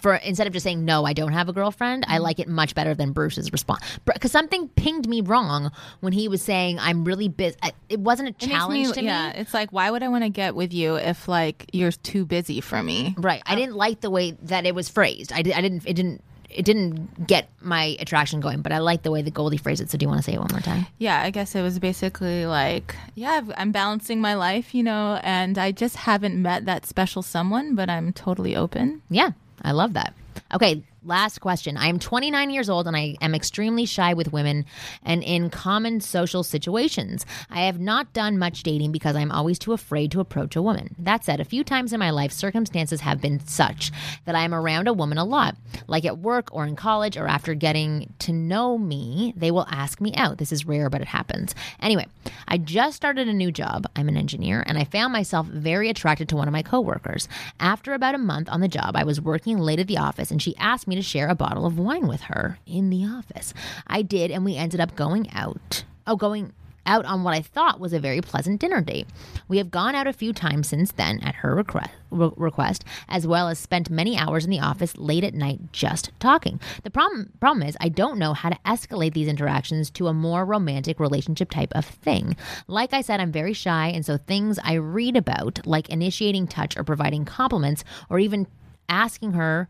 For 0.00 0.14
instead 0.14 0.46
of 0.46 0.52
just 0.52 0.62
saying 0.62 0.84
no, 0.84 1.04
I 1.04 1.12
don't 1.12 1.32
have 1.32 1.48
a 1.48 1.52
girlfriend, 1.52 2.04
Mm-hmm. 2.04 2.12
I 2.14 2.18
like 2.18 2.38
it 2.38 2.46
much 2.46 2.76
better 2.76 2.94
than 2.94 3.10
Bruce's 3.12 3.50
response. 3.50 3.82
Because 4.04 4.30
something 4.30 4.68
pinged 4.68 5.08
me 5.08 5.20
wrong 5.22 5.72
when 6.00 6.12
he 6.12 6.28
was 6.28 6.40
saying 6.40 6.78
I'm 6.78 7.04
really 7.04 7.26
busy. 7.28 7.56
It 7.88 7.98
wasn't 7.98 8.28
a 8.28 8.32
challenge 8.46 8.88
me- 8.88 8.92
to 8.94 9.02
yeah, 9.02 9.32
me. 9.32 9.38
it's 9.38 9.52
like 9.52 9.72
why 9.72 9.90
would 9.90 10.04
I 10.04 10.08
want 10.08 10.22
to 10.22 10.30
get 10.30 10.54
with 10.54 10.72
you 10.72 10.94
if 10.94 11.26
like 11.26 11.68
you're 11.72 11.90
too 11.90 12.24
busy 12.24 12.60
for 12.60 12.80
me? 12.80 13.16
Right. 13.18 13.42
I 13.44 13.56
didn't 13.56 13.74
like 13.74 14.00
the 14.00 14.10
way 14.10 14.32
that 14.42 14.66
it 14.66 14.74
was 14.76 14.88
phrased. 14.88 15.32
I, 15.32 15.42
did, 15.42 15.54
I 15.54 15.60
didn't. 15.62 15.84
It 15.84 15.94
didn't. 15.94 16.22
It 16.50 16.64
didn't 16.64 17.26
get 17.26 17.50
my 17.60 17.96
attraction 18.00 18.40
going. 18.40 18.62
But 18.62 18.72
I 18.72 18.78
like 18.78 19.02
the 19.02 19.10
way 19.10 19.22
the 19.22 19.30
Goldie 19.30 19.58
phrased 19.58 19.82
it. 19.82 19.90
So 19.90 19.98
do 19.98 20.04
you 20.04 20.08
want 20.08 20.20
to 20.20 20.24
say 20.24 20.34
it 20.34 20.38
one 20.38 20.48
more 20.50 20.60
time? 20.60 20.86
Yeah, 20.98 21.20
I 21.20 21.30
guess 21.30 21.54
it 21.54 21.62
was 21.62 21.78
basically 21.78 22.46
like, 22.46 22.94
yeah, 23.14 23.42
I'm 23.56 23.70
balancing 23.72 24.20
my 24.20 24.34
life, 24.34 24.74
you 24.74 24.82
know, 24.82 25.20
and 25.22 25.58
I 25.58 25.72
just 25.72 25.96
haven't 25.96 26.40
met 26.40 26.64
that 26.64 26.86
special 26.86 27.22
someone, 27.22 27.74
but 27.74 27.90
I'm 27.90 28.12
totally 28.12 28.56
open. 28.56 29.02
Yeah, 29.10 29.32
I 29.62 29.72
love 29.72 29.92
that. 29.92 30.14
Okay, 30.54 30.82
last 31.04 31.40
question. 31.40 31.76
I 31.76 31.86
am 31.86 31.98
29 31.98 32.50
years 32.50 32.68
old 32.68 32.86
and 32.86 32.96
I 32.96 33.16
am 33.20 33.34
extremely 33.34 33.86
shy 33.86 34.14
with 34.14 34.32
women 34.32 34.64
and 35.02 35.22
in 35.22 35.50
common 35.50 36.00
social 36.00 36.42
situations. 36.42 37.24
I 37.50 37.62
have 37.62 37.80
not 37.80 38.12
done 38.12 38.38
much 38.38 38.62
dating 38.62 38.92
because 38.92 39.16
I'm 39.16 39.30
always 39.30 39.58
too 39.58 39.72
afraid 39.72 40.10
to 40.12 40.20
approach 40.20 40.56
a 40.56 40.62
woman. 40.62 40.94
That 40.98 41.24
said, 41.24 41.40
a 41.40 41.44
few 41.44 41.64
times 41.64 41.92
in 41.92 42.00
my 42.00 42.10
life, 42.10 42.32
circumstances 42.32 43.00
have 43.02 43.20
been 43.20 43.40
such 43.46 43.92
that 44.24 44.34
I 44.34 44.42
am 44.42 44.54
around 44.54 44.88
a 44.88 44.92
woman 44.92 45.18
a 45.18 45.24
lot. 45.24 45.56
Like 45.86 46.04
at 46.04 46.18
work 46.18 46.48
or 46.52 46.66
in 46.66 46.76
college 46.76 47.16
or 47.16 47.28
after 47.28 47.54
getting 47.54 48.12
to 48.20 48.32
know 48.32 48.76
me, 48.76 49.32
they 49.36 49.50
will 49.50 49.66
ask 49.70 50.00
me 50.00 50.14
out. 50.14 50.38
This 50.38 50.52
is 50.52 50.66
rare, 50.66 50.90
but 50.90 51.00
it 51.00 51.08
happens. 51.08 51.54
Anyway, 51.80 52.06
I 52.46 52.58
just 52.58 52.96
started 52.96 53.28
a 53.28 53.32
new 53.32 53.52
job. 53.52 53.86
I'm 53.94 54.08
an 54.08 54.16
engineer 54.16 54.64
and 54.66 54.78
I 54.78 54.84
found 54.84 55.12
myself 55.12 55.46
very 55.46 55.88
attracted 55.88 56.28
to 56.30 56.36
one 56.36 56.48
of 56.48 56.52
my 56.52 56.62
coworkers. 56.62 57.28
After 57.60 57.94
about 57.94 58.14
a 58.14 58.18
month 58.18 58.48
on 58.48 58.60
the 58.60 58.68
job, 58.68 58.96
I 58.96 59.04
was 59.04 59.20
working 59.20 59.58
late 59.58 59.78
at 59.78 59.86
the 59.86 59.98
office 59.98 60.30
and 60.30 60.42
she 60.42 60.56
asked 60.56 60.87
me 60.88 60.96
to 60.96 61.02
share 61.02 61.28
a 61.28 61.34
bottle 61.34 61.66
of 61.66 61.78
wine 61.78 62.08
with 62.08 62.22
her 62.22 62.58
in 62.66 62.90
the 62.90 63.04
office. 63.04 63.54
I 63.86 64.02
did 64.02 64.30
and 64.30 64.44
we 64.44 64.56
ended 64.56 64.80
up 64.80 64.96
going 64.96 65.30
out. 65.32 65.84
Oh, 66.06 66.16
going 66.16 66.52
out 66.88 67.04
on 67.04 67.22
what 67.22 67.34
I 67.34 67.42
thought 67.42 67.78
was 67.78 67.92
a 67.92 68.00
very 68.00 68.20
pleasant 68.20 68.60
dinner 68.60 68.80
date. 68.80 69.06
We 69.46 69.58
have 69.58 69.70
gone 69.70 69.94
out 69.94 70.06
a 70.06 70.12
few 70.12 70.32
times 70.32 70.68
since 70.68 70.90
then 70.92 71.20
at 71.20 71.36
her 71.36 71.54
request, 71.54 71.90
re- 72.10 72.30
request, 72.36 72.84
as 73.08 73.26
well 73.26 73.48
as 73.48 73.58
spent 73.58 73.90
many 73.90 74.16
hours 74.16 74.44
in 74.44 74.50
the 74.50 74.60
office 74.60 74.96
late 74.96 75.22
at 75.22 75.34
night 75.34 75.60
just 75.70 76.10
talking. 76.18 76.58
The 76.82 76.90
problem 76.90 77.30
problem 77.40 77.62
is 77.68 77.76
I 77.78 77.90
don't 77.90 78.18
know 78.18 78.32
how 78.32 78.48
to 78.48 78.58
escalate 78.64 79.12
these 79.12 79.28
interactions 79.28 79.90
to 79.90 80.08
a 80.08 80.14
more 80.14 80.44
romantic 80.44 80.98
relationship 80.98 81.50
type 81.50 81.72
of 81.72 81.84
thing. 81.84 82.36
Like 82.66 82.94
I 82.94 83.02
said, 83.02 83.20
I'm 83.20 83.32
very 83.32 83.52
shy, 83.52 83.88
and 83.88 84.04
so 84.04 84.16
things 84.16 84.58
I 84.64 84.74
read 84.74 85.16
about, 85.16 85.66
like 85.66 85.90
initiating 85.90 86.48
touch 86.48 86.76
or 86.76 86.84
providing 86.84 87.26
compliments, 87.26 87.84
or 88.08 88.18
even 88.18 88.46
asking 88.88 89.34
her 89.34 89.68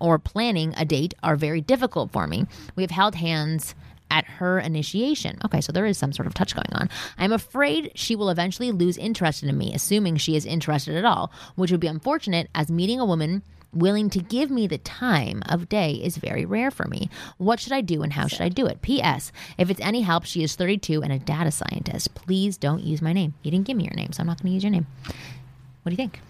or 0.00 0.18
planning 0.18 0.74
a 0.76 0.84
date 0.84 1.14
are 1.22 1.36
very 1.36 1.60
difficult 1.60 2.12
for 2.12 2.26
me. 2.26 2.46
We 2.76 2.82
have 2.82 2.90
held 2.90 3.14
hands 3.14 3.74
at 4.10 4.24
her 4.24 4.58
initiation. 4.58 5.38
Okay, 5.44 5.60
so 5.60 5.72
there 5.72 5.86
is 5.86 5.98
some 5.98 6.12
sort 6.12 6.26
of 6.26 6.34
touch 6.34 6.54
going 6.54 6.72
on. 6.72 6.88
I'm 7.18 7.32
afraid 7.32 7.90
she 7.94 8.14
will 8.14 8.30
eventually 8.30 8.70
lose 8.70 8.96
interest 8.96 9.42
in 9.42 9.56
me, 9.56 9.74
assuming 9.74 10.16
she 10.16 10.36
is 10.36 10.46
interested 10.46 10.96
at 10.96 11.04
all, 11.04 11.32
which 11.56 11.70
would 11.70 11.80
be 11.80 11.86
unfortunate 11.86 12.48
as 12.54 12.70
meeting 12.70 13.00
a 13.00 13.06
woman 13.06 13.42
willing 13.74 14.08
to 14.10 14.20
give 14.20 14.50
me 14.50 14.66
the 14.66 14.78
time 14.78 15.42
of 15.48 15.68
day 15.68 15.94
is 15.94 16.16
very 16.16 16.44
rare 16.44 16.70
for 16.70 16.86
me. 16.86 17.10
What 17.38 17.60
should 17.60 17.72
I 17.72 17.80
do 17.80 18.02
and 18.02 18.12
how 18.12 18.26
should 18.28 18.40
I 18.40 18.48
do 18.48 18.66
it? 18.66 18.82
P.S. 18.82 19.32
If 19.58 19.70
it's 19.70 19.80
any 19.80 20.02
help, 20.02 20.24
she 20.24 20.42
is 20.42 20.54
32 20.54 21.02
and 21.02 21.12
a 21.12 21.18
data 21.18 21.50
scientist. 21.50 22.14
Please 22.14 22.56
don't 22.56 22.82
use 22.82 23.02
my 23.02 23.12
name. 23.12 23.34
You 23.42 23.50
didn't 23.50 23.66
give 23.66 23.76
me 23.76 23.84
your 23.84 23.94
name, 23.94 24.12
so 24.12 24.20
I'm 24.20 24.26
not 24.26 24.40
going 24.40 24.50
to 24.50 24.54
use 24.54 24.62
your 24.62 24.70
name. 24.70 24.86
What 25.82 25.90
do 25.90 25.92
you 25.92 25.96
think? 25.96 26.20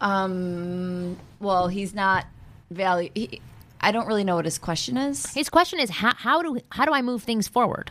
Um. 0.00 1.16
Well, 1.40 1.68
he's 1.68 1.94
not 1.94 2.26
value. 2.70 3.10
He, 3.14 3.40
I 3.80 3.92
don't 3.92 4.06
really 4.06 4.24
know 4.24 4.36
what 4.36 4.44
his 4.44 4.58
question 4.58 4.96
is. 4.96 5.26
His 5.34 5.48
question 5.48 5.78
is 5.80 5.90
how, 5.90 6.12
how 6.14 6.42
do 6.42 6.58
how 6.70 6.84
do 6.84 6.92
I 6.92 7.02
move 7.02 7.22
things 7.22 7.46
forward? 7.48 7.90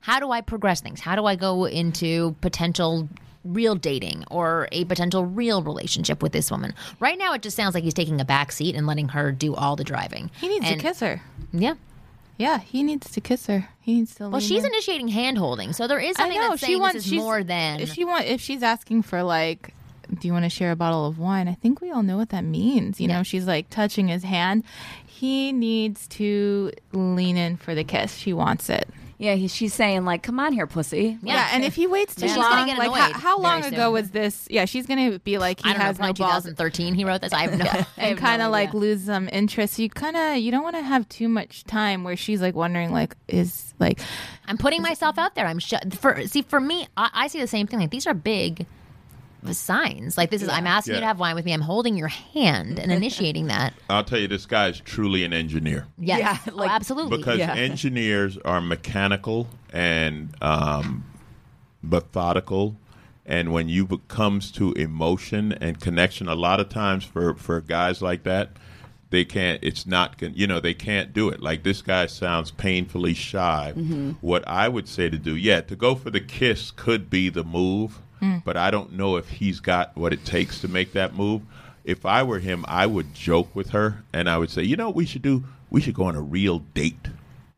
How 0.00 0.20
do 0.20 0.30
I 0.30 0.40
progress 0.40 0.80
things? 0.80 1.00
How 1.00 1.16
do 1.16 1.26
I 1.26 1.36
go 1.36 1.64
into 1.66 2.34
potential 2.40 3.08
real 3.44 3.74
dating 3.74 4.24
or 4.30 4.68
a 4.72 4.84
potential 4.84 5.24
real 5.26 5.62
relationship 5.62 6.22
with 6.22 6.32
this 6.32 6.50
woman? 6.50 6.74
Right 7.00 7.18
now, 7.18 7.34
it 7.34 7.42
just 7.42 7.56
sounds 7.56 7.74
like 7.74 7.84
he's 7.84 7.94
taking 7.94 8.20
a 8.20 8.24
back 8.24 8.52
seat 8.52 8.74
and 8.74 8.86
letting 8.86 9.08
her 9.10 9.32
do 9.32 9.54
all 9.54 9.76
the 9.76 9.84
driving. 9.84 10.30
He 10.40 10.48
needs 10.48 10.66
And- 10.66 10.80
to 10.80 10.86
kiss 10.86 11.00
her. 11.00 11.20
Yeah. 11.52 11.74
Yeah, 12.36 12.58
he 12.60 12.84
needs 12.84 13.10
to 13.10 13.20
kiss 13.20 13.46
her. 13.48 13.68
He 13.80 13.94
needs 13.96 14.14
to. 14.16 14.28
Well, 14.28 14.40
she's 14.40 14.62
in. 14.62 14.70
initiating 14.70 15.08
hand 15.08 15.38
holding, 15.38 15.72
so 15.72 15.88
there 15.88 15.98
is 15.98 16.14
I 16.16 16.20
something 16.22 16.40
know 16.40 16.50
that's 16.50 16.64
she 16.64 16.76
wants. 16.76 16.94
this 16.94 17.04
is 17.04 17.10
she's- 17.10 17.20
more 17.22 17.42
than. 17.42 17.80
if 17.80 17.92
she 17.92 18.04
want. 18.04 18.26
If 18.26 18.40
she's 18.40 18.62
asking 18.62 19.02
for 19.02 19.24
like, 19.24 19.74
do 20.12 20.26
you 20.26 20.32
want 20.32 20.44
to 20.44 20.50
share 20.50 20.70
a 20.70 20.76
bottle 20.76 21.06
of 21.06 21.18
wine? 21.18 21.48
I 21.48 21.54
think 21.54 21.80
we 21.80 21.90
all 21.90 22.02
know 22.02 22.16
what 22.16 22.30
that 22.30 22.44
means. 22.44 23.00
You 23.00 23.08
know, 23.08 23.22
she's 23.22 23.46
like 23.46 23.68
touching 23.70 24.08
his 24.08 24.22
hand. 24.22 24.64
He 25.06 25.52
needs 25.52 26.06
to 26.08 26.72
lean 26.92 27.36
in 27.36 27.56
for 27.56 27.74
the 27.74 27.84
kiss. 27.84 28.14
She 28.14 28.32
wants 28.32 28.70
it. 28.70 28.88
Yeah, 29.20 29.34
he, 29.34 29.48
she's 29.48 29.74
saying 29.74 30.04
like, 30.04 30.22
"Come 30.22 30.38
on 30.38 30.52
here, 30.52 30.68
pussy." 30.68 31.18
Yeah, 31.22 31.48
and 31.52 31.64
if 31.64 31.74
he 31.74 31.88
waits 31.88 32.14
too 32.14 32.28
gonna 32.28 32.38
long, 32.38 32.68
like 32.68 33.12
how, 33.12 33.18
how 33.18 33.38
long 33.40 33.64
ago 33.64 33.86
soon. 33.86 33.92
was 33.92 34.10
this? 34.12 34.46
Yeah, 34.48 34.64
she's 34.64 34.86
gonna 34.86 35.18
be 35.18 35.38
like 35.38 35.60
he 35.60 35.68
I 35.68 35.72
don't 35.72 35.82
has 35.82 35.98
know, 35.98 36.06
no 36.06 36.12
probably 36.14 36.32
balls 36.32 36.44
2013 36.44 36.94
he 36.94 37.04
wrote 37.04 37.20
this. 37.20 37.32
I 37.32 37.48
have 37.48 37.58
no. 37.58 37.64
I 37.96 38.10
and 38.10 38.18
kind 38.18 38.42
of 38.42 38.46
no 38.46 38.52
like 38.52 38.74
lose 38.74 39.06
some 39.06 39.28
interest. 39.32 39.76
You 39.80 39.90
kind 39.90 40.16
of 40.16 40.36
you 40.36 40.52
don't 40.52 40.62
want 40.62 40.76
to 40.76 40.82
have 40.82 41.08
too 41.08 41.28
much 41.28 41.64
time 41.64 42.04
where 42.04 42.16
she's 42.16 42.40
like 42.40 42.54
wondering 42.54 42.92
like 42.92 43.16
is 43.26 43.74
like 43.80 43.98
I'm 44.46 44.56
putting 44.56 44.82
myself 44.82 45.18
out 45.18 45.34
there. 45.34 45.46
I'm 45.46 45.58
sh- 45.58 45.74
for 45.98 46.24
see 46.28 46.42
for 46.42 46.60
me. 46.60 46.86
I, 46.96 47.10
I 47.12 47.26
see 47.26 47.40
the 47.40 47.48
same 47.48 47.66
thing. 47.66 47.80
Like 47.80 47.90
these 47.90 48.06
are 48.06 48.14
big 48.14 48.66
signs. 49.52 50.16
Like 50.18 50.30
this 50.30 50.42
is. 50.42 50.48
I'm 50.48 50.66
asking 50.66 50.92
you 50.92 50.96
Yeah. 50.96 51.00
to 51.00 51.06
have 51.06 51.18
wine 51.20 51.34
with 51.34 51.44
me. 51.44 51.52
I'm 51.52 51.60
holding 51.60 51.96
your 51.96 52.08
hand 52.08 52.78
and 52.78 52.90
initiating 52.92 53.46
that. 53.48 53.72
I'll 53.90 54.04
tell 54.04 54.18
you, 54.18 54.28
this 54.28 54.46
guy 54.46 54.68
is 54.68 54.80
truly 54.80 55.24
an 55.24 55.32
engineer. 55.32 55.86
Yes. 55.98 56.18
Yeah, 56.20 56.52
Oh, 56.52 56.56
like- 56.56 56.70
absolutely. 56.70 57.18
because 57.18 57.38
Yeah. 57.38 57.54
engineers 57.54 58.36
are 58.44 58.60
mechanical 58.60 59.46
and 59.72 60.34
um, 60.42 61.04
methodical 61.82 62.76
and 63.26 63.52
when 63.52 63.68
you 63.68 63.86
it 63.90 64.08
comes 64.08 64.50
to 64.52 64.72
emotion 64.72 65.52
and 65.52 65.80
connection 65.80 66.28
a 66.28 66.34
lot 66.34 66.60
of 66.60 66.68
times 66.68 67.04
for 67.04 67.34
for 67.34 67.60
guys 67.60 68.02
like 68.02 68.22
that 68.24 68.50
they 69.10 69.24
can't 69.24 69.58
it's 69.62 69.86
not 69.86 70.18
gon- 70.18 70.32
you 70.34 70.46
know 70.46 70.58
they 70.60 70.74
can't 70.74 71.12
do 71.12 71.28
it 71.28 71.40
like 71.40 71.62
this 71.62 71.80
guy 71.82 72.06
sounds 72.06 72.50
painfully 72.50 73.14
shy 73.14 73.72
what 74.20 74.46
i 74.48 74.68
would 74.68 74.88
say 74.88 75.08
to 75.08 75.18
do 75.18 75.36
yeah 75.36 75.60
to 75.60 75.76
go 75.76 75.94
for 75.94 76.10
the 76.10 76.20
kiss 76.20 76.70
could 76.72 77.08
be 77.08 77.28
the 77.28 77.44
move 77.44 78.00
but 78.44 78.56
i 78.56 78.70
don't 78.70 78.92
know 78.92 79.16
if 79.16 79.28
he's 79.28 79.60
got 79.60 79.96
what 79.96 80.12
it 80.12 80.24
takes 80.24 80.60
to 80.60 80.68
make 80.68 80.92
that 80.92 81.14
move 81.14 81.42
if 81.84 82.04
i 82.04 82.22
were 82.22 82.38
him 82.38 82.64
i 82.68 82.86
would 82.86 83.14
joke 83.14 83.54
with 83.54 83.70
her 83.70 84.02
and 84.12 84.28
i 84.28 84.36
would 84.36 84.50
say 84.50 84.62
you 84.62 84.76
know 84.76 84.86
what 84.86 84.96
we 84.96 85.06
should 85.06 85.22
do 85.22 85.44
we 85.70 85.80
should 85.80 85.94
go 85.94 86.04
on 86.04 86.16
a 86.16 86.20
real 86.20 86.60
date 86.74 87.08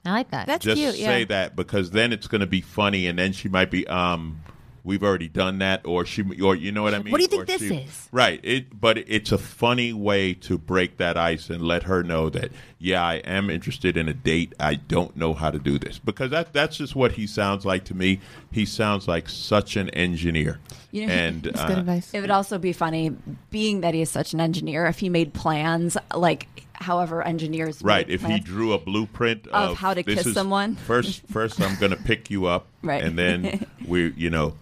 I 0.04 0.12
like 0.12 0.30
that. 0.30 0.46
that's 0.46 0.64
just 0.64 0.78
cute. 0.78 0.94
say 0.94 1.20
yeah. 1.20 1.24
that 1.26 1.56
because 1.56 1.90
then 1.90 2.12
it's 2.12 2.26
going 2.26 2.40
to 2.40 2.46
be 2.46 2.62
funny, 2.62 3.06
and 3.06 3.18
then 3.18 3.32
she 3.32 3.48
might 3.48 3.70
be, 3.70 3.86
um, 3.86 4.40
we've 4.84 5.02
already 5.02 5.28
done 5.28 5.58
that, 5.58 5.82
or 5.84 6.04
she, 6.04 6.22
or 6.42 6.54
you 6.56 6.72
know 6.72 6.82
what 6.82 6.94
I 6.94 6.98
mean. 7.02 7.12
What 7.12 7.18
do 7.18 7.22
you 7.22 7.28
think 7.28 7.42
Or 7.42 7.46
this 7.46 7.60
she- 7.62 7.74
is? 7.74 8.08
Right. 8.12 8.40
It, 8.42 8.80
but 8.80 8.98
it's 8.98 9.32
a 9.32 9.38
funny 9.38 9.92
way 9.92 10.34
to 10.34 10.58
break 10.58 10.96
that 10.98 11.16
ice 11.16 11.50
and 11.50 11.62
let 11.62 11.84
her 11.84 12.02
know 12.02 12.30
that, 12.30 12.50
yeah, 12.78 13.04
I 13.04 13.16
am 13.16 13.50
interested 13.50 13.96
in 13.96 14.08
a 14.08 14.14
date. 14.14 14.54
I 14.58 14.74
don't 14.76 15.16
know 15.16 15.34
how 15.34 15.50
to 15.50 15.58
do 15.58 15.78
this 15.78 15.98
because 15.98 16.30
that 16.30 16.52
that's 16.52 16.76
just 16.76 16.94
what 16.96 17.12
he 17.12 17.26
sounds 17.26 17.64
like 17.64 17.84
to 17.84 17.94
me. 17.94 18.20
He 18.50 18.64
sounds 18.64 19.06
like 19.06 19.28
such 19.28 19.76
an 19.76 19.90
engineer, 19.90 20.58
You 20.90 21.06
know, 21.06 21.12
and 21.12 21.42
That's 21.42 21.60
uh, 21.60 21.66
good 21.68 21.78
advice. 21.78 22.10
It 22.12 22.20
would 22.20 22.30
also 22.30 22.58
be 22.58 22.72
funny, 22.72 23.10
being 23.50 23.80
that 23.82 23.94
he 23.94 24.00
is 24.00 24.10
such 24.10 24.32
an 24.34 24.40
engineer, 24.40 24.86
if 24.86 24.98
he 24.98 25.08
made 25.08 25.34
plans 25.34 25.96
like 26.14 26.48
however 26.80 27.22
engineers 27.22 27.82
Right. 27.82 28.06
make 28.08 28.14
If 28.14 28.24
he 28.24 28.40
drew 28.40 28.72
a 28.72 28.78
blueprint 28.78 29.46
Of 29.48 29.70
of, 29.72 29.76
how 29.76 29.94
to 29.94 30.02
kiss 30.02 30.26
is- 30.26 30.34
someone. 30.34 30.76
First, 30.76 31.22
first 31.30 31.60
I'm 31.60 31.76
going 31.78 31.90
to 31.96 32.02
pick 32.02 32.30
you 32.30 32.46
up, 32.46 32.66
Right. 32.82 33.02
and 33.02 33.18
then 33.18 33.66
we, 33.86 34.12
you 34.16 34.30
know, 34.30 34.54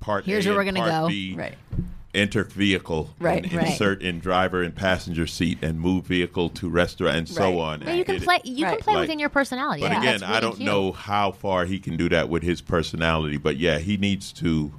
part. 0.00 0.24
Here's 0.24 0.46
A 0.46 0.50
where 0.50 0.58
we're 0.58 0.64
gonna 0.64 0.80
part 0.80 0.90
go. 0.90 1.08
B, 1.08 1.34
Right. 1.36 1.54
Enter 2.14 2.44
vehicle, 2.44 3.10
Right, 3.20 3.44
and 3.44 3.52
right. 3.52 3.66
insert 3.66 4.00
in 4.00 4.20
driver 4.20 4.62
and 4.62 4.74
passenger 4.74 5.26
seat, 5.26 5.58
and 5.60 5.78
move 5.78 6.06
vehicle 6.06 6.48
to 6.50 6.68
restaurant, 6.70 7.14
and 7.14 7.28
so 7.28 7.42
Right. 7.42 7.58
on. 7.58 7.80
Yeah, 7.82 7.92
you 7.92 8.04
can 8.06 8.20
play. 8.20 8.38
You 8.44 8.64
Right. 8.64 8.72
can 8.78 8.82
play 8.84 8.94
Like- 8.94 9.00
within 9.02 9.18
your 9.18 9.28
personality. 9.28 9.82
But 9.82 9.90
Yeah, 9.92 9.98
again, 10.00 10.20
that's 10.20 10.32
I 10.32 10.40
don't 10.40 10.56
cute. 10.56 10.64
know 10.66 10.92
how 10.92 11.30
far 11.32 11.66
he 11.66 11.78
can 11.78 11.98
do 11.98 12.08
that 12.08 12.30
with 12.30 12.42
his 12.42 12.62
personality. 12.62 13.36
But 13.36 13.58
yeah, 13.58 13.78
he 13.80 13.96
needs 13.98 14.32
to. 14.34 14.72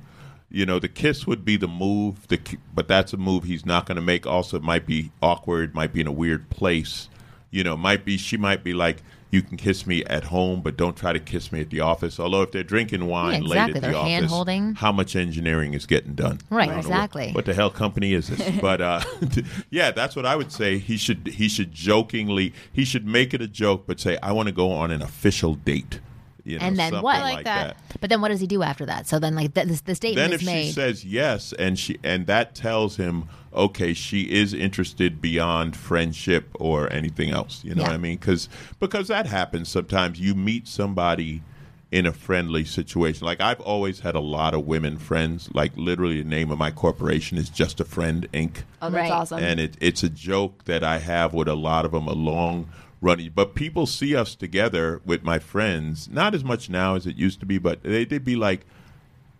You 0.50 0.66
know, 0.66 0.80
the 0.80 0.88
kiss 0.88 1.28
would 1.28 1.44
be 1.44 1.58
the 1.58 1.68
move, 1.68 2.28
the 2.30 2.40
but 2.74 2.88
that's 2.88 3.12
a 3.14 3.18
move 3.18 3.44
he's 3.44 3.66
not 3.66 3.86
going 3.86 3.98
to 3.98 4.02
make. 4.02 4.26
Also, 4.26 4.58
it 4.58 4.64
might 4.64 4.86
be 4.86 5.12
awkward, 5.22 5.76
might 5.76 5.92
be 5.92 6.00
in 6.02 6.08
a 6.08 6.12
weird 6.12 6.50
place. 6.50 7.10
You 7.52 7.64
know, 7.64 7.76
might 7.76 8.06
be 8.06 8.18
she 8.18 8.38
might 8.38 8.64
be 8.64 8.74
like, 8.74 9.04
"You 9.30 9.42
can 9.42 9.58
kiss 9.58 9.86
me 9.86 10.06
at 10.06 10.26
home, 10.26 10.62
but 10.62 10.78
don't 10.78 10.96
try 10.96 11.12
to 11.12 11.20
kiss 11.20 11.52
me 11.52 11.60
at 11.60 11.70
the 11.70 11.82
office." 11.82 12.18
Although, 12.18 12.44
if 12.44 12.52
they're 12.52 12.64
drinking 12.64 13.08
wine 13.08 13.44
Yeah, 13.44 13.50
late 13.50 13.58
exactly. 13.58 13.76
at 13.76 13.82
the 13.82 13.88
They're 13.88 13.96
office, 13.98 14.10
hand-holding. 14.10 14.76
how 14.76 14.92
much 14.94 15.16
engineering 15.18 15.74
is 15.74 15.86
getting 15.86 16.14
done? 16.16 16.40
Right, 16.50 16.70
I 16.70 16.76
what- 16.76 16.80
exactly. 16.86 17.32
What, 17.34 17.44
the 17.46 17.54
hell 17.54 17.70
company 17.70 18.14
is 18.14 18.28
this? 18.30 18.58
but 18.62 18.80
uh, 18.80 19.02
yeah, 19.70 19.92
that's 19.92 20.16
what 20.16 20.26
I 20.26 20.38
would 20.38 20.52
say. 20.54 20.78
He 20.78 20.96
should 20.96 21.28
he 21.28 21.50
should 21.50 21.74
jokingly 21.74 22.54
he 22.72 22.86
should 22.86 23.06
make 23.06 23.34
it 23.34 23.42
a 23.42 23.48
joke, 23.48 23.84
but 23.86 24.00
say, 24.00 24.18
"I 24.24 24.32
want 24.32 24.48
to 24.48 24.54
go 24.54 24.72
on 24.72 24.92
an 24.92 25.02
official 25.02 25.56
date." 25.56 26.00
You 26.48 26.60
know, 26.60 26.66
And 26.66 26.78
then 26.78 26.92
something 26.92 27.04
what? 27.04 27.22
Like, 27.22 27.34
Like 27.36 27.46
that. 27.46 27.78
But 28.00 28.10
then 28.10 28.22
what 28.22 28.30
does 28.30 28.40
he 28.40 28.48
do 28.48 28.64
after 28.64 28.86
that? 28.86 29.08
So 29.08 29.20
then, 29.20 29.36
like 29.36 29.54
th- 29.54 29.68
this, 29.68 29.82
the 29.82 29.96
statement 29.96 30.30
Then 30.30 30.34
is 30.34 30.42
if 30.42 30.46
made. 30.46 30.66
she 30.68 30.72
says 30.72 31.04
yes, 31.06 31.54
and 31.60 31.78
she 31.78 31.98
and 32.04 32.26
that 32.28 32.56
tells 32.56 32.96
him, 32.98 33.26
okay, 33.54 33.94
she 33.94 34.22
is 34.24 34.54
interested 34.54 35.22
beyond 35.22 35.76
friendship 35.76 36.50
or 36.56 36.92
anything 36.94 37.32
else. 37.32 37.64
You 37.64 37.76
know 37.76 37.82
Yeah. 37.82 37.90
what 37.90 37.96
I 37.96 37.98
mean? 37.98 38.18
Because 38.18 38.48
because 38.80 39.08
that 39.10 39.26
happens 39.26 39.70
sometimes. 39.70 40.20
You 40.20 40.36
meet 40.36 40.68
somebody 40.68 41.42
in 41.90 42.06
a 42.06 42.12
friendly 42.12 42.66
situation. 42.66 43.26
Like 43.26 43.40
I've 43.42 43.62
always 43.62 44.02
had 44.02 44.14
a 44.16 44.20
lot 44.20 44.54
of 44.54 44.66
women 44.68 44.98
friends. 44.98 45.50
Like 45.54 45.72
literally, 45.78 46.22
the 46.22 46.28
name 46.30 46.52
of 46.52 46.58
my 46.58 46.70
corporation 46.72 47.38
is 47.38 47.50
Just 47.50 47.80
a 47.80 47.86
Friend 47.86 48.28
Inc 48.34 48.64
Oh, 48.82 48.90
that's 48.90 48.94
Right. 48.94 49.12
awesome. 49.12 49.40
and 49.44 49.60
it, 49.60 49.76
it's 49.80 50.04
a 50.04 50.10
joke 50.10 50.66
that 50.66 50.84
I 50.84 51.00
have 51.00 51.34
with 51.34 51.48
a 51.48 51.56
lot 51.56 51.86
of 51.86 51.92
them, 51.92 52.08
a 52.08 52.14
long 52.14 52.68
running. 53.02 53.32
But 53.34 53.56
people 53.56 53.86
see 53.86 54.16
us 54.16 54.36
together 54.36 55.02
with 55.06 55.24
my 55.24 55.40
friends, 55.40 56.10
not 56.10 56.34
as 56.36 56.44
much 56.44 56.70
now 56.70 56.96
as 56.96 57.06
it 57.08 57.16
used 57.16 57.40
to 57.42 57.46
be, 57.46 57.58
but 57.58 57.84
they, 57.84 58.06
they'd 58.06 58.24
be 58.26 58.36
like, 58.36 58.66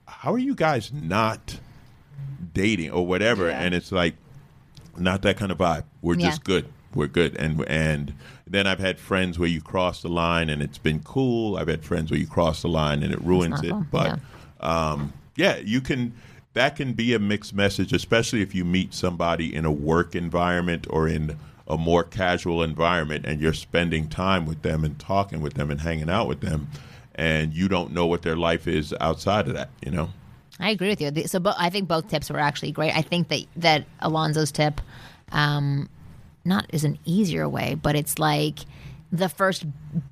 "How 0.08 0.34
are 0.34 0.38
you 0.40 0.56
guys 0.56 0.92
not 0.94 1.60
dating 2.54 2.92
or 2.92 3.06
whatever?" 3.06 3.48
Yeah. 3.50 3.60
And 3.62 3.74
it's 3.74 3.92
like, 3.92 4.16
not 4.98 5.22
that 5.24 5.38
kind 5.38 5.52
of 5.52 5.58
vibe. 5.58 5.84
We're 6.02 6.16
Yeah. 6.18 6.28
just 6.28 6.44
good. 6.44 6.66
We're 6.94 7.08
good. 7.08 7.36
And 7.38 7.64
and 7.68 8.14
then 8.48 8.66
I've 8.66 8.80
had 8.80 8.98
friends 9.00 9.38
where 9.38 9.50
you 9.50 9.62
cross 9.62 10.02
the 10.02 10.08
line 10.10 10.50
and 10.50 10.62
it's 10.62 10.78
been 10.78 11.02
cool. 11.02 11.58
I've 11.58 11.68
had 11.68 11.84
friends 11.84 12.10
where 12.12 12.20
you 12.20 12.28
cross 12.28 12.62
the 12.62 12.70
line 12.70 13.04
and 13.04 13.14
it 13.14 13.22
ruins 13.22 13.62
it. 13.64 13.74
But 13.92 14.20
um, 14.60 15.14
yeah, 15.36 15.58
you 15.58 15.82
can. 15.82 16.14
That 16.54 16.76
can 16.76 16.94
be 16.94 17.14
a 17.14 17.20
mixed 17.20 17.54
message, 17.54 17.94
especially 17.94 18.42
if 18.42 18.56
you 18.56 18.66
meet 18.66 18.92
somebody 18.96 19.54
in 19.54 19.64
a 19.64 19.72
work 19.72 20.16
environment 20.16 20.88
or 20.90 21.08
in 21.08 21.38
a 21.68 21.78
more 21.78 22.04
casual 22.04 22.64
environment, 22.64 23.26
and 23.26 23.42
you're 23.42 23.54
spending 23.54 24.08
time 24.08 24.46
with 24.46 24.62
them 24.62 24.84
and 24.84 24.98
talking 25.00 25.42
with 25.42 25.56
them 25.56 25.70
and 25.70 25.82
hanging 25.82 26.10
out 26.10 26.28
with 26.28 26.42
them, 26.42 26.68
and 27.16 27.54
you 27.54 27.68
don't 27.68 27.92
know 27.92 28.06
what 28.06 28.22
their 28.22 28.36
life 28.36 28.68
is 28.68 28.94
outside 29.00 29.48
of 29.48 29.54
that. 29.54 29.70
You 29.86 29.92
know. 29.92 30.10
I 30.60 30.72
agree 30.72 30.90
with 30.90 31.02
you. 31.02 31.28
So 31.28 31.42
I 31.58 31.70
think 31.70 31.88
both 31.88 32.10
tips 32.10 32.30
were 32.30 32.40
actually 32.40 32.72
great. 32.72 32.96
I 32.96 33.02
think 33.02 33.28
that 33.28 33.42
that 33.58 33.86
Alonzo's 34.02 34.52
tip, 34.52 34.82
um, 35.32 35.88
not 36.46 36.66
is 36.74 36.84
an 36.84 36.98
easier 37.06 37.48
way, 37.48 37.76
but 37.76 37.96
it's 37.96 38.18
like 38.18 38.60
the 39.12 39.30
first 39.30 39.66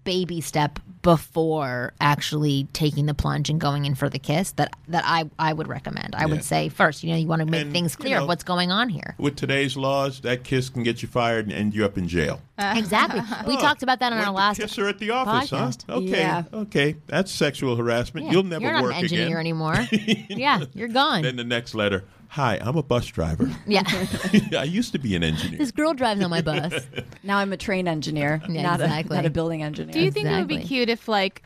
baby 0.04 0.42
step 0.42 0.80
before 1.06 1.94
actually 2.02 2.68
taking 2.74 3.06
the 3.06 3.14
plunge 3.14 3.48
and 3.50 3.62
going 3.62 3.86
in 3.86 3.94
for 3.94 4.10
the 4.10 4.18
kiss. 4.20 4.52
That 4.54 4.76
that 4.88 5.04
I 5.06 5.30
I 5.40 5.54
would 5.54 5.68
recommend. 5.68 6.16
I 6.16 6.22
Yeah. 6.22 6.26
would 6.26 6.44
say 6.44 6.68
first, 6.68 7.04
you 7.04 7.12
know, 7.12 7.16
you 7.16 7.28
want 7.28 7.42
to 7.42 7.46
make 7.46 7.62
And, 7.62 7.72
things 7.72 7.94
you 7.94 8.04
clear 8.04 8.16
know- 8.18 8.24
of 8.24 8.28
what's 8.28 8.44
going 8.44 8.72
on 8.72 8.90
here. 8.90 9.14
With 9.20 9.36
today's 9.36 9.78
laws, 9.78 10.20
that 10.22 10.44
kiss 10.44 10.68
can 10.70 10.82
get 10.84 11.02
you 11.04 11.08
fired 11.08 11.46
and 11.46 11.54
end 11.54 11.76
you 11.76 11.86
up 11.86 11.98
in 11.98 12.08
jail. 12.08 12.42
Exactly. 12.58 13.22
We 13.48 13.56
Oh, 13.58 13.60
talked 13.62 13.84
about 13.84 14.00
that 14.00 14.12
on 14.14 14.18
our 14.20 14.26
to 14.26 14.32
last 14.32 14.60
kiss 14.60 14.76
her 14.78 14.88
at 14.88 14.98
the 15.00 15.12
office, 15.12 15.52
podcast. 15.52 15.84
huh? 15.88 15.96
Okay, 15.98 16.20
Yeah. 16.20 16.44
okay, 16.54 16.96
that's 17.06 17.32
sexual 17.32 17.76
harassment. 17.76 18.26
Yeah, 18.28 18.32
You'll 18.34 18.44
never 18.44 18.64
You're 18.64 18.74
not 18.74 18.84
work 18.84 18.94
an 18.94 19.00
engineer 19.04 19.26
again. 19.28 19.38
anymore. 19.40 19.88
yeah, 20.30 20.64
you're 20.74 20.88
gone. 20.88 21.22
Then 21.22 21.36
the 21.36 21.44
next 21.44 21.76
letter, 21.76 22.04
hi, 22.36 22.60
I'm 22.62 22.76
a 22.76 22.84
bus 22.84 23.06
driver. 23.08 23.50
yeah. 23.66 23.84
I 24.58 24.66
used 24.66 24.92
to 24.92 25.00
be 25.00 25.16
an 25.16 25.24
engineer. 25.24 25.58
this 25.58 25.72
girl 25.72 25.94
drives 25.94 26.22
on 26.22 26.30
my 26.30 26.42
bus. 26.42 26.86
now 27.24 27.38
I'm 27.38 27.54
a 27.54 27.58
train 27.58 27.88
engineer, 27.88 28.42
Yeah, 28.50 28.62
not, 28.62 28.82
exactly. 28.82 29.16
a, 29.16 29.20
not 29.20 29.26
a 29.26 29.30
building 29.30 29.64
engineer. 29.64 29.94
Do 29.94 30.02
you 30.02 30.12
think 30.12 30.28
it 30.28 30.38
would 30.38 30.48
be 30.48 30.60
cute 30.60 30.90
if 30.90 31.08
like 31.08 31.44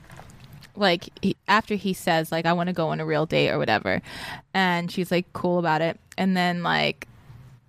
like 0.76 1.10
he, 1.22 1.36
after 1.48 1.76
he 1.76 1.94
says 1.94 2.32
like 2.32 2.46
I 2.46 2.54
want 2.54 2.68
to 2.68 2.74
go 2.74 2.90
on 2.90 3.00
a 3.00 3.06
real 3.06 3.26
date 3.26 3.52
or 3.52 3.58
whatever 3.58 4.02
and 4.54 4.90
she's 4.90 5.12
like 5.12 5.32
cool 5.34 5.60
about 5.60 5.82
it 5.82 6.00
and 6.18 6.38
then 6.38 6.64
like 6.64 7.09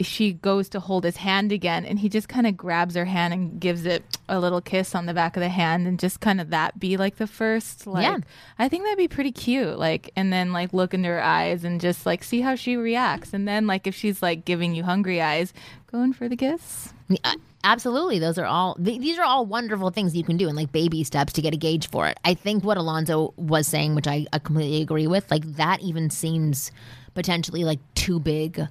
she 0.07 0.33
goes 0.33 0.69
to 0.71 0.81
hold 0.81 1.05
his 1.05 1.17
hand 1.19 1.53
again 1.53 1.85
and 1.85 1.99
he 1.99 2.09
just 2.09 2.29
kind 2.29 2.47
of 2.47 2.57
grabs 2.57 2.95
her 2.95 3.05
hand 3.05 3.33
and 3.35 3.61
gives 3.61 3.85
it 3.85 4.03
a 4.29 4.39
little 4.41 4.61
kiss 4.61 4.95
on 4.95 5.07
the 5.07 5.15
back 5.15 5.37
of 5.37 5.41
the 5.41 5.49
hand 5.49 5.87
and 5.87 5.99
just 5.99 6.21
kind 6.21 6.41
of 6.41 6.51
that 6.51 6.79
be 6.79 6.97
like 6.97 7.17
the 7.17 7.27
first 7.27 7.87
like 7.87 8.05
Yeah. 8.05 8.19
I 8.59 8.69
think 8.69 8.85
that'd 8.85 8.99
be 8.99 9.09
pretty 9.09 9.33
cute 9.33 9.79
like 9.79 10.11
and 10.17 10.33
then 10.33 10.53
like 10.53 10.73
look 10.73 10.95
into 10.95 11.09
her 11.09 11.23
eyes 11.23 11.65
and 11.65 11.81
just 11.81 12.07
like 12.07 12.25
see 12.25 12.41
how 12.41 12.55
she 12.55 12.77
reacts 12.77 13.33
and 13.35 13.47
then 13.47 13.67
like 13.67 13.87
if 13.87 13.95
she's 13.95 14.23
like 14.23 14.45
giving 14.45 14.75
you 14.75 14.85
hungry 14.85 15.21
eyes 15.21 15.53
going 15.91 16.13
for 16.13 16.29
the 16.29 16.37
kiss 16.37 16.93
Uh, 17.25 17.35
Absolutely, 17.63 18.19
those 18.19 18.39
are 18.39 18.47
all. 18.47 18.75
Th- 18.77 18.99
these 18.99 19.19
are 19.19 19.23
all 19.25 19.45
wonderful 19.45 19.91
things 19.91 20.17
you 20.17 20.25
can 20.25 20.39
do, 20.39 20.49
and 20.49 20.57
like 20.57 20.73
baby 20.73 21.05
steps 21.05 21.35
to 21.35 21.43
get 21.43 21.53
a 21.53 21.59
gauge 21.59 21.91
for 21.91 22.07
it. 22.07 22.19
I 22.25 22.33
think 22.33 22.65
what 22.65 22.79
Alonzo 22.79 23.35
was 23.37 23.67
saying, 23.67 23.95
which 23.95 24.07
I, 24.07 24.25
I 24.33 24.39
completely 24.39 24.81
agree 24.81 25.07
with, 25.07 25.31
like 25.31 25.45
that 25.57 25.83
even 25.83 26.09
seems 26.09 26.73
potentially 27.13 27.65
like 27.65 27.81
too 27.95 28.19
big 28.19 28.67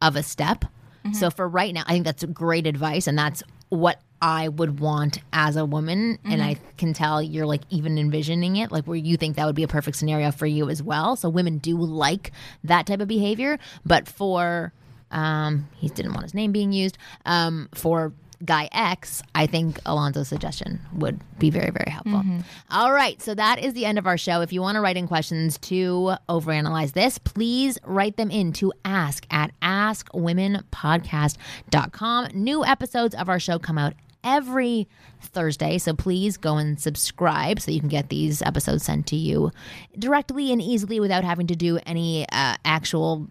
of 0.00 0.16
a 0.16 0.22
step. 0.22 0.64
So 1.12 1.28
for 1.30 1.46
right 1.46 1.74
now, 1.74 1.82
I 1.86 1.92
think 1.92 2.06
that's 2.06 2.24
great 2.24 2.66
advice, 2.66 3.06
and 3.06 3.18
that's 3.18 3.42
what 3.68 4.00
I 4.22 4.48
would 4.48 4.80
want 4.80 5.18
as 5.34 5.56
a 5.56 5.64
woman. 5.66 6.18
And 6.24 6.40
I 6.42 6.56
can 6.78 6.94
tell 6.94 7.20
you're 7.20 7.44
like 7.44 7.60
even 7.68 7.98
envisioning 7.98 8.56
it, 8.56 8.72
like 8.72 8.86
where 8.86 8.96
you 8.96 9.18
think 9.18 9.36
that 9.36 9.44
would 9.44 9.54
be 9.54 9.64
a 9.64 9.68
perfect 9.68 9.98
scenario 9.98 10.30
for 10.30 10.46
you 10.46 10.70
as 10.70 10.82
well. 10.82 11.14
So 11.16 11.28
women 11.28 11.58
do 11.58 11.76
like 11.76 12.32
that 12.62 12.86
type 12.86 13.00
of 13.00 13.08
behavior, 13.08 13.58
but 13.84 14.08
for 14.08 14.72
um, 15.10 15.68
he 15.76 15.88
didn't 15.90 16.12
want 16.12 16.24
his 16.24 16.32
name 16.32 16.52
being 16.52 16.72
used 16.72 16.96
um, 17.26 17.68
for 17.74 18.14
guy 18.44 18.68
X, 18.72 19.22
I 19.34 19.46
think 19.46 19.82
Alonzo's 19.84 20.28
suggestion 20.28 20.80
would 20.94 21.20
be 21.38 21.50
very, 21.50 21.70
very 21.70 21.90
helpful. 21.90 22.22
All 22.70 22.92
right, 22.92 23.20
so 23.20 23.34
that 23.34 23.58
is 23.58 23.74
the 23.74 23.84
end 23.84 23.98
of 23.98 24.06
our 24.06 24.16
show. 24.16 24.40
If 24.40 24.52
you 24.52 24.60
want 24.60 24.76
to 24.76 24.80
write 24.80 24.96
in 24.96 25.06
questions 25.06 25.58
to 25.58 26.14
overanalyze 26.28 26.92
this, 26.92 27.18
please 27.18 27.78
write 27.84 28.16
them 28.16 28.30
in 28.30 28.52
to 28.54 28.72
ask 28.84 29.26
at 29.30 29.50
askwomenpodcast.com. 29.60 32.28
New 32.34 32.64
episodes 32.64 33.14
of 33.14 33.28
our 33.28 33.38
show 33.38 33.58
come 33.58 33.78
out 33.78 33.94
every 34.22 34.88
Thursday, 35.20 35.78
so 35.78 35.94
please 35.94 36.36
go 36.36 36.56
and 36.56 36.80
subscribe 36.80 37.60
so 37.60 37.70
you 37.70 37.80
can 37.80 37.88
get 37.88 38.08
these 38.08 38.42
episodes 38.42 38.84
sent 38.84 39.06
to 39.08 39.16
you 39.16 39.50
directly 39.98 40.52
and 40.52 40.62
easily 40.62 41.00
without 41.00 41.24
having 41.24 41.46
to 41.46 41.54
do 41.54 41.78
any 41.86 42.26
uh, 42.32 42.56
actual 42.64 43.26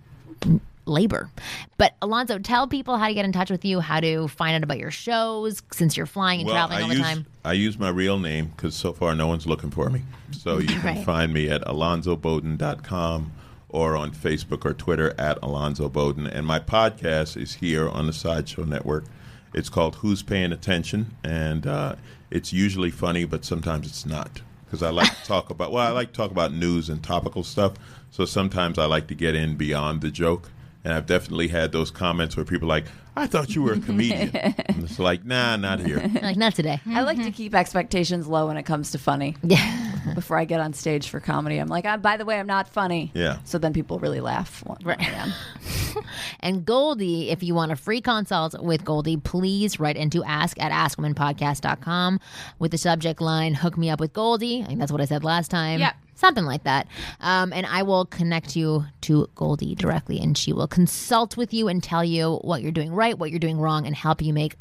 labor. 0.85 1.29
But 1.77 1.95
Alonzo, 2.01 2.39
tell 2.39 2.67
people 2.67 2.97
how 2.97 3.07
to 3.07 3.13
get 3.13 3.25
in 3.25 3.31
touch 3.31 3.49
with 3.49 3.63
you, 3.65 3.79
how 3.79 3.99
to 3.99 4.27
find 4.27 4.55
out 4.55 4.63
about 4.63 4.79
your 4.79 4.91
shows, 4.91 5.61
since 5.71 5.95
you're 5.97 6.05
flying 6.05 6.41
and 6.41 6.49
traveling 6.49 6.79
I 6.79 6.81
all 6.83 6.89
the 6.89 6.95
time. 6.95 7.25
I 7.45 7.53
use 7.53 7.77
my 7.77 7.89
real 7.89 8.19
name 8.19 8.51
because 8.55 8.75
so 8.75 8.93
far 8.93 9.15
no 9.15 9.27
one's 9.27 9.47
looking 9.47 9.71
for 9.71 9.89
me. 9.89 10.01
So 10.31 10.57
you 10.59 10.67
can 10.67 10.81
Right. 10.83 11.05
find 11.05 11.33
me 11.33 11.49
at 11.49 11.61
alonzobowden.com 11.63 13.31
or 13.69 13.95
on 13.95 14.11
Facebook 14.11 14.65
or 14.65 14.73
Twitter 14.73 15.13
at 15.17 15.39
Alonzo 15.41 15.89
Bowden. 15.89 16.27
And 16.27 16.45
my 16.45 16.59
podcast 16.59 17.41
is 17.41 17.55
here 17.55 17.89
on 17.89 18.07
the 18.07 18.13
Sideshow 18.13 18.63
Network. 18.65 19.05
It's 19.53 19.69
called 19.69 19.95
Who's 19.95 20.21
Paying 20.23 20.51
Attention? 20.51 21.15
And 21.23 21.65
uh, 21.67 21.95
it's 22.31 22.53
usually 22.53 22.91
funny, 22.91 23.25
but 23.25 23.45
sometimes 23.45 23.87
it's 23.87 24.05
not. 24.05 24.41
Because 24.65 24.83
I 24.83 24.89
like 24.89 25.09
to 25.09 25.23
talk 25.27 25.49
about, 25.49 25.71
well, 25.71 25.85
I 25.87 25.91
like 25.91 26.09
to 26.09 26.17
talk 26.17 26.31
about 26.31 26.53
news 26.53 26.89
and 26.89 27.03
topical 27.03 27.43
stuff. 27.43 27.73
So 28.11 28.25
sometimes 28.25 28.77
I 28.77 28.85
like 28.85 29.07
to 29.07 29.15
get 29.15 29.33
in 29.35 29.55
beyond 29.55 30.01
the 30.01 30.11
joke. 30.11 30.51
And 30.83 30.93
I've 30.93 31.05
definitely 31.05 31.47
had 31.47 31.71
those 31.71 31.91
comments 31.91 32.35
where 32.35 32.45
people 32.45 32.67
are 32.67 32.75
like, 32.75 32.85
I 33.15 33.27
thought 33.27 33.55
you 33.55 33.61
were 33.61 33.73
a 33.73 33.79
comedian. 33.79 34.29
and 34.35 34.83
it's 34.83 34.99
like, 34.99 35.23
nah, 35.23 35.55
not 35.55 35.79
here. 35.79 35.99
Like, 36.21 36.35
not 36.35 36.55
today. 36.55 36.81
I 36.87 37.01
like 37.01 37.21
to 37.23 37.31
keep 37.31 37.53
expectations 37.53 38.27
low 38.27 38.47
when 38.47 38.57
it 38.57 38.63
comes 38.63 38.91
to 38.91 38.97
funny. 38.97 39.35
Yeah. 39.43 39.91
Before 40.15 40.37
I 40.37 40.45
get 40.45 40.59
on 40.59 40.73
stage 40.73 41.07
for 41.07 41.19
comedy, 41.19 41.57
I'm 41.57 41.67
like, 41.67 41.85
ah, 41.85 41.97
by 41.97 42.17
the 42.17 42.25
way, 42.25 42.39
I'm 42.39 42.47
not 42.47 42.67
funny. 42.67 43.11
Yeah. 43.13 43.37
So 43.45 43.57
then 43.59 43.71
people 43.71 43.99
really 43.99 44.19
laugh. 44.19 44.63
Right. 44.83 44.97
when 44.97 44.99
I 44.99 45.13
am. 45.13 45.33
And 46.39 46.65
Goldie, 46.65 47.29
if 47.29 47.41
you 47.41 47.55
want 47.55 47.71
a 47.71 47.75
free 47.75 48.01
consult 48.01 48.61
with 48.61 48.83
Goldie, 48.83 49.17
please 49.17 49.79
write 49.79 49.95
into 49.95 50.23
ask 50.23 50.59
at 50.61 50.71
askwomenpodcast.com 50.71 52.19
with 52.59 52.71
the 52.71 52.77
subject 52.77 53.21
line, 53.21 53.53
hook 53.53 53.77
me 53.77 53.89
up 53.89 53.99
with 53.99 54.11
Goldie. 54.11 54.61
I 54.61 54.65
think 54.65 54.79
that's 54.79 54.91
what 54.91 54.99
I 54.99 55.05
said 55.05 55.23
last 55.23 55.49
time. 55.49 55.79
Yep. 55.79 55.95
Something 56.15 56.45
like 56.45 56.63
that. 56.63 56.87
Um, 57.19 57.51
and 57.53 57.65
I 57.65 57.83
will 57.83 58.05
connect 58.05 58.55
you 58.55 58.85
to 59.01 59.27
Goldie 59.35 59.75
directly, 59.75 60.19
and 60.19 60.37
she 60.37 60.53
will 60.53 60.67
consult 60.67 61.35
with 61.37 61.53
you 61.53 61.67
and 61.67 61.81
tell 61.83 62.03
you 62.03 62.35
what 62.37 62.61
you're 62.61 62.71
doing 62.71 62.93
right, 62.93 63.17
what 63.17 63.29
you're 63.31 63.39
doing 63.39 63.57
wrong, 63.57 63.85
and 63.85 63.95
help 63.95 64.21
you 64.21 64.33
make 64.33 64.55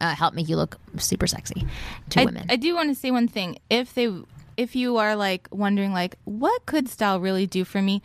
uh, 0.00 0.14
help 0.14 0.34
make 0.34 0.48
you 0.48 0.56
look 0.56 0.76
super 0.96 1.26
sexy 1.26 1.66
to 2.10 2.20
I, 2.20 2.24
women. 2.24 2.46
I 2.48 2.56
do 2.56 2.74
want 2.74 2.88
to 2.90 2.94
say 2.94 3.10
one 3.10 3.28
thing. 3.28 3.58
If 3.70 3.94
they, 3.94 4.12
if 4.56 4.74
you 4.74 4.96
are 4.96 5.16
like 5.16 5.48
wondering, 5.50 5.92
like, 5.92 6.16
what 6.24 6.66
could 6.66 6.88
style 6.88 7.20
really 7.20 7.46
do 7.46 7.64
for 7.64 7.80
me? 7.80 8.02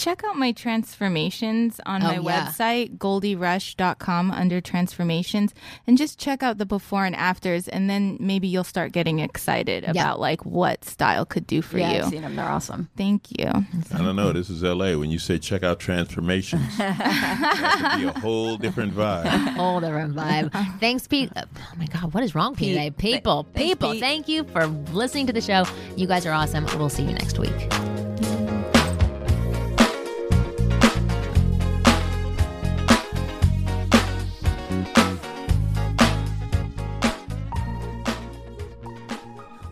Check 0.00 0.24
out 0.24 0.36
my 0.36 0.52
transformations 0.52 1.78
on 1.84 2.02
Oh, 2.02 2.06
my 2.06 2.14
yeah. 2.14 2.46
website, 2.46 2.96
goldierush.com, 2.96 4.30
under 4.30 4.58
transformations, 4.62 5.52
and 5.86 5.98
just 5.98 6.18
check 6.18 6.42
out 6.42 6.56
the 6.56 6.64
before 6.64 7.04
and 7.04 7.14
afters, 7.14 7.68
and 7.68 7.90
then 7.90 8.16
maybe 8.18 8.48
you'll 8.48 8.64
start 8.64 8.92
getting 8.92 9.18
excited 9.18 9.84
about 9.84 10.18
like 10.18 10.46
what 10.46 10.86
style 10.86 11.26
could 11.26 11.46
do 11.46 11.60
for 11.60 11.76
yeah, 11.76 11.92
you. 11.92 11.98
I've 11.98 12.08
seen 12.08 12.22
them. 12.22 12.34
They're 12.34 12.48
awesome. 12.48 12.88
Thank 12.96 13.38
you. 13.38 13.44
I 13.46 13.98
don't 13.98 14.16
know. 14.16 14.32
This 14.32 14.48
is 14.48 14.62
LA. 14.62 14.96
When 14.96 15.10
you 15.10 15.18
say 15.18 15.38
check 15.38 15.62
out 15.62 15.78
transformations, 15.80 16.62
that 16.78 17.90
could 17.92 18.00
be 18.00 18.06
a 18.06 18.20
whole 18.20 18.56
different 18.56 18.94
vibe. 18.94 19.26
whole 19.56 19.80
different 19.80 20.14
vibe. 20.16 20.80
Thanks, 20.80 21.06
Pete. 21.06 21.30
Oh 21.36 21.42
my 21.76 21.84
God, 21.84 22.14
what 22.14 22.24
is 22.24 22.34
wrong 22.34 22.52
with 22.52 22.62
you 22.62 22.68
today? 22.72 22.90
Pete. 22.90 23.16
People, 23.16 23.46
Thanks, 23.52 23.68
people, 23.68 23.92
Pete. 23.92 24.00
thank 24.00 24.28
you 24.28 24.44
for 24.44 24.64
listening 24.66 25.26
to 25.26 25.34
the 25.34 25.42
show. 25.42 25.64
You 25.94 26.06
guys 26.06 26.24
are 26.24 26.32
awesome. 26.32 26.64
We'll 26.78 26.88
see 26.88 27.02
you 27.02 27.12
next 27.12 27.38
week. 27.38 28.09